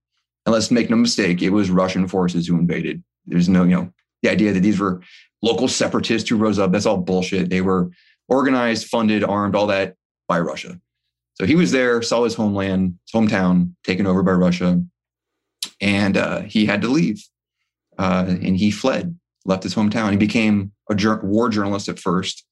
And 0.45 0.53
let's 0.53 0.71
make 0.71 0.89
no 0.89 0.95
mistake, 0.95 1.41
it 1.41 1.49
was 1.49 1.69
Russian 1.69 2.07
forces 2.07 2.47
who 2.47 2.57
invaded. 2.57 3.03
There's 3.25 3.49
no, 3.49 3.63
you 3.63 3.75
know, 3.75 3.93
the 4.21 4.29
idea 4.29 4.53
that 4.53 4.59
these 4.59 4.79
were 4.79 5.01
local 5.41 5.67
separatists 5.67 6.29
who 6.29 6.37
rose 6.37 6.59
up, 6.59 6.71
that's 6.71 6.85
all 6.85 6.97
bullshit. 6.97 7.49
They 7.49 7.61
were 7.61 7.89
organized, 8.27 8.87
funded, 8.87 9.23
armed, 9.23 9.55
all 9.55 9.67
that 9.67 9.95
by 10.27 10.39
Russia. 10.39 10.79
So 11.35 11.45
he 11.45 11.55
was 11.55 11.71
there, 11.71 12.01
saw 12.01 12.23
his 12.23 12.35
homeland, 12.35 12.97
his 13.05 13.19
hometown 13.19 13.73
taken 13.83 14.07
over 14.07 14.23
by 14.23 14.31
Russia, 14.31 14.81
and 15.81 16.17
uh, 16.17 16.41
he 16.41 16.65
had 16.65 16.81
to 16.81 16.87
leave. 16.87 17.23
Uh, 17.97 18.25
and 18.27 18.57
he 18.57 18.71
fled, 18.71 19.17
left 19.45 19.63
his 19.63 19.75
hometown. 19.75 20.11
He 20.11 20.17
became 20.17 20.71
a 20.89 20.95
jur- 20.95 21.21
war 21.21 21.49
journalist 21.49 21.89
at 21.89 21.99
first. 21.99 22.45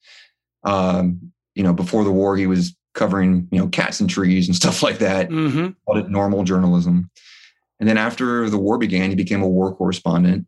Um, 0.63 1.31
you 1.55 1.63
know, 1.63 1.73
before 1.73 2.03
the 2.03 2.11
war, 2.11 2.37
he 2.37 2.47
was 2.47 2.75
covering, 2.93 3.47
you 3.51 3.59
know, 3.59 3.67
cats 3.67 3.99
and 3.99 4.09
trees 4.09 4.47
and 4.47 4.55
stuff 4.63 4.83
like 4.83 4.99
that. 4.99 5.29
Mm-hmm. 5.29 5.69
Called 5.85 6.05
it 6.05 6.09
normal 6.09 6.43
journalism. 6.43 7.09
And 7.79 7.89
then 7.89 7.97
after 7.97 8.49
the 8.49 8.57
war 8.57 8.77
began, 8.77 9.09
he 9.09 9.15
became 9.15 9.41
a 9.41 9.47
war 9.47 9.75
correspondent. 9.75 10.47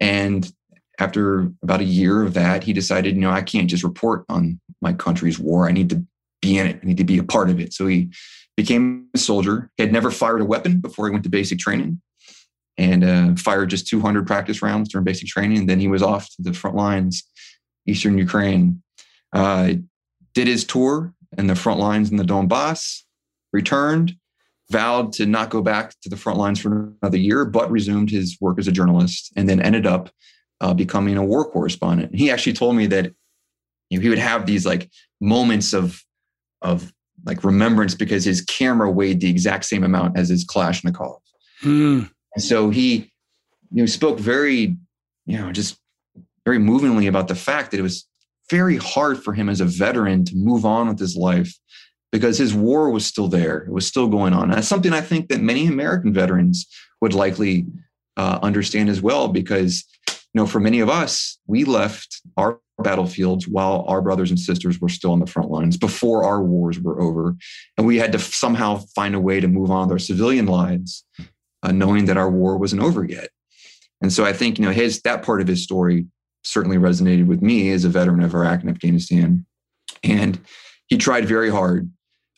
And 0.00 0.50
after 0.98 1.50
about 1.62 1.80
a 1.80 1.84
year 1.84 2.22
of 2.22 2.34
that, 2.34 2.64
he 2.64 2.72
decided, 2.72 3.14
you 3.14 3.20
know, 3.20 3.30
I 3.30 3.42
can't 3.42 3.70
just 3.70 3.84
report 3.84 4.24
on 4.28 4.60
my 4.80 4.92
country's 4.92 5.38
war. 5.38 5.68
I 5.68 5.72
need 5.72 5.90
to 5.90 6.04
be 6.42 6.58
in 6.58 6.66
it. 6.66 6.80
I 6.82 6.86
need 6.86 6.98
to 6.98 7.04
be 7.04 7.18
a 7.18 7.24
part 7.24 7.50
of 7.50 7.60
it. 7.60 7.72
So 7.72 7.86
he 7.86 8.10
became 8.56 9.08
a 9.14 9.18
soldier. 9.18 9.70
He 9.76 9.82
had 9.82 9.92
never 9.92 10.10
fired 10.10 10.40
a 10.40 10.44
weapon 10.44 10.80
before 10.80 11.06
he 11.06 11.12
went 11.12 11.24
to 11.24 11.30
basic 11.30 11.58
training 11.58 12.00
and 12.78 13.04
uh, 13.04 13.34
fired 13.36 13.70
just 13.70 13.88
200 13.88 14.26
practice 14.26 14.62
rounds 14.62 14.90
during 14.90 15.04
basic 15.04 15.28
training. 15.28 15.58
And 15.58 15.68
then 15.68 15.80
he 15.80 15.88
was 15.88 16.02
off 16.02 16.28
to 16.36 16.42
the 16.42 16.52
front 16.52 16.76
lines, 16.76 17.24
Eastern 17.86 18.18
Ukraine. 18.18 18.82
Uh, 19.32 19.74
did 20.34 20.46
his 20.46 20.64
tour 20.64 21.14
in 21.38 21.46
the 21.46 21.54
front 21.54 21.80
lines 21.80 22.10
in 22.10 22.16
the 22.16 22.24
Donbass, 22.24 23.02
returned, 23.52 24.14
vowed 24.70 25.12
to 25.14 25.26
not 25.26 25.50
go 25.50 25.62
back 25.62 25.94
to 26.02 26.08
the 26.08 26.16
front 26.16 26.38
lines 26.38 26.60
for 26.60 26.92
another 27.02 27.18
year, 27.18 27.44
but 27.44 27.70
resumed 27.70 28.10
his 28.10 28.36
work 28.40 28.58
as 28.58 28.68
a 28.68 28.72
journalist 28.72 29.32
and 29.36 29.48
then 29.48 29.60
ended 29.60 29.86
up 29.86 30.10
uh, 30.60 30.74
becoming 30.74 31.16
a 31.16 31.24
war 31.24 31.50
correspondent. 31.50 32.14
He 32.14 32.30
actually 32.30 32.54
told 32.54 32.76
me 32.76 32.86
that 32.86 33.12
you 33.90 33.98
know, 33.98 34.02
he 34.02 34.08
would 34.08 34.18
have 34.18 34.46
these 34.46 34.66
like 34.66 34.90
moments 35.20 35.72
of 35.72 36.02
of 36.62 36.92
like 37.24 37.44
remembrance 37.44 37.94
because 37.94 38.24
his 38.24 38.40
camera 38.42 38.90
weighed 38.90 39.20
the 39.20 39.30
exact 39.30 39.64
same 39.64 39.84
amount 39.84 40.18
as 40.18 40.28
his 40.28 40.44
Kalashnikov. 40.46 41.18
Mm. 41.62 42.10
And 42.36 42.44
so 42.44 42.68
he, 42.68 43.10
you 43.72 43.82
know, 43.82 43.86
spoke 43.86 44.20
very, 44.20 44.76
you 45.24 45.38
know, 45.38 45.50
just 45.52 45.78
very 46.44 46.58
movingly 46.58 47.06
about 47.06 47.28
the 47.28 47.34
fact 47.34 47.70
that 47.70 47.80
it 47.80 47.82
was 47.82 48.06
very 48.50 48.76
hard 48.76 49.24
for 49.24 49.32
him 49.32 49.48
as 49.48 49.62
a 49.62 49.64
veteran 49.64 50.22
to 50.26 50.36
move 50.36 50.66
on 50.66 50.86
with 50.86 50.98
his 50.98 51.16
life 51.16 51.52
because 52.12 52.36
his 52.36 52.54
war 52.54 52.90
was 52.90 53.06
still 53.06 53.26
there. 53.26 53.60
It 53.60 53.72
was 53.72 53.86
still 53.86 54.06
going 54.06 54.34
on. 54.34 54.44
And 54.44 54.52
that's 54.52 54.68
something 54.68 54.92
I 54.92 55.00
think 55.00 55.28
that 55.30 55.40
many 55.40 55.66
American 55.66 56.12
veterans 56.12 56.66
would 57.00 57.14
likely 57.14 57.66
uh, 58.18 58.38
understand 58.42 58.90
as 58.90 59.00
well, 59.00 59.28
because 59.28 59.84
you 60.06 60.42
know, 60.42 60.46
for 60.46 60.60
many 60.60 60.80
of 60.80 60.90
us, 60.90 61.38
we 61.46 61.64
left 61.64 62.20
our 62.36 62.60
battlefields 62.82 63.48
while 63.48 63.86
our 63.88 64.02
brothers 64.02 64.28
and 64.28 64.38
sisters 64.38 64.78
were 64.78 64.90
still 64.90 65.12
on 65.12 65.20
the 65.20 65.26
front 65.26 65.50
lines 65.50 65.78
before 65.78 66.24
our 66.24 66.42
wars 66.42 66.78
were 66.78 67.00
over, 67.00 67.34
and 67.78 67.86
we 67.86 67.96
had 67.96 68.12
to 68.12 68.18
somehow 68.18 68.76
find 68.94 69.14
a 69.14 69.20
way 69.20 69.40
to 69.40 69.48
move 69.48 69.70
on 69.70 69.88
with 69.88 69.92
our 69.92 69.98
civilian 69.98 70.44
lives, 70.44 71.02
uh, 71.66 71.72
knowing 71.72 72.06
that 72.06 72.16
our 72.16 72.30
war 72.30 72.56
wasn't 72.56 72.82
over 72.82 73.04
yet. 73.04 73.28
And 74.00 74.12
so 74.12 74.24
I 74.24 74.32
think 74.32 74.58
you 74.58 74.64
know 74.64 74.70
his 74.70 75.00
that 75.02 75.22
part 75.22 75.40
of 75.40 75.48
his 75.48 75.62
story 75.62 76.06
certainly 76.42 76.76
resonated 76.76 77.26
with 77.26 77.42
me 77.42 77.70
as 77.72 77.84
a 77.84 77.88
veteran 77.88 78.22
of 78.22 78.34
Iraq 78.34 78.60
and 78.60 78.70
Afghanistan, 78.70 79.44
and 80.02 80.38
he 80.86 80.96
tried 80.96 81.26
very 81.26 81.50
hard, 81.50 81.90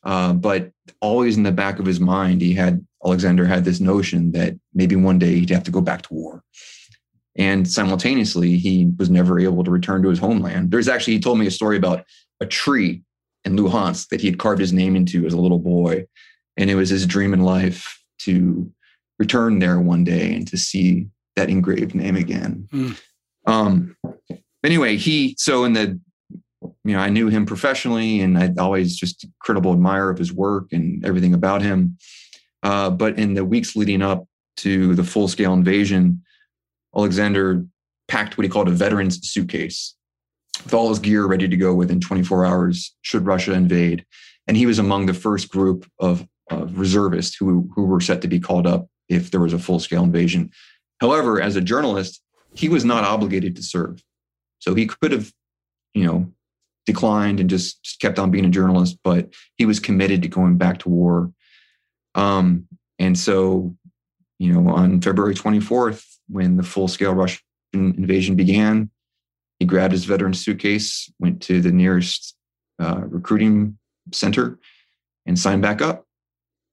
uh, 0.04 0.32
but 0.32 0.70
always 1.00 1.36
in 1.36 1.42
the 1.42 1.52
back 1.52 1.78
of 1.78 1.86
his 1.86 2.00
mind, 2.00 2.40
he 2.40 2.54
had 2.54 2.84
Alexander 3.04 3.44
had 3.46 3.64
this 3.64 3.80
notion 3.80 4.32
that 4.32 4.54
maybe 4.74 4.96
one 4.96 5.18
day 5.18 5.34
he'd 5.34 5.50
have 5.50 5.64
to 5.64 5.70
go 5.70 5.80
back 5.80 6.02
to 6.02 6.14
war. 6.14 6.42
And 7.36 7.68
simultaneously, 7.68 8.56
he 8.56 8.90
was 8.98 9.10
never 9.10 9.38
able 9.38 9.62
to 9.62 9.70
return 9.70 10.02
to 10.02 10.08
his 10.08 10.18
homeland. 10.18 10.72
There's 10.72 10.88
actually, 10.88 11.14
he 11.14 11.20
told 11.20 11.38
me 11.38 11.46
a 11.46 11.52
story 11.52 11.76
about 11.76 12.04
a 12.40 12.46
tree 12.46 13.02
in 13.44 13.56
Luhansk 13.56 14.08
that 14.08 14.20
he 14.20 14.26
had 14.26 14.40
carved 14.40 14.60
his 14.60 14.72
name 14.72 14.96
into 14.96 15.24
as 15.24 15.34
a 15.34 15.40
little 15.40 15.60
boy. 15.60 16.06
And 16.56 16.68
it 16.68 16.74
was 16.74 16.90
his 16.90 17.06
dream 17.06 17.32
in 17.32 17.42
life 17.42 18.02
to 18.22 18.72
return 19.18 19.58
there 19.58 19.80
one 19.80 20.04
day 20.04 20.34
and 20.34 20.46
to 20.48 20.56
see 20.56 21.08
that 21.36 21.50
engraved 21.50 21.94
name 21.94 22.16
again. 22.16 22.68
Mm. 22.72 23.00
Um, 23.46 23.96
anyway, 24.64 24.96
he, 24.96 25.34
so 25.38 25.64
in 25.64 25.72
the, 25.72 25.98
you 26.84 26.92
know, 26.92 26.98
I 26.98 27.08
knew 27.08 27.28
him 27.28 27.46
professionally 27.46 28.20
and 28.20 28.38
I'd 28.38 28.58
always 28.58 28.96
just 28.96 29.24
incredible 29.24 29.72
admirer 29.72 30.10
of 30.10 30.18
his 30.18 30.32
work 30.32 30.72
and 30.72 31.04
everything 31.04 31.34
about 31.34 31.62
him. 31.62 31.96
Uh, 32.62 32.90
but 32.90 33.18
in 33.18 33.34
the 33.34 33.44
weeks 33.44 33.76
leading 33.76 34.02
up 34.02 34.24
to 34.58 34.94
the 34.94 35.04
full 35.04 35.28
scale 35.28 35.52
invasion, 35.52 36.22
Alexander 36.96 37.64
packed 38.08 38.36
what 38.36 38.44
he 38.44 38.50
called 38.50 38.68
a 38.68 38.72
veteran's 38.72 39.30
suitcase 39.30 39.94
with 40.64 40.74
all 40.74 40.88
his 40.88 40.98
gear 40.98 41.26
ready 41.26 41.48
to 41.48 41.56
go 41.56 41.74
within 41.74 42.00
24 42.00 42.44
hours 42.44 42.94
should 43.02 43.26
Russia 43.26 43.52
invade. 43.52 44.04
And 44.46 44.56
he 44.56 44.66
was 44.66 44.78
among 44.78 45.06
the 45.06 45.14
first 45.14 45.50
group 45.50 45.86
of, 46.00 46.26
of 46.50 46.78
reservists 46.78 47.36
who, 47.36 47.70
who 47.74 47.84
were 47.84 48.00
set 48.00 48.22
to 48.22 48.28
be 48.28 48.40
called 48.40 48.66
up 48.66 48.88
if 49.08 49.30
there 49.30 49.40
was 49.40 49.52
a 49.52 49.58
full 49.58 49.78
scale 49.78 50.04
invasion. 50.04 50.50
However, 51.00 51.40
as 51.40 51.56
a 51.56 51.60
journalist, 51.60 52.20
he 52.54 52.68
was 52.68 52.84
not 52.84 53.04
obligated 53.04 53.56
to 53.56 53.62
serve. 53.62 54.02
So 54.58 54.74
he 54.74 54.86
could 54.86 55.12
have, 55.12 55.32
you 55.94 56.04
know, 56.04 56.32
declined 56.86 57.40
and 57.40 57.50
just, 57.50 57.98
kept 58.00 58.18
on 58.18 58.30
being 58.30 58.44
a 58.44 58.50
journalist, 58.50 58.98
but 59.02 59.32
he 59.56 59.66
was 59.66 59.80
committed 59.80 60.22
to 60.22 60.28
going 60.28 60.56
back 60.56 60.78
to 60.80 60.88
war. 60.88 61.32
Um, 62.14 62.66
and 62.98 63.18
so, 63.18 63.74
you 64.38 64.52
know, 64.52 64.70
on 64.70 65.00
February 65.00 65.34
24th, 65.34 66.04
when 66.28 66.56
the 66.56 66.62
full 66.62 66.88
scale 66.88 67.14
Russian 67.14 67.40
invasion 67.72 68.36
began. 68.36 68.90
He 69.58 69.66
grabbed 69.66 69.92
his 69.92 70.04
veteran 70.04 70.34
suitcase, 70.34 71.12
went 71.18 71.42
to 71.42 71.60
the 71.60 71.72
nearest 71.72 72.36
uh, 72.78 73.02
recruiting 73.06 73.78
center, 74.12 74.58
and 75.26 75.38
signed 75.38 75.62
back 75.62 75.82
up. 75.82 76.06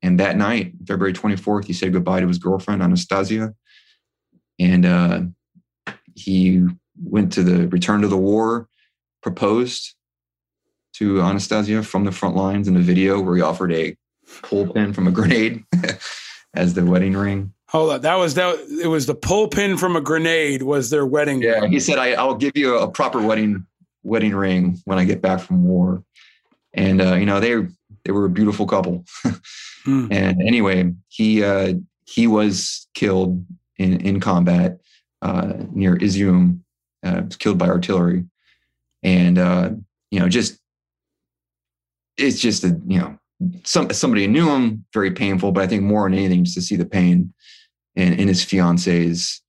And 0.01 0.19
that 0.19 0.37
night, 0.37 0.73
February 0.87 1.13
24th, 1.13 1.65
he 1.65 1.73
said 1.73 1.93
goodbye 1.93 2.19
to 2.19 2.27
his 2.27 2.37
girlfriend, 2.37 2.83
Anastasia. 2.83 3.53
And 4.59 4.85
uh, 4.85 5.21
he 6.15 6.65
went 7.01 7.33
to 7.33 7.43
the 7.43 7.67
return 7.67 8.01
to 8.01 8.07
the 8.07 8.17
war, 8.17 8.67
proposed 9.21 9.95
to 10.93 11.21
Anastasia 11.21 11.83
from 11.83 12.05
the 12.05 12.11
front 12.11 12.35
lines 12.35 12.67
in 12.67 12.77
a 12.77 12.81
video 12.81 13.19
where 13.19 13.35
he 13.35 13.41
offered 13.41 13.73
a 13.73 13.97
pull 14.43 14.67
pin 14.67 14.93
from 14.93 15.07
a 15.07 15.11
grenade 15.11 15.63
as 16.53 16.73
the 16.73 16.85
wedding 16.85 17.13
ring. 17.13 17.53
Hold 17.69 17.91
on, 17.91 18.01
that 18.01 18.15
was 18.15 18.35
that. 18.35 18.57
It 18.81 18.87
was 18.87 19.05
the 19.05 19.15
pull 19.15 19.47
pin 19.47 19.75
from 19.75 19.95
a 19.95 20.01
grenade. 20.01 20.61
Was 20.61 20.89
their 20.89 21.05
wedding? 21.05 21.41
Yeah, 21.41 21.65
he 21.67 21.79
said, 21.79 21.97
I, 21.97 22.11
"I'll 22.13 22.35
give 22.35 22.53
you 22.55 22.77
a, 22.77 22.89
proper 22.89 23.21
wedding 23.21 23.65
wedding 24.03 24.35
ring 24.35 24.79
when 24.85 24.97
I 24.97 25.03
get 25.03 25.21
back 25.21 25.41
from 25.41 25.65
war." 25.65 26.03
And 26.73 27.01
uh, 27.01 27.15
you 27.15 27.25
know, 27.25 27.39
they 27.39 27.67
they 28.05 28.11
were 28.11 28.25
a 28.25 28.29
beautiful 28.29 28.67
couple. 28.67 29.03
hmm. 29.85 30.07
And 30.11 30.41
anyway, 30.41 30.91
he 31.07 31.43
uh, 31.43 31.75
he 32.05 32.27
was 32.27 32.87
killed 32.93 33.45
in 33.77 34.01
in 34.01 34.19
combat 34.19 34.79
uh, 35.21 35.53
near 35.71 35.97
Izium, 35.97 36.59
uh, 37.03 37.21
was 37.25 37.37
killed 37.37 37.57
by 37.57 37.67
artillery, 37.67 38.25
and 39.03 39.37
uh, 39.37 39.69
you 40.11 40.19
know, 40.19 40.29
just 40.29 40.59
it's 42.17 42.39
just 42.39 42.63
a 42.63 42.79
you 42.87 42.99
know 42.99 43.17
some 43.63 43.91
somebody 43.91 44.27
knew 44.27 44.49
him, 44.49 44.85
very 44.93 45.11
painful. 45.11 45.51
But 45.51 45.63
I 45.63 45.67
think 45.67 45.83
more 45.83 46.09
than 46.09 46.17
anything, 46.17 46.43
just 46.43 46.55
to 46.55 46.61
see 46.61 46.75
the 46.75 46.85
pain 46.85 47.33
in, 47.95 48.13
in 48.13 48.27
his 48.27 48.43
fiance's 48.43 49.41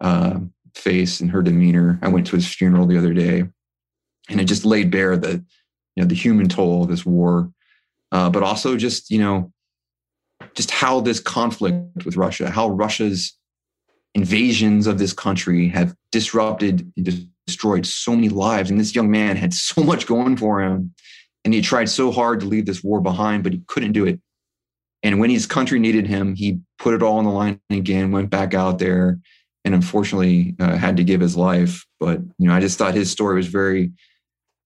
uh, 0.00 0.38
face 0.74 1.20
and 1.20 1.30
her 1.30 1.42
demeanor. 1.42 1.98
I 2.02 2.08
went 2.08 2.26
to 2.28 2.36
his 2.36 2.52
funeral 2.52 2.86
the 2.86 2.98
other 2.98 3.12
day, 3.12 3.44
and 4.28 4.40
it 4.40 4.44
just 4.44 4.64
laid 4.64 4.90
bare 4.90 5.16
the 5.16 5.44
you 5.96 6.02
know 6.02 6.06
the 6.06 6.14
human 6.14 6.48
toll 6.48 6.82
of 6.82 6.88
this 6.88 7.04
war, 7.04 7.50
uh, 8.12 8.30
but 8.30 8.42
also 8.42 8.76
just 8.76 9.10
you 9.10 9.18
know 9.18 9.52
just 10.54 10.70
how 10.70 11.00
this 11.00 11.20
conflict 11.20 12.04
with 12.04 12.16
Russia, 12.16 12.50
how 12.50 12.70
Russia's 12.70 13.36
invasions 14.14 14.86
of 14.86 14.98
this 14.98 15.12
country 15.12 15.68
have 15.68 15.94
disrupted 16.10 16.92
and 16.96 17.28
destroyed 17.46 17.86
so 17.86 18.14
many 18.14 18.28
lives. 18.28 18.70
And 18.70 18.78
this 18.78 18.94
young 18.94 19.10
man 19.10 19.36
had 19.36 19.54
so 19.54 19.82
much 19.82 20.06
going 20.06 20.36
for 20.36 20.60
him. 20.60 20.94
And 21.44 21.52
he 21.52 21.60
tried 21.60 21.88
so 21.88 22.12
hard 22.12 22.40
to 22.40 22.46
leave 22.46 22.66
this 22.66 22.84
war 22.84 23.00
behind, 23.00 23.42
but 23.42 23.52
he 23.52 23.62
couldn't 23.66 23.92
do 23.92 24.06
it. 24.06 24.20
And 25.02 25.18
when 25.18 25.30
his 25.30 25.46
country 25.46 25.80
needed 25.80 26.06
him, 26.06 26.36
he 26.36 26.60
put 26.78 26.94
it 26.94 27.02
all 27.02 27.18
on 27.18 27.24
the 27.24 27.30
line 27.30 27.60
again, 27.70 28.12
went 28.12 28.30
back 28.30 28.54
out 28.54 28.78
there, 28.78 29.18
and 29.64 29.74
unfortunately 29.74 30.54
uh, 30.60 30.76
had 30.76 30.96
to 30.98 31.04
give 31.04 31.20
his 31.20 31.36
life. 31.36 31.84
But 31.98 32.20
you 32.38 32.48
know, 32.48 32.54
I 32.54 32.60
just 32.60 32.78
thought 32.78 32.94
his 32.94 33.10
story 33.10 33.36
was 33.36 33.48
very 33.48 33.92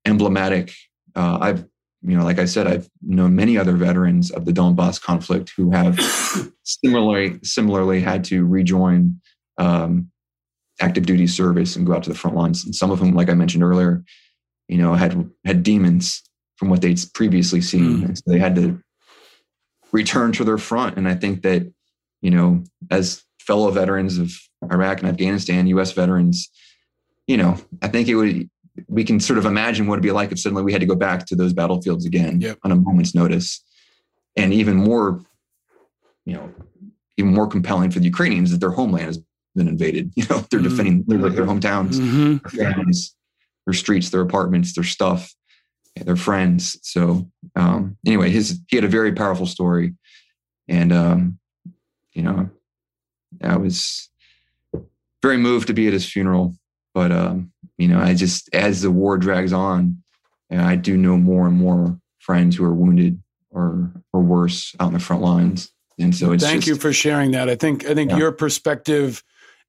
emblematic. 0.04 0.74
Uh, 1.14 1.38
I've, 1.40 1.64
you 2.06 2.16
know, 2.16 2.24
like 2.24 2.38
I 2.38 2.44
said, 2.44 2.66
I've 2.66 2.88
known 3.02 3.34
many 3.34 3.58
other 3.58 3.72
veterans 3.72 4.30
of 4.30 4.44
the 4.44 4.52
Donbass 4.52 5.00
conflict 5.00 5.52
who 5.56 5.72
have 5.72 5.98
similarly 6.62 7.40
similarly 7.42 8.00
had 8.00 8.22
to 8.24 8.46
rejoin 8.46 9.20
um, 9.58 10.10
active 10.80 11.06
duty 11.06 11.26
service 11.26 11.74
and 11.74 11.86
go 11.86 11.94
out 11.94 12.04
to 12.04 12.10
the 12.10 12.16
front 12.16 12.36
lines. 12.36 12.64
And 12.64 12.74
some 12.74 12.90
of 12.90 13.00
them, 13.00 13.12
like 13.14 13.28
I 13.28 13.34
mentioned 13.34 13.64
earlier, 13.64 14.04
you 14.68 14.78
know, 14.78 14.94
had 14.94 15.28
had 15.44 15.62
demons 15.62 16.22
from 16.56 16.70
what 16.70 16.80
they'd 16.80 17.00
previously 17.12 17.60
seen, 17.60 17.98
mm. 17.98 18.04
and 18.04 18.16
so 18.16 18.24
they 18.26 18.38
had 18.38 18.54
to 18.56 18.80
return 19.92 20.32
to 20.32 20.44
their 20.44 20.58
front. 20.58 20.96
And 20.96 21.08
I 21.08 21.14
think 21.14 21.42
that, 21.42 21.70
you 22.22 22.30
know, 22.30 22.62
as 22.90 23.24
fellow 23.40 23.70
veterans 23.70 24.18
of 24.18 24.32
Iraq 24.70 25.00
and 25.00 25.08
Afghanistan, 25.08 25.66
US 25.68 25.92
veterans, 25.92 26.50
you 27.26 27.36
know, 27.36 27.56
I 27.82 27.88
think 27.88 28.08
it 28.08 28.14
would, 28.14 28.48
we 28.88 29.04
can 29.04 29.20
sort 29.20 29.38
of 29.38 29.46
imagine 29.46 29.86
what 29.86 29.94
it'd 29.94 30.02
be 30.02 30.12
like 30.12 30.32
if 30.32 30.38
suddenly 30.38 30.62
we 30.62 30.72
had 30.72 30.80
to 30.80 30.86
go 30.86 30.94
back 30.94 31.26
to 31.26 31.36
those 31.36 31.52
battlefields 31.52 32.04
again 32.04 32.40
yep. 32.40 32.58
on 32.62 32.72
a 32.72 32.76
moment's 32.76 33.14
notice. 33.14 33.62
And 34.36 34.52
even 34.52 34.76
more, 34.76 35.20
you 36.24 36.34
know, 36.34 36.52
even 37.16 37.32
more 37.32 37.46
compelling 37.46 37.90
for 37.90 38.00
the 38.00 38.04
Ukrainians 38.04 38.50
that 38.50 38.60
their 38.60 38.70
homeland 38.70 39.06
has 39.06 39.20
been 39.54 39.68
invaded. 39.68 40.12
You 40.16 40.24
know, 40.28 40.44
they're 40.50 40.60
mm-hmm. 40.60 40.68
defending 40.68 41.04
their, 41.06 41.30
their 41.30 41.46
hometowns, 41.46 41.94
mm-hmm. 41.94 42.36
their 42.56 42.72
families, 42.72 43.14
their 43.66 43.74
streets, 43.74 44.10
their 44.10 44.20
apartments, 44.20 44.74
their 44.74 44.84
stuff 44.84 45.34
their 46.04 46.16
friends. 46.16 46.78
So 46.82 47.30
um, 47.54 47.96
anyway, 48.06 48.30
his 48.30 48.60
he 48.68 48.76
had 48.76 48.84
a 48.84 48.88
very 48.88 49.12
powerful 49.12 49.46
story, 49.46 49.94
and 50.68 50.92
um, 50.92 51.38
you 52.12 52.22
know, 52.22 52.50
I 53.42 53.56
was 53.56 54.10
very 55.22 55.36
moved 55.36 55.68
to 55.68 55.74
be 55.74 55.86
at 55.86 55.92
his 55.92 56.10
funeral. 56.10 56.54
But 56.94 57.12
um, 57.12 57.52
you 57.78 57.88
know, 57.88 58.00
I 58.00 58.14
just 58.14 58.54
as 58.54 58.82
the 58.82 58.90
war 58.90 59.18
drags 59.18 59.52
on, 59.52 60.02
and 60.50 60.60
I 60.60 60.76
do 60.76 60.96
know 60.96 61.16
more 61.16 61.46
and 61.46 61.56
more 61.56 61.98
friends 62.18 62.56
who 62.56 62.64
are 62.64 62.74
wounded 62.74 63.22
or 63.50 63.92
or 64.12 64.20
worse 64.20 64.74
out 64.80 64.88
in 64.88 64.94
the 64.94 65.00
front 65.00 65.22
lines. 65.22 65.70
And 65.98 66.14
so 66.14 66.32
it's 66.32 66.44
thank 66.44 66.64
just, 66.64 66.68
you 66.68 66.76
for 66.76 66.92
sharing 66.92 67.30
that. 67.32 67.48
I 67.48 67.56
think 67.56 67.86
I 67.86 67.94
think 67.94 68.10
yeah. 68.10 68.18
your 68.18 68.32
perspective 68.32 69.22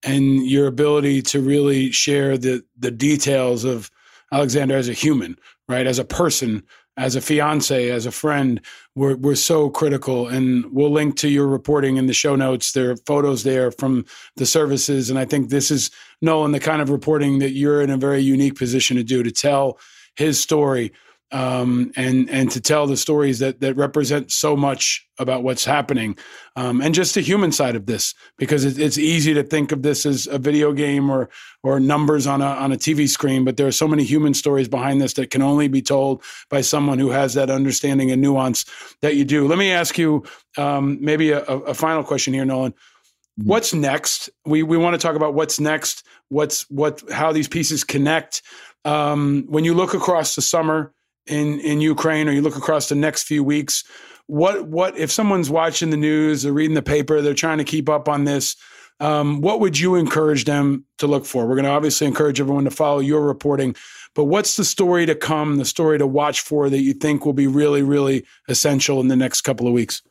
and 0.03 0.45
your 0.45 0.67
ability 0.67 1.21
to 1.23 1.41
really 1.41 1.91
share 1.91 2.37
the 2.37 2.63
the 2.77 2.91
details 2.91 3.63
of 3.63 3.89
Alexander 4.31 4.75
as 4.75 4.89
a 4.89 4.93
human, 4.93 5.37
right, 5.69 5.87
as 5.87 5.99
a 5.99 6.05
person, 6.05 6.63
as 6.97 7.15
a 7.15 7.21
fiance, 7.21 7.89
as 7.89 8.05
a 8.05 8.11
friend, 8.11 8.59
were 8.95 9.15
were 9.15 9.35
so 9.35 9.69
critical. 9.69 10.27
And 10.27 10.65
we'll 10.71 10.91
link 10.91 11.15
to 11.17 11.29
your 11.29 11.47
reporting 11.47 11.97
in 11.97 12.07
the 12.07 12.13
show 12.13 12.35
notes. 12.35 12.71
There 12.71 12.91
are 12.91 12.97
photos 13.05 13.43
there 13.43 13.71
from 13.71 14.05
the 14.35 14.45
services, 14.45 15.09
and 15.09 15.19
I 15.19 15.25
think 15.25 15.49
this 15.49 15.71
is 15.71 15.91
Nolan 16.21 16.51
the 16.51 16.59
kind 16.59 16.81
of 16.81 16.89
reporting 16.89 17.39
that 17.39 17.51
you're 17.51 17.81
in 17.81 17.91
a 17.91 17.97
very 17.97 18.21
unique 18.21 18.57
position 18.57 18.97
to 18.97 19.03
do 19.03 19.23
to 19.23 19.31
tell 19.31 19.79
his 20.15 20.39
story 20.39 20.91
um, 21.31 21.91
and 21.95 22.29
and 22.29 22.49
to 22.51 22.61
tell 22.61 22.87
the 22.87 22.95
stories 22.95 23.39
that 23.39 23.59
that 23.59 23.75
represent 23.75 24.31
so 24.31 24.55
much 24.55 25.05
about 25.19 25.43
what's 25.43 25.65
happening, 25.65 26.17
um, 26.55 26.81
and 26.81 26.95
just 26.95 27.15
the 27.15 27.21
human 27.21 27.51
side 27.51 27.75
of 27.75 27.85
this, 27.85 28.13
because 28.37 28.63
it, 28.63 28.79
it's 28.79 28.97
easy 28.97 29.33
to 29.33 29.43
think 29.43 29.71
of 29.71 29.81
this 29.81 30.05
as 30.05 30.27
a 30.27 30.37
video 30.37 30.71
game 30.71 31.09
or 31.09 31.29
or 31.63 31.79
numbers 31.79 32.27
on 32.27 32.41
a 32.41 32.45
on 32.45 32.71
a 32.71 32.77
TV 32.77 33.09
screen, 33.09 33.43
but 33.43 33.57
there 33.57 33.67
are 33.67 33.73
so 33.73 33.87
many 33.87 34.03
human 34.03 34.33
stories 34.33 34.69
behind 34.69 35.01
this 35.01 35.13
that 35.13 35.29
can 35.29 35.41
only 35.41 35.67
be 35.67 35.81
told 35.81 36.23
by 36.49 36.61
someone 36.61 36.97
who 36.97 37.09
has 37.09 37.33
that 37.33 37.49
understanding 37.49 38.09
and 38.09 38.21
nuance 38.21 38.63
that 39.01 39.15
you 39.15 39.25
do. 39.25 39.47
Let 39.47 39.57
me 39.57 39.71
ask 39.71 39.97
you 39.97 40.23
um, 40.57 40.97
maybe 41.01 41.31
a, 41.31 41.41
a 41.41 41.73
final 41.73 42.03
question 42.03 42.33
here, 42.33 42.45
Nolan 42.45 42.71
mm-hmm. 42.71 43.49
what's 43.49 43.73
next 43.73 44.29
we 44.45 44.63
we 44.63 44.77
want 44.77 44.93
to 44.93 44.97
talk 44.97 45.15
about 45.15 45.33
what's 45.33 45.59
next 45.59 46.05
what's 46.29 46.69
what 46.69 47.03
how 47.11 47.31
these 47.31 47.47
pieces 47.47 47.83
connect 47.83 48.41
um, 48.85 49.43
when 49.49 49.65
you 49.65 49.73
look 49.73 49.93
across 49.93 50.35
the 50.35 50.41
summer 50.41 50.93
in 51.27 51.59
in 51.59 51.81
Ukraine, 51.81 52.27
or 52.27 52.31
you 52.31 52.41
look 52.41 52.57
across 52.57 52.89
the 52.89 52.95
next 52.95 53.23
few 53.23 53.43
weeks, 53.43 53.83
what 54.27 54.67
what 54.67 54.97
if 54.97 55.11
someone's 55.11 55.49
watching 55.49 55.89
the 55.89 55.97
news 55.97 56.45
or 56.45 56.53
reading 56.53 56.75
the 56.75 56.81
paper, 56.81 57.21
they're 57.21 57.33
trying 57.33 57.57
to 57.57 57.63
keep 57.63 57.89
up 57.89 58.07
on 58.07 58.25
this. 58.25 58.55
Um, 58.99 59.41
what 59.41 59.59
would 59.59 59.77
you 59.77 59.95
encourage 59.95 60.45
them 60.45 60.83
to 60.97 61.05
look 61.05 61.25
for? 61.25 61.45
We're 61.45 61.53
going 61.55 61.65
to 61.65 61.71
obviously 61.71 62.07
encourage 62.07 62.41
everyone 62.41 62.63
to 62.63 62.71
follow 62.71 62.97
your 62.97 63.21
reporting, 63.21 63.75
but 64.15 64.23
what's 64.23 64.57
the 64.57 64.65
story 64.65 65.05
to 65.05 65.13
come, 65.13 65.57
the 65.57 65.65
story 65.65 65.99
to 65.99 66.07
watch 66.07 66.41
for 66.41 66.67
that 66.67 66.79
you 66.79 66.93
think 66.93 67.23
will 67.23 67.33
be 67.33 67.45
really, 67.45 67.83
really 67.83 68.25
essential 68.47 68.99
in 68.99 69.07
the 69.07 69.15
next 69.15 69.41
couple 69.41 69.67
of 69.67 69.73
weeks? 69.73 70.01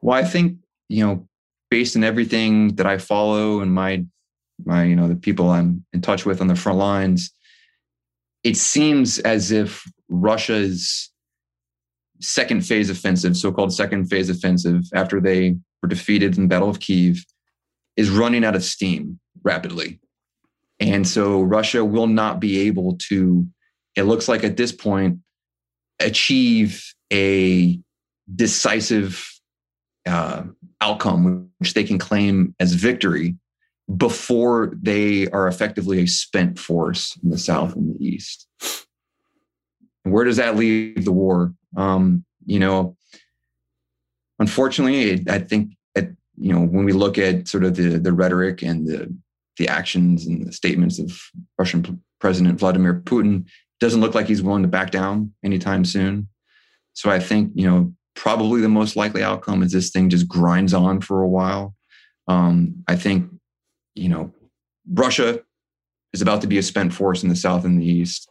Well, 0.00 0.16
I 0.16 0.22
think 0.22 0.58
you 0.88 1.04
know, 1.04 1.26
based 1.70 1.96
on 1.96 2.04
everything 2.04 2.76
that 2.76 2.86
I 2.86 2.98
follow 2.98 3.60
and 3.60 3.72
my 3.74 4.04
my 4.64 4.84
you 4.84 4.96
know 4.96 5.08
the 5.08 5.16
people 5.16 5.50
I'm 5.50 5.84
in 5.92 6.00
touch 6.00 6.24
with 6.24 6.40
on 6.40 6.46
the 6.46 6.56
front 6.56 6.78
lines, 6.78 7.30
it 8.46 8.56
seems 8.56 9.18
as 9.18 9.50
if 9.50 9.82
Russia's 10.08 11.10
second 12.20 12.64
phase 12.64 12.88
offensive, 12.88 13.36
so-called 13.36 13.72
second 13.72 14.06
phase 14.06 14.30
offensive, 14.30 14.84
after 14.94 15.20
they 15.20 15.56
were 15.82 15.88
defeated 15.88 16.36
in 16.36 16.44
the 16.44 16.48
Battle 16.48 16.70
of 16.70 16.78
Kiev, 16.78 17.24
is 17.96 18.08
running 18.08 18.44
out 18.44 18.54
of 18.54 18.62
steam 18.62 19.18
rapidly. 19.42 19.98
And 20.78 21.08
so 21.08 21.42
Russia 21.42 21.84
will 21.84 22.06
not 22.06 22.38
be 22.38 22.68
able 22.68 22.96
to, 23.08 23.44
it 23.96 24.04
looks 24.04 24.28
like 24.28 24.44
at 24.44 24.56
this 24.56 24.70
point, 24.70 25.18
achieve 25.98 26.84
a 27.12 27.80
decisive 28.32 29.28
uh, 30.06 30.44
outcome 30.80 31.50
which 31.58 31.74
they 31.74 31.82
can 31.82 31.98
claim 31.98 32.54
as 32.60 32.74
victory 32.74 33.34
before 33.94 34.72
they 34.80 35.28
are 35.28 35.46
effectively 35.46 36.00
a 36.00 36.06
spent 36.06 36.58
force 36.58 37.16
in 37.22 37.30
the 37.30 37.38
South 37.38 37.76
and 37.76 37.94
the 37.94 38.04
East. 38.04 38.48
Where 40.02 40.24
does 40.24 40.36
that 40.36 40.56
leave 40.56 41.04
the 41.04 41.12
war? 41.12 41.52
Um, 41.76 42.24
you 42.44 42.58
know, 42.58 42.96
unfortunately, 44.38 45.24
I 45.28 45.38
think 45.38 45.72
at, 45.96 46.08
you 46.36 46.52
know 46.52 46.60
when 46.60 46.84
we 46.84 46.92
look 46.92 47.18
at 47.18 47.48
sort 47.48 47.64
of 47.64 47.76
the 47.76 47.98
the 47.98 48.12
rhetoric 48.12 48.62
and 48.62 48.86
the 48.86 49.14
the 49.58 49.68
actions 49.68 50.26
and 50.26 50.46
the 50.46 50.52
statements 50.52 50.98
of 50.98 51.18
Russian 51.58 52.02
President 52.20 52.58
Vladimir 52.58 53.00
Putin, 53.04 53.46
doesn't 53.80 54.00
look 54.00 54.14
like 54.14 54.26
he's 54.26 54.42
willing 54.42 54.62
to 54.62 54.68
back 54.68 54.90
down 54.90 55.32
anytime 55.44 55.84
soon. 55.84 56.28
So 56.94 57.10
I 57.10 57.20
think 57.20 57.52
you 57.54 57.68
know 57.68 57.92
probably 58.14 58.60
the 58.60 58.68
most 58.68 58.96
likely 58.96 59.22
outcome 59.22 59.62
is 59.62 59.72
this 59.72 59.90
thing 59.90 60.08
just 60.08 60.28
grinds 60.28 60.74
on 60.74 61.00
for 61.00 61.22
a 61.22 61.28
while. 61.28 61.74
Um, 62.28 62.82
I 62.88 62.96
think 62.96 63.30
you 63.96 64.08
know, 64.08 64.32
Russia 64.92 65.40
is 66.12 66.22
about 66.22 66.40
to 66.42 66.46
be 66.46 66.58
a 66.58 66.62
spent 66.62 66.92
force 66.92 67.22
in 67.22 67.28
the 67.28 67.36
south 67.36 67.64
and 67.64 67.80
the 67.80 67.86
east, 67.86 68.28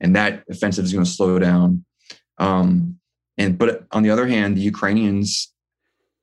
and 0.00 0.16
that 0.16 0.44
offensive 0.50 0.84
is 0.84 0.92
going 0.92 1.04
to 1.04 1.10
slow 1.10 1.38
down. 1.38 1.84
Um, 2.38 2.98
and 3.38 3.56
but 3.56 3.86
on 3.92 4.02
the 4.02 4.10
other 4.10 4.26
hand, 4.26 4.56
the 4.56 4.62
Ukrainians 4.62 5.52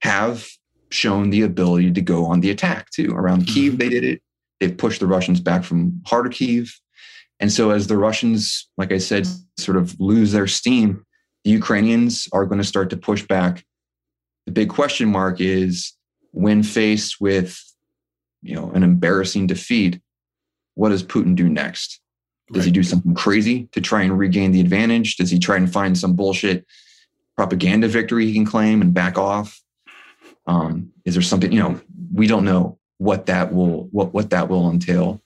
have 0.02 0.48
shown 0.90 1.30
the 1.30 1.44
ability 1.44 1.92
to 1.92 2.02
go 2.02 2.26
on 2.26 2.42
the 2.42 2.50
attack 2.50 2.90
too. 2.90 3.14
Around 3.14 3.44
mm-hmm. 3.44 3.54
Kiev, 3.54 3.78
they 3.78 3.90
did 3.90 4.04
it. 4.04 4.22
They've 4.60 4.78
pushed 4.78 5.00
the 5.00 5.08
Russians 5.08 5.40
back 5.40 5.64
from 5.64 6.02
Kharkiv. 6.08 6.72
And 7.40 7.52
so, 7.52 7.72
as 7.72 7.88
the 7.88 7.98
Russians, 7.98 8.70
like 8.78 8.92
I 8.92 9.00
said, 9.00 9.28
sort 9.58 9.78
of 9.78 10.00
lose 10.00 10.32
their 10.32 10.48
steam, 10.48 11.06
the 11.44 11.50
Ukrainians 11.50 12.28
are 12.34 12.46
going 12.46 12.60
to 12.60 12.68
start 12.68 12.90
to 12.92 12.98
push 12.98 13.26
back. 13.26 13.66
The 14.46 14.52
big 14.52 14.70
question 14.70 15.10
mark 15.10 15.42
is 15.42 15.94
when 16.32 16.62
faced 16.62 17.20
with 17.20 17.60
you 18.42 18.56
know 18.56 18.72
an 18.72 18.84
embarrassing 18.84 19.48
defeat 19.48 20.00
what 20.76 20.89
does 20.89 21.04
putin 21.04 21.36
do 21.36 21.50
next? 21.50 22.00
Does 22.52 22.62
right. 22.62 22.66
he 22.66 22.72
do 22.72 22.84
something 22.84 23.14
crazy 23.14 23.68
to 23.72 23.82
try 23.82 24.02
and 24.04 24.18
regain 24.18 24.52
the 24.52 24.60
advantage? 24.60 25.16
Does 25.16 25.30
he 25.30 25.39
try 25.39 25.58
and 25.58 25.72
find 25.72 25.98
some 25.98 26.16
bullshit 26.16 26.66
propaganda 27.38 27.88
victory 27.88 28.26
he 28.26 28.34
can 28.34 28.46
claim 28.46 28.82
and 28.82 28.94
back 28.94 29.18
off? 29.18 29.62
Um, 30.48 30.92
is 31.06 31.14
there 31.14 31.24
something 31.24 31.52
you 31.52 31.60
know 31.60 31.80
we 32.14 32.28
don't 32.28 32.46
know 32.46 32.78
what 32.98 33.26
that 33.28 33.54
will 33.54 33.88
what 33.92 34.14
what 34.14 34.30
that 34.32 34.50
will 34.50 34.70
entail. 34.70 35.22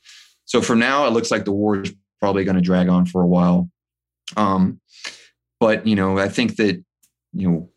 So 0.45 0.61
for 0.61 0.75
now 0.75 1.05
it 1.07 1.11
looks 1.11 1.31
like 1.31 1.45
the 1.45 1.51
war 1.51 1.81
is 1.81 1.93
probably 2.19 2.43
going 2.43 2.55
to 2.55 2.61
drag 2.61 2.89
on 2.89 3.05
for 3.05 3.21
a 3.21 3.27
while. 3.27 3.69
Um, 4.35 4.79
but 5.59 5.85
you 5.87 5.95
know 5.95 6.17
i 6.17 6.27
think 6.27 6.55
that 6.57 6.83
you 7.33 7.49
know 7.49 7.69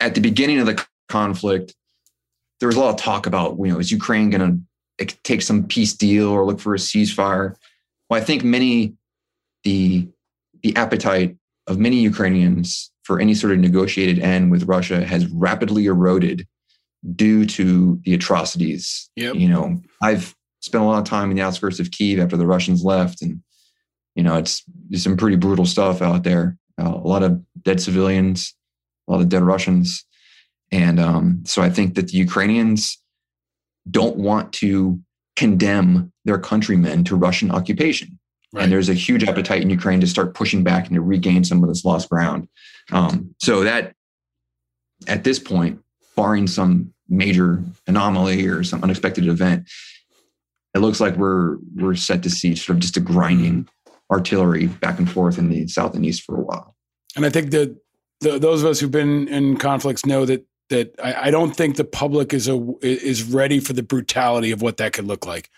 at 0.00 0.14
the 0.14 0.20
beginning 0.20 0.58
of 0.58 0.66
the 0.66 0.84
conflict 1.08 1.74
there 2.60 2.66
was 2.66 2.76
a 2.76 2.80
lot 2.80 2.90
of 2.90 2.96
talk 2.96 3.26
about, 3.26 3.56
you 3.58 3.72
know, 3.72 3.78
is 3.78 3.92
Ukraine 3.92 4.30
going 4.30 4.66
to 4.98 5.06
take 5.22 5.42
some 5.42 5.64
peace 5.64 5.92
deal 5.92 6.28
or 6.28 6.44
look 6.44 6.60
for 6.60 6.74
a 6.74 6.78
ceasefire? 6.78 7.54
Well, 8.08 8.20
I 8.20 8.24
think 8.24 8.44
many 8.44 8.94
the 9.64 10.08
the 10.62 10.74
appetite 10.76 11.36
of 11.66 11.78
many 11.78 12.00
Ukrainians 12.00 12.90
for 13.04 13.20
any 13.20 13.34
sort 13.34 13.52
of 13.52 13.58
negotiated 13.58 14.18
end 14.18 14.50
with 14.50 14.64
Russia 14.64 15.04
has 15.04 15.26
rapidly 15.28 15.86
eroded 15.86 16.46
due 17.14 17.46
to 17.46 18.00
the 18.04 18.14
atrocities. 18.14 19.08
Yep. 19.16 19.36
You 19.36 19.48
know, 19.48 19.80
I've 20.02 20.34
spent 20.60 20.82
a 20.82 20.86
lot 20.86 20.98
of 20.98 21.04
time 21.04 21.30
in 21.30 21.36
the 21.36 21.42
outskirts 21.42 21.78
of 21.78 21.90
Kiev 21.90 22.18
after 22.18 22.36
the 22.36 22.46
Russians 22.46 22.82
left, 22.82 23.22
and 23.22 23.40
you 24.14 24.22
know, 24.24 24.36
it's, 24.36 24.64
some 24.94 25.16
pretty 25.16 25.36
brutal 25.36 25.64
stuff 25.66 26.02
out 26.02 26.24
there. 26.24 26.56
Uh, 26.80 26.88
a 26.88 27.06
lot 27.06 27.22
of 27.22 27.40
dead 27.62 27.80
civilians, 27.80 28.54
a 29.06 29.12
lot 29.12 29.20
of 29.20 29.28
dead 29.28 29.42
Russians. 29.42 30.04
And 30.70 31.00
um, 31.00 31.42
so 31.44 31.62
I 31.62 31.70
think 31.70 31.94
that 31.94 32.08
the 32.08 32.18
Ukrainians 32.18 32.98
don't 33.90 34.16
want 34.16 34.52
to 34.54 35.00
condemn 35.36 36.12
their 36.24 36.38
countrymen 36.38 37.04
to 37.04 37.16
Russian 37.16 37.50
occupation. 37.50 38.18
Right. 38.52 38.64
And 38.64 38.72
there's 38.72 38.88
a 38.88 38.94
huge 38.94 39.24
appetite 39.24 39.62
in 39.62 39.70
Ukraine 39.70 40.00
to 40.00 40.06
start 40.06 40.34
pushing 40.34 40.64
back 40.64 40.86
and 40.86 40.94
to 40.94 41.02
regain 41.02 41.44
some 41.44 41.62
of 41.62 41.68
this 41.68 41.84
lost 41.84 42.08
ground. 42.08 42.48
Um, 42.90 43.34
so 43.38 43.64
that 43.64 43.94
at 45.06 45.24
this 45.24 45.38
point, 45.38 45.80
barring 46.16 46.46
some 46.46 46.92
major 47.08 47.62
anomaly 47.86 48.46
or 48.46 48.64
some 48.64 48.82
unexpected 48.82 49.28
event, 49.28 49.68
it 50.74 50.78
looks 50.78 51.00
like 51.00 51.16
we're 51.16 51.58
we're 51.76 51.94
set 51.94 52.22
to 52.22 52.30
see 52.30 52.54
sort 52.54 52.76
of 52.76 52.80
just 52.80 52.96
a 52.96 53.00
grinding 53.00 53.68
artillery 54.10 54.66
back 54.66 54.98
and 54.98 55.10
forth 55.10 55.38
in 55.38 55.50
the 55.50 55.68
south 55.68 55.94
and 55.94 56.04
east 56.04 56.22
for 56.22 56.36
a 56.36 56.42
while. 56.42 56.74
And 57.16 57.26
I 57.26 57.30
think 57.30 57.50
that 57.50 57.76
the, 58.20 58.38
those 58.38 58.62
of 58.62 58.70
us 58.70 58.80
who've 58.80 58.90
been 58.90 59.28
in 59.28 59.56
conflicts 59.56 60.04
know 60.06 60.24
that 60.24 60.44
that 60.68 60.94
I, 61.02 61.28
I, 61.28 61.30
don't 61.30 61.56
think 61.56 61.76
the 61.76 61.84
public 61.84 62.34
is 62.34 62.48
a 62.48 62.74
is 62.82 63.22
ready 63.22 63.60
for 63.60 63.72
the 63.72 63.82
brutality 63.82 64.50
of 64.50 64.62
what 64.62 64.76
that 64.78 64.92
could 64.92 65.06
look 65.06 65.26
like, 65.26 65.50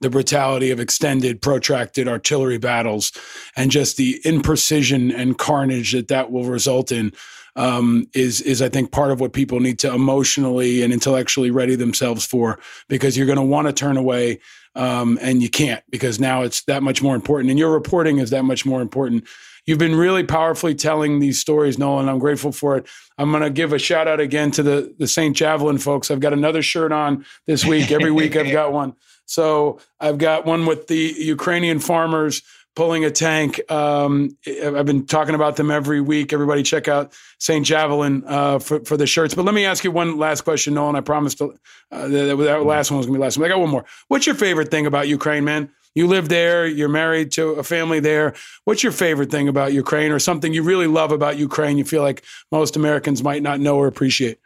the 0.00 0.10
brutality 0.10 0.70
of 0.70 0.80
extended, 0.80 1.40
protracted 1.40 2.08
artillery 2.08 2.58
battles, 2.58 3.12
and 3.56 3.70
just 3.70 3.96
the 3.96 4.20
imprecision 4.24 5.14
and 5.14 5.38
carnage 5.38 5.92
that 5.92 6.08
that 6.08 6.30
will 6.30 6.44
result 6.44 6.92
in. 6.92 7.12
Um, 7.56 8.06
is 8.14 8.40
is 8.42 8.62
I 8.62 8.68
think 8.68 8.92
part 8.92 9.10
of 9.10 9.18
what 9.18 9.32
people 9.32 9.58
need 9.58 9.80
to 9.80 9.92
emotionally 9.92 10.82
and 10.82 10.92
intellectually 10.92 11.50
ready 11.50 11.74
themselves 11.74 12.24
for 12.24 12.60
because 12.86 13.16
you're 13.16 13.26
going 13.26 13.36
to 13.36 13.42
want 13.42 13.66
to 13.66 13.72
turn 13.72 13.96
away 13.96 14.38
um, 14.76 15.18
and 15.20 15.42
you 15.42 15.50
can't 15.50 15.82
because 15.90 16.20
now 16.20 16.42
it's 16.42 16.62
that 16.64 16.84
much 16.84 17.02
more 17.02 17.16
important 17.16 17.50
and 17.50 17.58
your 17.58 17.72
reporting 17.72 18.18
is 18.18 18.30
that 18.30 18.44
much 18.44 18.64
more 18.64 18.80
important 18.80 19.26
You've 19.68 19.78
been 19.78 19.96
really 19.96 20.24
powerfully 20.24 20.74
telling 20.74 21.18
these 21.18 21.38
stories, 21.38 21.78
Nolan. 21.78 22.08
I'm 22.08 22.18
grateful 22.18 22.52
for 22.52 22.78
it. 22.78 22.86
I'm 23.18 23.30
going 23.30 23.42
to 23.42 23.50
give 23.50 23.74
a 23.74 23.78
shout 23.78 24.08
out 24.08 24.18
again 24.18 24.50
to 24.52 24.62
the 24.62 24.94
the 24.98 25.06
St. 25.06 25.36
Javelin 25.36 25.76
folks. 25.76 26.10
I've 26.10 26.20
got 26.20 26.32
another 26.32 26.62
shirt 26.62 26.90
on 26.90 27.26
this 27.46 27.66
week. 27.66 27.92
Every 27.92 28.10
week 28.10 28.34
I've 28.34 28.50
got 28.50 28.72
one. 28.72 28.94
So 29.30 29.78
I've 30.00 30.16
got 30.16 30.46
one 30.46 30.64
with 30.64 30.86
the 30.86 31.14
Ukrainian 31.18 31.80
farmers 31.80 32.40
pulling 32.74 33.04
a 33.04 33.10
tank. 33.10 33.60
Um, 33.70 34.38
I've 34.46 34.86
been 34.86 35.04
talking 35.04 35.34
about 35.34 35.56
them 35.56 35.70
every 35.70 36.00
week. 36.00 36.32
Everybody 36.32 36.62
check 36.62 36.88
out 36.88 37.12
St. 37.38 37.66
Javelin 37.66 38.24
uh, 38.26 38.58
for, 38.58 38.82
for 38.86 38.96
the 38.96 39.06
shirts. 39.06 39.34
But 39.34 39.44
let 39.44 39.54
me 39.54 39.66
ask 39.66 39.84
you 39.84 39.90
one 39.90 40.16
last 40.16 40.44
question, 40.44 40.72
Nolan. 40.72 40.96
I 40.96 41.02
promised 41.02 41.36
to, 41.38 41.52
uh, 41.92 42.08
that, 42.08 42.36
that 42.38 42.62
last 42.64 42.90
one 42.90 42.96
was 42.96 43.04
going 43.04 43.16
to 43.16 43.18
be 43.18 43.22
last 43.22 43.36
one. 43.36 43.44
I 43.44 43.48
got 43.50 43.60
one 43.60 43.68
more. 43.68 43.84
What's 44.06 44.24
your 44.24 44.34
favorite 44.34 44.70
thing 44.70 44.86
about 44.86 45.08
Ukraine, 45.08 45.44
man? 45.44 45.68
You 45.98 46.06
live 46.06 46.28
there, 46.28 46.64
you're 46.64 46.88
married 46.88 47.32
to 47.32 47.54
a 47.54 47.64
family 47.64 47.98
there. 47.98 48.36
What's 48.62 48.84
your 48.84 48.92
favorite 48.92 49.32
thing 49.32 49.48
about 49.48 49.72
Ukraine 49.72 50.12
or 50.12 50.20
something 50.20 50.54
you 50.54 50.62
really 50.62 50.86
love 50.86 51.10
about 51.10 51.38
Ukraine 51.38 51.76
you 51.76 51.84
feel 51.84 52.02
like 52.02 52.22
most 52.52 52.76
Americans 52.76 53.20
might 53.24 53.42
not 53.42 53.58
know 53.58 53.78
or 53.78 53.88
appreciate? 53.88 54.38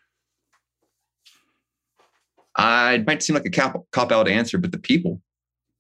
I 2.57 3.05
might 3.07 3.23
seem 3.23 3.35
like 3.35 3.45
a 3.45 3.51
cop, 3.51 3.85
cop 3.91 4.11
out 4.13 4.29
answer, 4.29 4.57
but 4.57 4.73
the 4.73 4.79
people. 4.79 5.21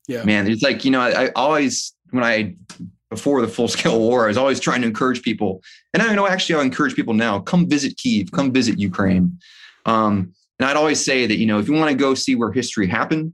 Yeah. 0.06 0.24
Man, 0.24 0.46
it's 0.46 0.62
like, 0.62 0.84
you 0.84 0.90
know, 0.90 1.00
I, 1.00 1.24
I 1.24 1.30
always, 1.36 1.94
when 2.10 2.22
I, 2.22 2.54
before 3.08 3.40
the 3.40 3.48
full 3.48 3.68
scale 3.68 3.98
war, 4.06 4.24
I 4.24 4.28
was 4.28 4.36
always 4.36 4.60
trying 4.60 4.82
to 4.82 4.88
encourage 4.88 5.22
people. 5.22 5.62
And 5.94 6.02
I 6.02 6.14
know 6.14 6.26
actually 6.26 6.56
I'll 6.56 6.60
encourage 6.60 6.94
people 6.94 7.14
now 7.14 7.40
come 7.40 7.66
visit 7.66 7.96
Kiev, 7.96 8.30
come 8.30 8.52
visit 8.52 8.78
Ukraine. 8.78 9.38
Um, 9.86 10.34
and 10.58 10.68
I'd 10.68 10.76
always 10.76 11.02
say 11.02 11.26
that, 11.26 11.38
you 11.38 11.46
know, 11.46 11.58
if 11.58 11.66
you 11.66 11.72
want 11.72 11.90
to 11.90 11.96
go 11.96 12.12
see 12.12 12.34
where 12.34 12.52
history 12.52 12.88
happened, 12.88 13.32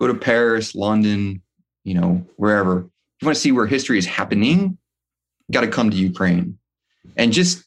go 0.00 0.06
to 0.06 0.14
Paris, 0.14 0.74
London, 0.74 1.42
you 1.88 1.94
know, 1.94 2.24
wherever. 2.36 2.80
If 2.80 3.22
you 3.22 3.26
want 3.26 3.36
to 3.36 3.40
see 3.40 3.52
where 3.52 3.66
history 3.66 3.98
is 3.98 4.06
happening, 4.06 4.78
you 5.48 5.52
got 5.52 5.62
to 5.62 5.68
come 5.68 5.90
to 5.90 5.96
Ukraine. 5.96 6.58
And 7.16 7.32
just 7.32 7.64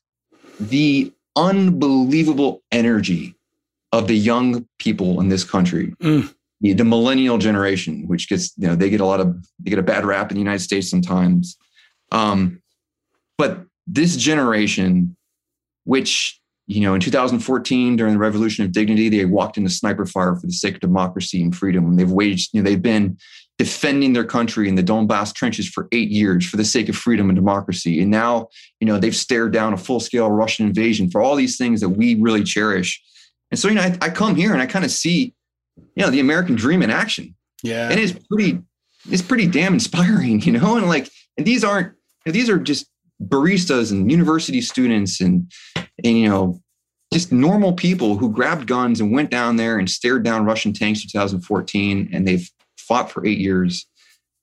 the 0.59 1.11
unbelievable 1.35 2.61
energy 2.71 3.35
of 3.91 4.07
the 4.07 4.15
young 4.15 4.67
people 4.79 5.19
in 5.19 5.29
this 5.29 5.43
country. 5.43 5.93
Mm 6.01 6.33
the, 6.61 6.73
the 6.73 6.85
millennial 6.85 7.37
generation, 7.37 8.07
which 8.07 8.29
gets, 8.29 8.53
you 8.55 8.67
know, 8.67 8.75
they 8.75 8.89
get 8.89 9.01
a 9.01 9.05
lot 9.05 9.19
of, 9.19 9.35
they 9.59 9.69
get 9.69 9.79
a 9.79 9.83
bad 9.83 10.05
rap 10.05 10.31
in 10.31 10.35
the 10.35 10.41
United 10.41 10.59
States 10.59 10.89
sometimes. 10.89 11.57
Um, 12.11 12.61
but 13.37 13.65
this 13.87 14.15
generation, 14.15 15.17
which, 15.83 16.39
you 16.67 16.81
know, 16.81 16.93
in 16.93 17.01
2014, 17.01 17.95
during 17.95 18.13
the 18.13 18.19
Revolution 18.19 18.63
of 18.63 18.71
Dignity, 18.71 19.09
they 19.09 19.25
walked 19.25 19.57
into 19.57 19.71
sniper 19.71 20.05
fire 20.05 20.35
for 20.35 20.45
the 20.45 20.53
sake 20.53 20.75
of 20.75 20.81
democracy 20.81 21.41
and 21.41 21.55
freedom. 21.55 21.85
And 21.85 21.99
they've 21.99 22.11
waged, 22.11 22.51
you 22.53 22.61
know, 22.61 22.69
they've 22.69 22.81
been 22.81 23.17
defending 23.61 24.13
their 24.13 24.25
country 24.25 24.67
in 24.67 24.73
the 24.73 24.81
Donbass 24.81 25.31
trenches 25.35 25.69
for 25.69 25.87
eight 25.91 26.09
years 26.09 26.49
for 26.49 26.57
the 26.57 26.65
sake 26.65 26.89
of 26.89 26.95
freedom 26.95 27.29
and 27.29 27.35
democracy. 27.35 28.01
And 28.01 28.09
now, 28.09 28.47
you 28.79 28.87
know, 28.87 28.97
they've 28.97 29.15
stared 29.15 29.53
down 29.53 29.71
a 29.71 29.77
full 29.77 29.99
scale 29.99 30.31
Russian 30.31 30.65
invasion 30.65 31.11
for 31.11 31.21
all 31.21 31.35
these 31.35 31.57
things 31.57 31.79
that 31.81 31.89
we 31.89 32.15
really 32.15 32.43
cherish. 32.43 32.99
And 33.51 33.59
so, 33.59 33.67
you 33.67 33.75
know, 33.75 33.81
I, 33.81 33.95
I 34.01 34.09
come 34.09 34.35
here 34.35 34.51
and 34.51 34.63
I 34.63 34.65
kind 34.65 34.83
of 34.83 34.89
see 34.89 35.35
you 35.95 36.03
know 36.03 36.09
the 36.09 36.19
American 36.19 36.55
dream 36.55 36.81
in 36.81 36.89
action. 36.89 37.35
Yeah, 37.63 37.89
and 37.89 37.99
it's 37.99 38.13
pretty 38.29 38.59
it's 39.09 39.21
pretty 39.21 39.47
damn 39.47 39.73
inspiring, 39.73 40.41
you 40.45 40.53
know. 40.53 40.77
And 40.77 40.87
like, 40.87 41.09
and 41.37 41.45
these 41.45 41.63
aren't 41.63 41.93
these 42.25 42.49
are 42.49 42.57
just 42.57 42.87
baristas 43.23 43.91
and 43.91 44.09
university 44.09 44.61
students 44.61 45.21
and 45.21 45.51
and 46.03 46.17
you 46.17 46.27
know 46.27 46.59
just 47.13 47.31
normal 47.31 47.73
people 47.73 48.17
who 48.17 48.31
grabbed 48.31 48.67
guns 48.67 49.01
and 49.01 49.11
went 49.11 49.29
down 49.29 49.57
there 49.57 49.77
and 49.77 49.89
stared 49.89 50.23
down 50.23 50.45
Russian 50.45 50.73
tanks 50.73 51.03
in 51.03 51.09
2014, 51.09 52.09
and 52.13 52.27
they've 52.27 52.49
fought 52.81 53.11
for 53.11 53.25
eight 53.25 53.39
years. 53.39 53.87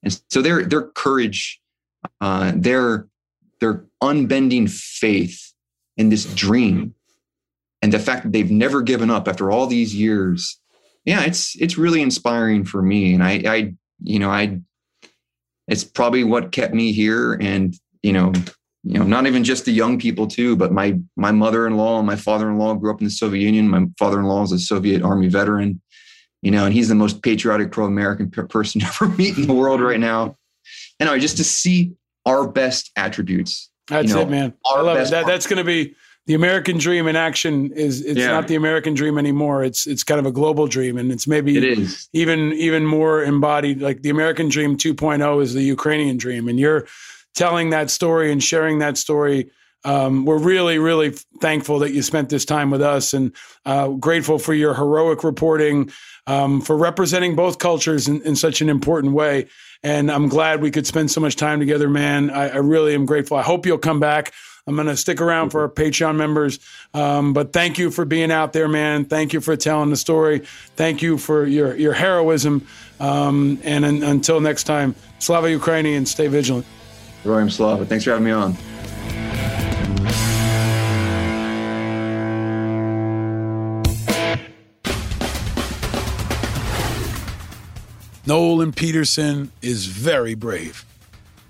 And 0.03 0.19
so 0.29 0.41
their 0.41 0.63
their 0.63 0.83
courage, 0.83 1.59
uh, 2.21 2.53
their 2.55 3.07
their 3.59 3.85
unbending 4.01 4.67
faith 4.67 5.53
in 5.97 6.09
this 6.09 6.25
dream, 6.33 6.95
and 7.81 7.91
the 7.91 7.99
fact 7.99 8.23
that 8.23 8.31
they've 8.31 8.51
never 8.51 8.81
given 8.81 9.09
up 9.09 9.27
after 9.27 9.51
all 9.51 9.67
these 9.67 9.93
years 9.93 10.59
yeah, 11.05 11.23
it's 11.23 11.55
it's 11.59 11.77
really 11.77 12.01
inspiring 12.01 12.65
for 12.65 12.81
me, 12.81 13.13
and 13.13 13.23
I, 13.23 13.41
I, 13.47 13.73
you 14.03 14.19
know, 14.19 14.29
I, 14.29 14.59
it's 15.67 15.83
probably 15.83 16.23
what 16.23 16.51
kept 16.51 16.73
me 16.73 16.91
here, 16.91 17.33
and 17.33 17.73
you 18.03 18.13
know, 18.13 18.31
you 18.83 18.99
know, 18.99 19.05
not 19.05 19.25
even 19.25 19.43
just 19.43 19.65
the 19.65 19.71
young 19.71 19.97
people 19.97 20.27
too, 20.27 20.55
but 20.55 20.71
my 20.71 20.99
my 21.15 21.31
mother-in-law 21.31 21.97
and 21.97 22.07
my 22.07 22.15
father-in-law 22.15 22.75
grew 22.75 22.91
up 22.91 23.01
in 23.01 23.05
the 23.05 23.11
Soviet 23.11 23.41
Union. 23.41 23.69
My 23.69 23.85
father-in-law 23.97 24.43
is 24.43 24.51
a 24.51 24.59
Soviet 24.59 25.01
Army 25.01 25.29
veteran, 25.29 25.81
you 26.41 26.51
know, 26.51 26.65
and 26.65 26.73
he's 26.73 26.89
the 26.89 26.95
most 26.95 27.21
patriotic 27.21 27.71
pro-American 27.71 28.29
person 28.29 28.81
ever 28.85 29.07
meet 29.09 29.37
in 29.37 29.47
the 29.47 29.53
world 29.53 29.81
right 29.81 29.99
now. 29.99 30.37
And 30.99 31.09
I 31.09 31.19
just 31.19 31.37
to 31.37 31.43
see 31.43 31.93
our 32.25 32.47
best 32.47 32.91
attributes. 32.95 33.69
That's 33.87 34.09
you 34.09 34.15
know, 34.15 34.21
it, 34.21 34.29
man. 34.29 34.53
I 34.65 34.81
love 34.81 34.97
it. 34.97 35.09
That, 35.09 35.25
that's 35.25 35.47
going 35.47 35.57
to 35.57 35.63
be 35.63 35.95
the 36.29 36.35
American 36.35 36.77
dream 36.77 37.07
in 37.07 37.15
action 37.15 37.71
is 37.71 38.05
it's 38.05 38.19
yeah. 38.19 38.27
not 38.27 38.47
the 38.47 38.53
American 38.53 38.93
dream 38.93 39.17
anymore. 39.17 39.63
It's 39.63 39.87
it's 39.87 40.03
kind 40.03 40.19
of 40.19 40.27
a 40.27 40.31
global 40.31 40.67
dream, 40.67 40.95
and 40.97 41.11
it's 41.11 41.25
maybe 41.25 41.57
it 41.57 41.63
is. 41.63 42.07
even 42.13 42.53
even 42.53 42.85
more 42.85 43.23
embodied. 43.23 43.81
Like 43.81 44.03
the 44.03 44.11
American 44.11 44.47
dream 44.47 44.77
2.0 44.77 45.41
is 45.41 45.55
the 45.55 45.63
Ukrainian 45.63 46.17
dream, 46.17 46.47
and 46.47 46.59
you're 46.59 46.85
telling 47.33 47.71
that 47.71 47.89
story 47.89 48.31
and 48.31 48.43
sharing 48.43 48.77
that 48.77 48.95
story. 48.95 49.49
Um, 49.85 50.25
we're 50.25 50.37
really, 50.37 50.77
really 50.77 51.15
thankful 51.39 51.79
that 51.79 51.93
you 51.93 52.03
spent 52.03 52.29
this 52.29 52.45
time 52.45 52.69
with 52.69 52.83
us, 52.83 53.13
and 53.13 53.33
uh, 53.65 53.87
grateful 53.87 54.37
for 54.37 54.53
your 54.53 54.75
heroic 54.75 55.23
reporting, 55.23 55.89
um, 56.29 56.61
for 56.61 56.77
representing 56.77 57.35
both 57.35 57.57
cultures 57.57 58.07
in, 58.07 58.21
in, 58.21 58.35
such 58.35 58.61
an 58.61 58.69
important 58.69 59.13
way. 59.13 59.47
And 59.81 60.11
I'm 60.11 60.29
glad 60.29 60.61
we 60.61 60.69
could 60.69 60.85
spend 60.85 61.09
so 61.09 61.19
much 61.19 61.35
time 61.35 61.59
together, 61.59 61.89
man. 61.89 62.29
I, 62.29 62.49
I 62.49 62.57
really 62.57 62.93
am 62.93 63.07
grateful. 63.07 63.35
I 63.35 63.41
hope 63.41 63.65
you'll 63.65 63.79
come 63.79 63.99
back. 63.99 64.31
I'm 64.67 64.75
going 64.75 64.87
to 64.87 64.95
stick 64.95 65.19
around 65.21 65.49
for 65.49 65.61
our 65.61 65.69
Patreon 65.69 66.17
members. 66.17 66.59
Um, 66.93 67.33
but 67.33 67.51
thank 67.51 67.79
you 67.79 67.89
for 67.89 68.05
being 68.05 68.31
out 68.31 68.53
there, 68.53 68.67
man. 68.67 69.05
Thank 69.05 69.33
you 69.33 69.41
for 69.41 69.55
telling 69.55 69.89
the 69.89 69.97
story. 69.97 70.39
Thank 70.75 71.01
you 71.01 71.17
for 71.17 71.47
your, 71.47 71.75
your 71.75 71.93
heroism. 71.93 72.67
Um, 72.99 73.59
and 73.63 73.83
until 73.83 74.39
next 74.39 74.65
time, 74.65 74.93
Slava 75.17 75.47
Ukraini 75.47 75.97
and 75.97 76.07
stay 76.07 76.27
vigilant. 76.27 76.67
Royam 77.23 77.51
Slava. 77.51 77.87
Thanks 77.87 78.03
for 78.03 78.11
having 78.11 78.25
me 78.25 78.31
on. 78.31 78.55
Nolan 88.29 88.73
Peterson 88.73 89.51
is 89.63 89.87
very 89.87 90.35
brave. 90.35 90.85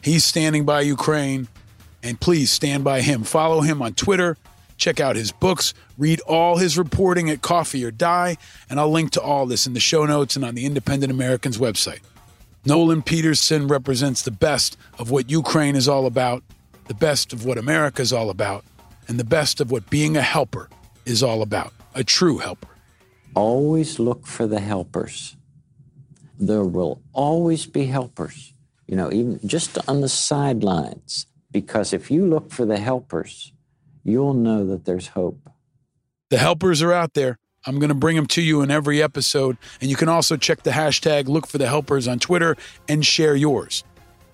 He's 0.02 0.24
standing 0.24 0.64
by 0.64 0.80
Ukraine 0.80 1.50
and 2.02 2.18
please 2.18 2.52
stand 2.52 2.86
by 2.86 3.02
him. 3.02 3.26
Follow 3.26 3.60
him 3.60 3.82
on 3.82 3.96
Twitter. 3.96 4.38
Check 4.78 5.02
out 5.02 5.18
his 5.18 5.34
books. 5.34 5.74
Read 5.98 6.22
all 6.22 6.56
his 6.56 6.78
reporting 6.78 7.30
at 7.30 7.42
Coffee 7.42 7.84
or 7.84 7.92
Die. 7.92 8.38
And 8.70 8.80
I'll 8.80 8.90
link 8.90 9.12
to 9.12 9.22
all 9.22 9.46
this 9.46 9.68
in 9.68 9.74
the 9.74 9.82
show 9.82 10.06
notes 10.06 10.38
and 10.38 10.46
on 10.46 10.56
the 10.56 10.66
Independent 10.66 11.12
American's 11.12 11.58
website. 11.58 12.00
Nolan 12.64 13.02
Peterson 13.02 13.68
represents 13.68 14.22
the 14.22 14.32
best 14.32 14.78
of 14.98 15.12
what 15.12 15.30
Ukraine 15.30 15.76
is 15.76 15.90
all 15.90 16.06
about, 16.06 16.44
the 16.88 16.94
best 16.94 17.34
of 17.34 17.44
what 17.44 17.58
America 17.58 18.02
is 18.02 18.14
all 18.14 18.30
about, 18.30 18.64
and 19.10 19.20
the 19.20 19.26
best 19.26 19.60
of 19.60 19.70
what 19.70 19.90
being 19.90 20.16
a 20.16 20.22
helper 20.22 20.70
is 21.06 21.22
all 21.22 21.42
about 21.42 21.74
a 21.94 22.06
true 22.06 22.38
helper. 22.38 22.70
Always 23.36 24.00
look 24.00 24.26
for 24.26 24.48
the 24.48 24.62
helpers. 24.62 25.36
There 26.40 26.64
will 26.64 27.02
always 27.14 27.66
be 27.66 27.86
helpers, 27.86 28.54
you 28.88 28.96
know, 28.96 29.12
even 29.12 29.40
just 29.46 29.78
on 29.88 30.02
the 30.02 30.10
sidelines 30.10 31.28
because 31.52 31.94
if 31.94 32.10
you 32.10 32.26
look 32.26 32.52
for 32.52 32.66
the 32.66 32.80
helpers, 32.80 33.54
you'll 34.04 34.34
know 34.34 34.66
that 34.66 34.86
there's 34.86 35.10
hope. 35.10 35.50
The 36.30 36.38
helpers 36.38 36.82
are 36.82 36.94
out 36.94 37.14
there. 37.14 37.38
I'm 37.66 37.80
going 37.80 37.90
to 37.90 37.96
bring 37.96 38.16
them 38.16 38.28
to 38.28 38.42
you 38.42 38.62
in 38.62 38.72
every 38.72 39.04
episode. 39.04 39.58
And 39.82 39.90
you 39.90 39.96
can 39.96 40.08
also 40.08 40.38
check 40.38 40.64
the 40.64 40.72
hashtag 40.72 41.28
look 41.28 41.46
for 41.46 41.58
the 41.58 41.68
helpers 41.68 42.08
on 42.08 42.20
Twitter 42.20 42.56
and 42.88 43.06
share 43.06 43.36
yours. 43.36 43.84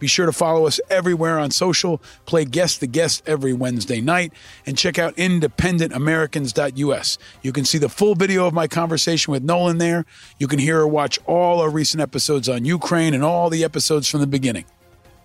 Be 0.06 0.10
sure 0.10 0.28
to 0.28 0.32
follow 0.32 0.68
us 0.68 0.80
everywhere 0.88 1.40
on 1.40 1.50
social, 1.50 2.00
play 2.28 2.46
Guess 2.46 2.78
the 2.78 2.86
Guest 2.86 3.24
every 3.26 3.54
Wednesday 3.54 4.02
night, 4.02 4.32
and 4.64 4.78
check 4.78 5.00
out 5.00 5.16
independentamericans.us. 5.16 7.18
You 7.42 7.52
can 7.52 7.66
see 7.66 7.80
the 7.80 7.90
full 7.90 8.14
video 8.14 8.46
of 8.46 8.54
my 8.54 8.68
conversation 8.68 9.32
with 9.32 9.42
Nolan 9.42 9.80
there. 9.80 10.06
You 10.38 10.48
can 10.48 10.60
hear 10.60 10.82
or 10.82 10.88
watch 10.88 11.18
all 11.26 11.60
our 11.60 11.72
recent 11.72 12.02
episodes 12.02 12.48
on 12.48 12.66
Ukraine 12.66 13.16
and 13.16 13.24
all 13.24 13.50
the 13.50 13.64
episodes 13.64 14.08
from 14.08 14.20
the 14.20 14.28
beginning. 14.28 14.66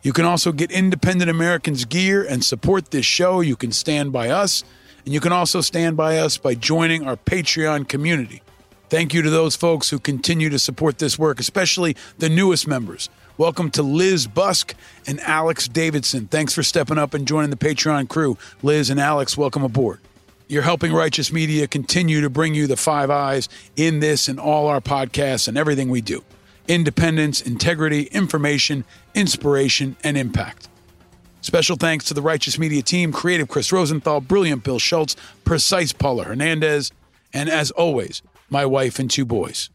You 0.00 0.14
can 0.14 0.24
also 0.24 0.50
get 0.50 0.70
Independent 0.70 1.28
Americans 1.28 1.84
gear 1.84 2.24
and 2.24 2.42
support 2.42 2.90
this 2.90 3.04
show. 3.04 3.42
You 3.42 3.56
can 3.56 3.72
stand 3.72 4.14
by 4.14 4.30
us, 4.30 4.64
and 5.04 5.12
you 5.12 5.20
can 5.20 5.32
also 5.32 5.60
stand 5.60 5.98
by 5.98 6.16
us 6.16 6.38
by 6.38 6.54
joining 6.54 7.06
our 7.06 7.16
Patreon 7.16 7.86
community. 7.86 8.40
Thank 8.88 9.12
you 9.12 9.20
to 9.20 9.28
those 9.28 9.56
folks 9.56 9.90
who 9.90 9.98
continue 9.98 10.48
to 10.48 10.58
support 10.58 10.96
this 10.96 11.18
work, 11.18 11.38
especially 11.38 11.98
the 12.16 12.30
newest 12.30 12.66
members. 12.66 13.10
Welcome 13.40 13.70
to 13.70 13.82
Liz 13.82 14.26
Busk 14.26 14.74
and 15.06 15.18
Alex 15.20 15.66
Davidson. 15.66 16.26
Thanks 16.26 16.52
for 16.52 16.62
stepping 16.62 16.98
up 16.98 17.14
and 17.14 17.26
joining 17.26 17.48
the 17.48 17.56
Patreon 17.56 18.06
crew. 18.06 18.36
Liz 18.62 18.90
and 18.90 19.00
Alex, 19.00 19.34
welcome 19.34 19.64
aboard. 19.64 19.98
You're 20.46 20.60
helping 20.60 20.92
Righteous 20.92 21.32
Media 21.32 21.66
continue 21.66 22.20
to 22.20 22.28
bring 22.28 22.54
you 22.54 22.66
the 22.66 22.76
five 22.76 23.08
eyes 23.08 23.48
in 23.76 24.00
this 24.00 24.28
and 24.28 24.38
all 24.38 24.66
our 24.66 24.82
podcasts 24.82 25.48
and 25.48 25.56
everything 25.56 25.88
we 25.88 26.02
do 26.02 26.22
independence, 26.68 27.40
integrity, 27.40 28.02
information, 28.12 28.84
inspiration, 29.14 29.96
and 30.04 30.18
impact. 30.18 30.68
Special 31.40 31.76
thanks 31.76 32.04
to 32.04 32.12
the 32.12 32.20
Righteous 32.20 32.58
Media 32.58 32.82
team, 32.82 33.10
creative 33.10 33.48
Chris 33.48 33.72
Rosenthal, 33.72 34.20
brilliant 34.20 34.64
Bill 34.64 34.78
Schultz, 34.78 35.16
precise 35.44 35.94
Paula 35.94 36.24
Hernandez, 36.24 36.92
and 37.32 37.48
as 37.48 37.70
always, 37.70 38.20
my 38.50 38.66
wife 38.66 38.98
and 38.98 39.10
two 39.10 39.24
boys. 39.24 39.70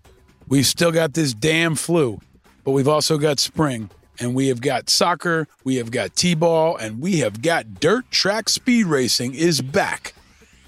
We've 0.47 0.67
still 0.67 0.91
got 0.91 1.15
this 1.15 1.33
damn 1.33 1.73
flu, 1.73 2.21
but 2.65 2.71
we've 2.71 2.87
also 2.87 3.17
got 3.17 3.39
spring, 3.39 3.89
and 4.19 4.35
we 4.35 4.49
have 4.49 4.59
got 4.59 4.89
soccer, 4.89 5.47
we 5.63 5.75
have 5.75 5.91
got 5.91 6.15
t 6.15 6.33
ball, 6.33 6.75
and 6.75 6.99
we 6.99 7.19
have 7.19 7.41
got 7.41 7.79
dirt 7.79 8.09
track 8.11 8.49
speed 8.49 8.87
racing 8.87 9.33
is 9.33 9.61
back. 9.61 10.13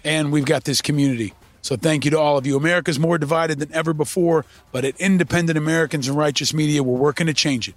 And 0.04 0.32
we've 0.32 0.46
got 0.46 0.64
this 0.64 0.82
community. 0.82 1.34
So 1.62 1.76
thank 1.76 2.06
you 2.06 2.12
to 2.12 2.20
all 2.20 2.38
of 2.38 2.48
you. 2.48 2.56
America's 2.56 2.98
more 2.98 3.18
divided 3.18 3.60
than 3.60 3.74
ever 3.74 3.94
before, 3.94 4.46
but 4.72 4.86
at 4.86 4.96
Independent 5.02 5.58
Americans 5.58 6.08
and 6.08 6.16
Righteous 6.16 6.54
Media, 6.54 6.82
we're 6.82 6.98
working 6.98 7.28
to 7.28 7.34
change 7.34 7.68
it, 7.68 7.76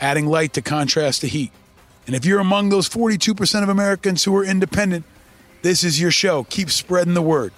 adding 0.00 0.26
light 0.26 0.54
to 0.54 0.62
contrast 0.62 1.20
to 1.20 1.28
heat. 1.28 1.52
And 2.06 2.14
if 2.14 2.24
you're 2.24 2.40
among 2.40 2.70
those 2.70 2.88
42% 2.88 3.62
of 3.62 3.68
Americans 3.68 4.24
who 4.24 4.34
are 4.36 4.44
independent, 4.44 5.04
this 5.60 5.84
is 5.84 6.00
your 6.00 6.12
show. 6.12 6.44
Keep 6.44 6.70
spreading 6.70 7.14
the 7.14 7.20
word. 7.20 7.52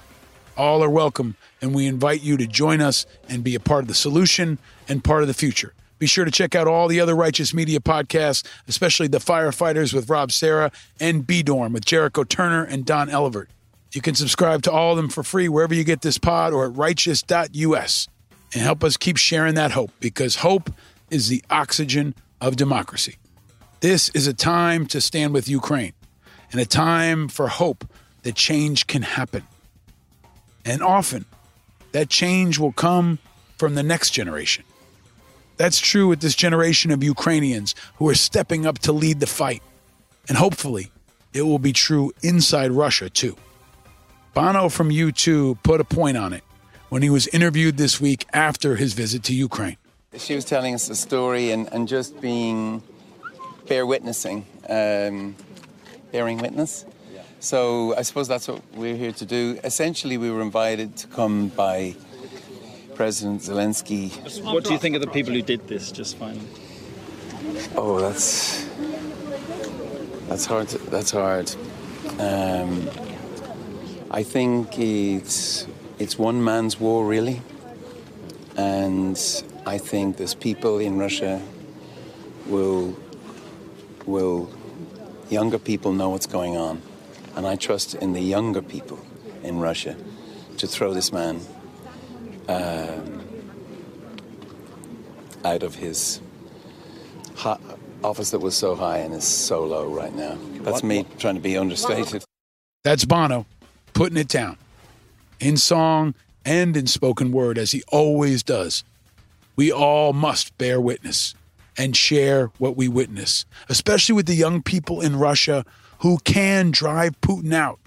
All 0.57 0.83
are 0.83 0.91
welcome, 0.91 1.37
and 1.63 1.73
we 1.75 1.87
invite 1.87 2.23
you 2.23 2.37
to 2.39 2.47
join 2.47 2.81
us 2.81 3.07
and 3.29 3.45
be 3.45 3.55
a 3.55 3.61
part 3.61 3.85
of 3.85 3.89
the 3.89 3.95
solution 3.95 4.59
and 4.89 5.05
part 5.05 5.23
of 5.23 5.29
the 5.29 5.35
future. 5.35 5.75
Be 5.99 6.07
sure 6.07 6.25
to 6.25 6.31
check 6.31 6.55
out 6.55 6.67
all 6.67 6.89
the 6.89 7.01
other 7.01 7.15
Righteous 7.15 7.53
Media 7.53 7.81
podcasts, 7.81 8.47
especially 8.69 9.09
The 9.09 9.19
Firefighters 9.19 9.93
with 9.93 10.09
Rob 10.09 10.31
Serra 10.33 10.71
and 11.01 11.27
B 11.27 11.43
Dorm 11.43 11.73
with 11.73 11.85
Jericho 11.85 12.25
Turner 12.25 12.65
and 12.65 12.85
Don 12.85 13.09
Elevert. 13.09 13.51
You 13.93 14.01
can 14.01 14.15
subscribe 14.15 14.63
to 14.63 14.73
all 14.73 14.93
of 14.93 14.97
them 14.97 15.09
for 15.09 15.23
free 15.23 15.49
wherever 15.49 15.75
you 15.75 15.85
get 15.85 16.03
this 16.03 16.19
pod 16.19 16.53
or 16.53 16.67
at 16.67 16.77
righteous.us 16.77 18.09
and 18.53 18.63
help 18.63 18.85
us 18.85 18.97
keep 18.97 19.17
sharing 19.17 19.55
that 19.55 19.73
hope 19.73 19.91
because 20.01 20.37
hope 20.37 20.71
is 21.11 21.29
the 21.29 21.43
oxygen 21.51 22.15
of 22.41 22.57
democracy. 22.57 23.17
This 23.81 24.09
is 24.11 24.27
a 24.27 24.35
time 24.35 24.87
to 24.87 25.01
stand 25.01 25.33
with 25.33 25.49
Ukraine 25.49 25.93
and 26.53 26.61
a 26.61 26.67
time 26.67 27.29
for 27.29 27.49
hope 27.49 27.85
that 28.23 28.35
change 28.35 28.87
can 28.87 29.03
happen. 29.03 29.43
And 30.65 30.83
often, 30.83 31.25
that 31.93 32.11
change 32.11 32.59
will 32.59 32.73
come 32.73 33.19
from 33.57 33.75
the 33.75 33.83
next 33.83 34.11
generation. 34.11 34.65
That's 35.59 35.79
true 35.79 36.09
with 36.09 36.21
this 36.21 36.35
generation 36.35 36.91
of 36.91 37.03
Ukrainians 37.03 37.75
who 37.97 38.09
are 38.09 38.15
stepping 38.15 38.65
up 38.65 38.79
to 38.81 38.93
lead 38.93 39.21
the 39.21 39.27
fight. 39.27 39.63
And 40.29 40.39
hopefully, 40.39 40.91
it 41.35 41.43
will 41.43 41.59
be 41.59 41.73
true 41.73 42.13
inside 42.23 42.71
Russia, 42.71 43.11
too. 43.11 43.37
Bono 44.35 44.69
from 44.69 44.91
U2 44.91 45.63
put 45.63 45.81
a 45.81 45.85
point 45.85 46.17
on 46.17 46.33
it 46.33 46.45
when 46.91 47.03
he 47.03 47.11
was 47.11 47.27
interviewed 47.29 47.77
this 47.77 48.01
week 48.01 48.27
after 48.33 48.77
his 48.77 48.93
visit 48.93 49.25
to 49.25 49.35
Ukraine. 49.35 49.77
She 50.17 50.35
was 50.35 50.45
telling 50.45 50.75
us 50.75 50.89
a 50.89 50.95
story 50.95 51.51
and, 51.51 51.71
and 51.73 51.87
just 51.89 52.21
being 52.21 52.83
bear 53.67 53.85
witnessing, 53.85 54.47
um, 54.69 55.37
bearing 56.13 56.39
witness. 56.39 56.87
So 57.41 57.95
I 57.97 58.03
suppose 58.03 58.27
that's 58.27 58.49
what 58.49 58.63
we're 58.75 58.97
here 58.97 59.13
to 59.13 59.25
do. 59.25 59.59
Essentially, 59.63 60.19
we 60.19 60.31
were 60.31 60.43
invited 60.43 60.97
to 60.99 61.07
come 61.07 61.49
by 61.49 61.95
President 62.99 63.41
Zelensky. 63.43 64.11
What 64.43 64.65
do 64.65 64.73
you 64.73 64.79
think 64.81 64.97
of 64.97 65.01
the 65.01 65.07
people 65.07 65.33
who 65.33 65.41
did 65.41 65.69
this? 65.69 65.93
Just 65.93 66.17
finally. 66.17 66.45
Oh, 67.77 68.01
that's 68.01 68.67
that's 70.27 70.45
hard. 70.45 70.67
To, 70.71 70.79
that's 70.91 71.13
hard. 71.13 71.49
Um, 72.19 72.91
I 74.11 74.25
think 74.25 74.81
it's 74.81 75.69
it's 76.01 76.19
one 76.19 76.43
man's 76.43 76.81
war, 76.81 77.07
really, 77.07 77.41
and 78.57 79.17
I 79.65 79.79
think 79.79 80.17
there's 80.17 80.35
people 80.35 80.81
in 80.81 80.99
Russia 80.99 81.41
will 82.47 82.97
will 84.07 84.51
younger 85.31 85.61
people 85.61 85.93
know 85.93 86.09
what's 86.09 86.27
going 86.27 86.57
on, 86.57 86.83
and 87.37 87.47
I 87.47 87.55
trust 87.55 87.95
in 87.95 88.13
the 88.13 88.23
younger 88.23 88.61
people 88.61 88.99
in 89.45 89.61
Russia 89.61 89.95
to 90.57 90.67
throw 90.67 90.93
this 90.93 91.13
man 91.13 91.39
um, 92.49 93.23
out 95.45 95.63
of 95.63 95.75
his 95.75 96.21
office 98.03 98.31
that 98.31 98.41
was 98.41 98.57
so 98.57 98.75
high 98.75 98.99
and 98.99 99.15
is 99.15 99.25
so 99.25 99.65
low 99.65 99.87
right 99.87 100.15
now. 100.15 100.37
That's 100.63 100.83
me 100.83 101.07
trying 101.19 101.37
to 101.37 101.41
be 101.41 101.57
understated. 101.57 102.25
That's 102.83 103.05
Bono 103.05 103.47
putting 103.93 104.17
it 104.17 104.29
down 104.29 104.57
in 105.41 105.57
song 105.57 106.15
and 106.45 106.77
in 106.77 106.87
spoken 106.87 107.33
word, 107.33 107.59
as 107.59 107.73
he 107.73 107.83
always 107.89 108.43
does. 108.43 108.85
We 109.57 109.71
all 109.73 110.13
must 110.13 110.57
bear 110.57 110.81
witness 110.81 111.35
and 111.77 111.97
share 111.97 112.47
what 112.59 112.77
we 112.77 112.89
witness, 112.89 113.45
especially 113.69 114.15
with 114.15 114.27
the 114.27 114.35
young 114.35 114.63
people 114.63 115.01
in 115.01 115.17
Russia 115.17 115.65
who 115.99 116.19
can 116.19 116.71
drive 116.71 117.21
Putin 117.21 117.53
out, 117.53 117.79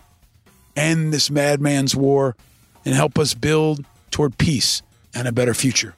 end 0.75 1.13
this 1.13 1.31
madman's 1.31 1.95
war, 1.95 2.35
and 2.85 2.93
help 2.93 3.17
us 3.17 3.33
build 3.33 3.85
toward 4.11 4.37
peace 4.37 4.81
and 5.13 5.27
a 5.27 5.31
better 5.31 5.53
future. 5.53 5.95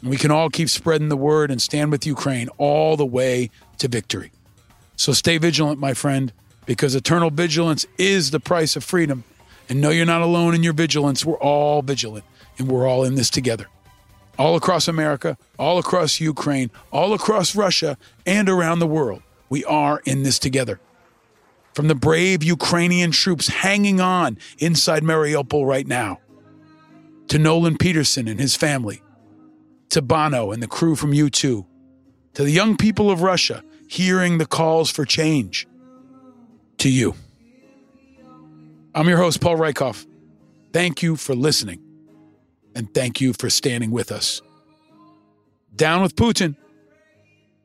And 0.00 0.10
we 0.10 0.16
can 0.16 0.30
all 0.30 0.50
keep 0.50 0.68
spreading 0.68 1.08
the 1.08 1.16
word 1.16 1.50
and 1.50 1.60
stand 1.60 1.90
with 1.90 2.06
Ukraine 2.06 2.48
all 2.58 2.96
the 2.96 3.06
way 3.06 3.50
to 3.78 3.88
victory. 3.88 4.30
So 4.96 5.12
stay 5.12 5.38
vigilant, 5.38 5.78
my 5.78 5.94
friend, 5.94 6.32
because 6.64 6.94
eternal 6.94 7.30
vigilance 7.30 7.86
is 7.98 8.30
the 8.30 8.40
price 8.40 8.76
of 8.76 8.84
freedom. 8.84 9.24
And 9.68 9.80
know 9.80 9.90
you're 9.90 10.06
not 10.06 10.22
alone 10.22 10.54
in 10.54 10.62
your 10.62 10.72
vigilance. 10.72 11.24
We're 11.24 11.38
all 11.38 11.82
vigilant 11.82 12.24
and 12.58 12.68
we're 12.68 12.86
all 12.86 13.04
in 13.04 13.14
this 13.14 13.30
together. 13.30 13.66
All 14.38 14.54
across 14.54 14.86
America, 14.86 15.38
all 15.58 15.78
across 15.78 16.20
Ukraine, 16.20 16.70
all 16.92 17.14
across 17.14 17.56
Russia, 17.56 17.96
and 18.26 18.48
around 18.48 18.80
the 18.80 18.86
world, 18.86 19.22
we 19.48 19.64
are 19.64 20.02
in 20.04 20.22
this 20.22 20.38
together. 20.38 20.78
From 21.74 21.88
the 21.88 21.94
brave 21.94 22.42
Ukrainian 22.42 23.10
troops 23.10 23.48
hanging 23.48 24.00
on 24.00 24.38
inside 24.58 25.02
Mariupol 25.02 25.66
right 25.66 25.86
now, 25.86 26.20
to 27.28 27.38
Nolan 27.38 27.76
Peterson 27.76 28.28
and 28.28 28.38
his 28.38 28.56
family, 28.56 29.02
to 29.90 30.02
Bono 30.02 30.52
and 30.52 30.62
the 30.62 30.68
crew 30.68 30.96
from 30.96 31.12
U2, 31.12 31.66
to 32.34 32.42
the 32.42 32.50
young 32.50 32.76
people 32.76 33.10
of 33.10 33.22
Russia 33.22 33.62
hearing 33.88 34.38
the 34.38 34.46
calls 34.46 34.90
for 34.90 35.04
change, 35.04 35.66
to 36.78 36.90
you. 36.90 37.14
I'm 38.94 39.08
your 39.08 39.18
host, 39.18 39.40
Paul 39.40 39.56
Rieckhoff. 39.56 40.06
Thank 40.72 41.02
you 41.02 41.16
for 41.16 41.34
listening, 41.34 41.80
and 42.74 42.92
thank 42.92 43.20
you 43.20 43.32
for 43.32 43.48
standing 43.48 43.90
with 43.90 44.10
us. 44.12 44.42
Down 45.74 46.02
with 46.02 46.16
Putin, 46.16 46.56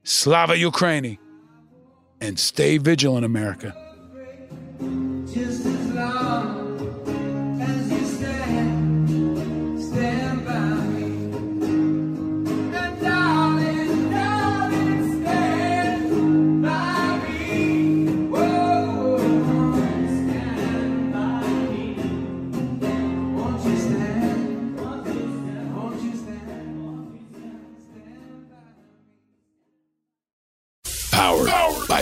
Slava 0.04 0.54
Ukraini, 0.54 1.18
and 2.20 2.38
stay 2.38 2.78
vigilant, 2.78 3.26
America. 3.26 3.76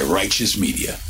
Righteous 0.09 0.57
Media. 0.57 1.08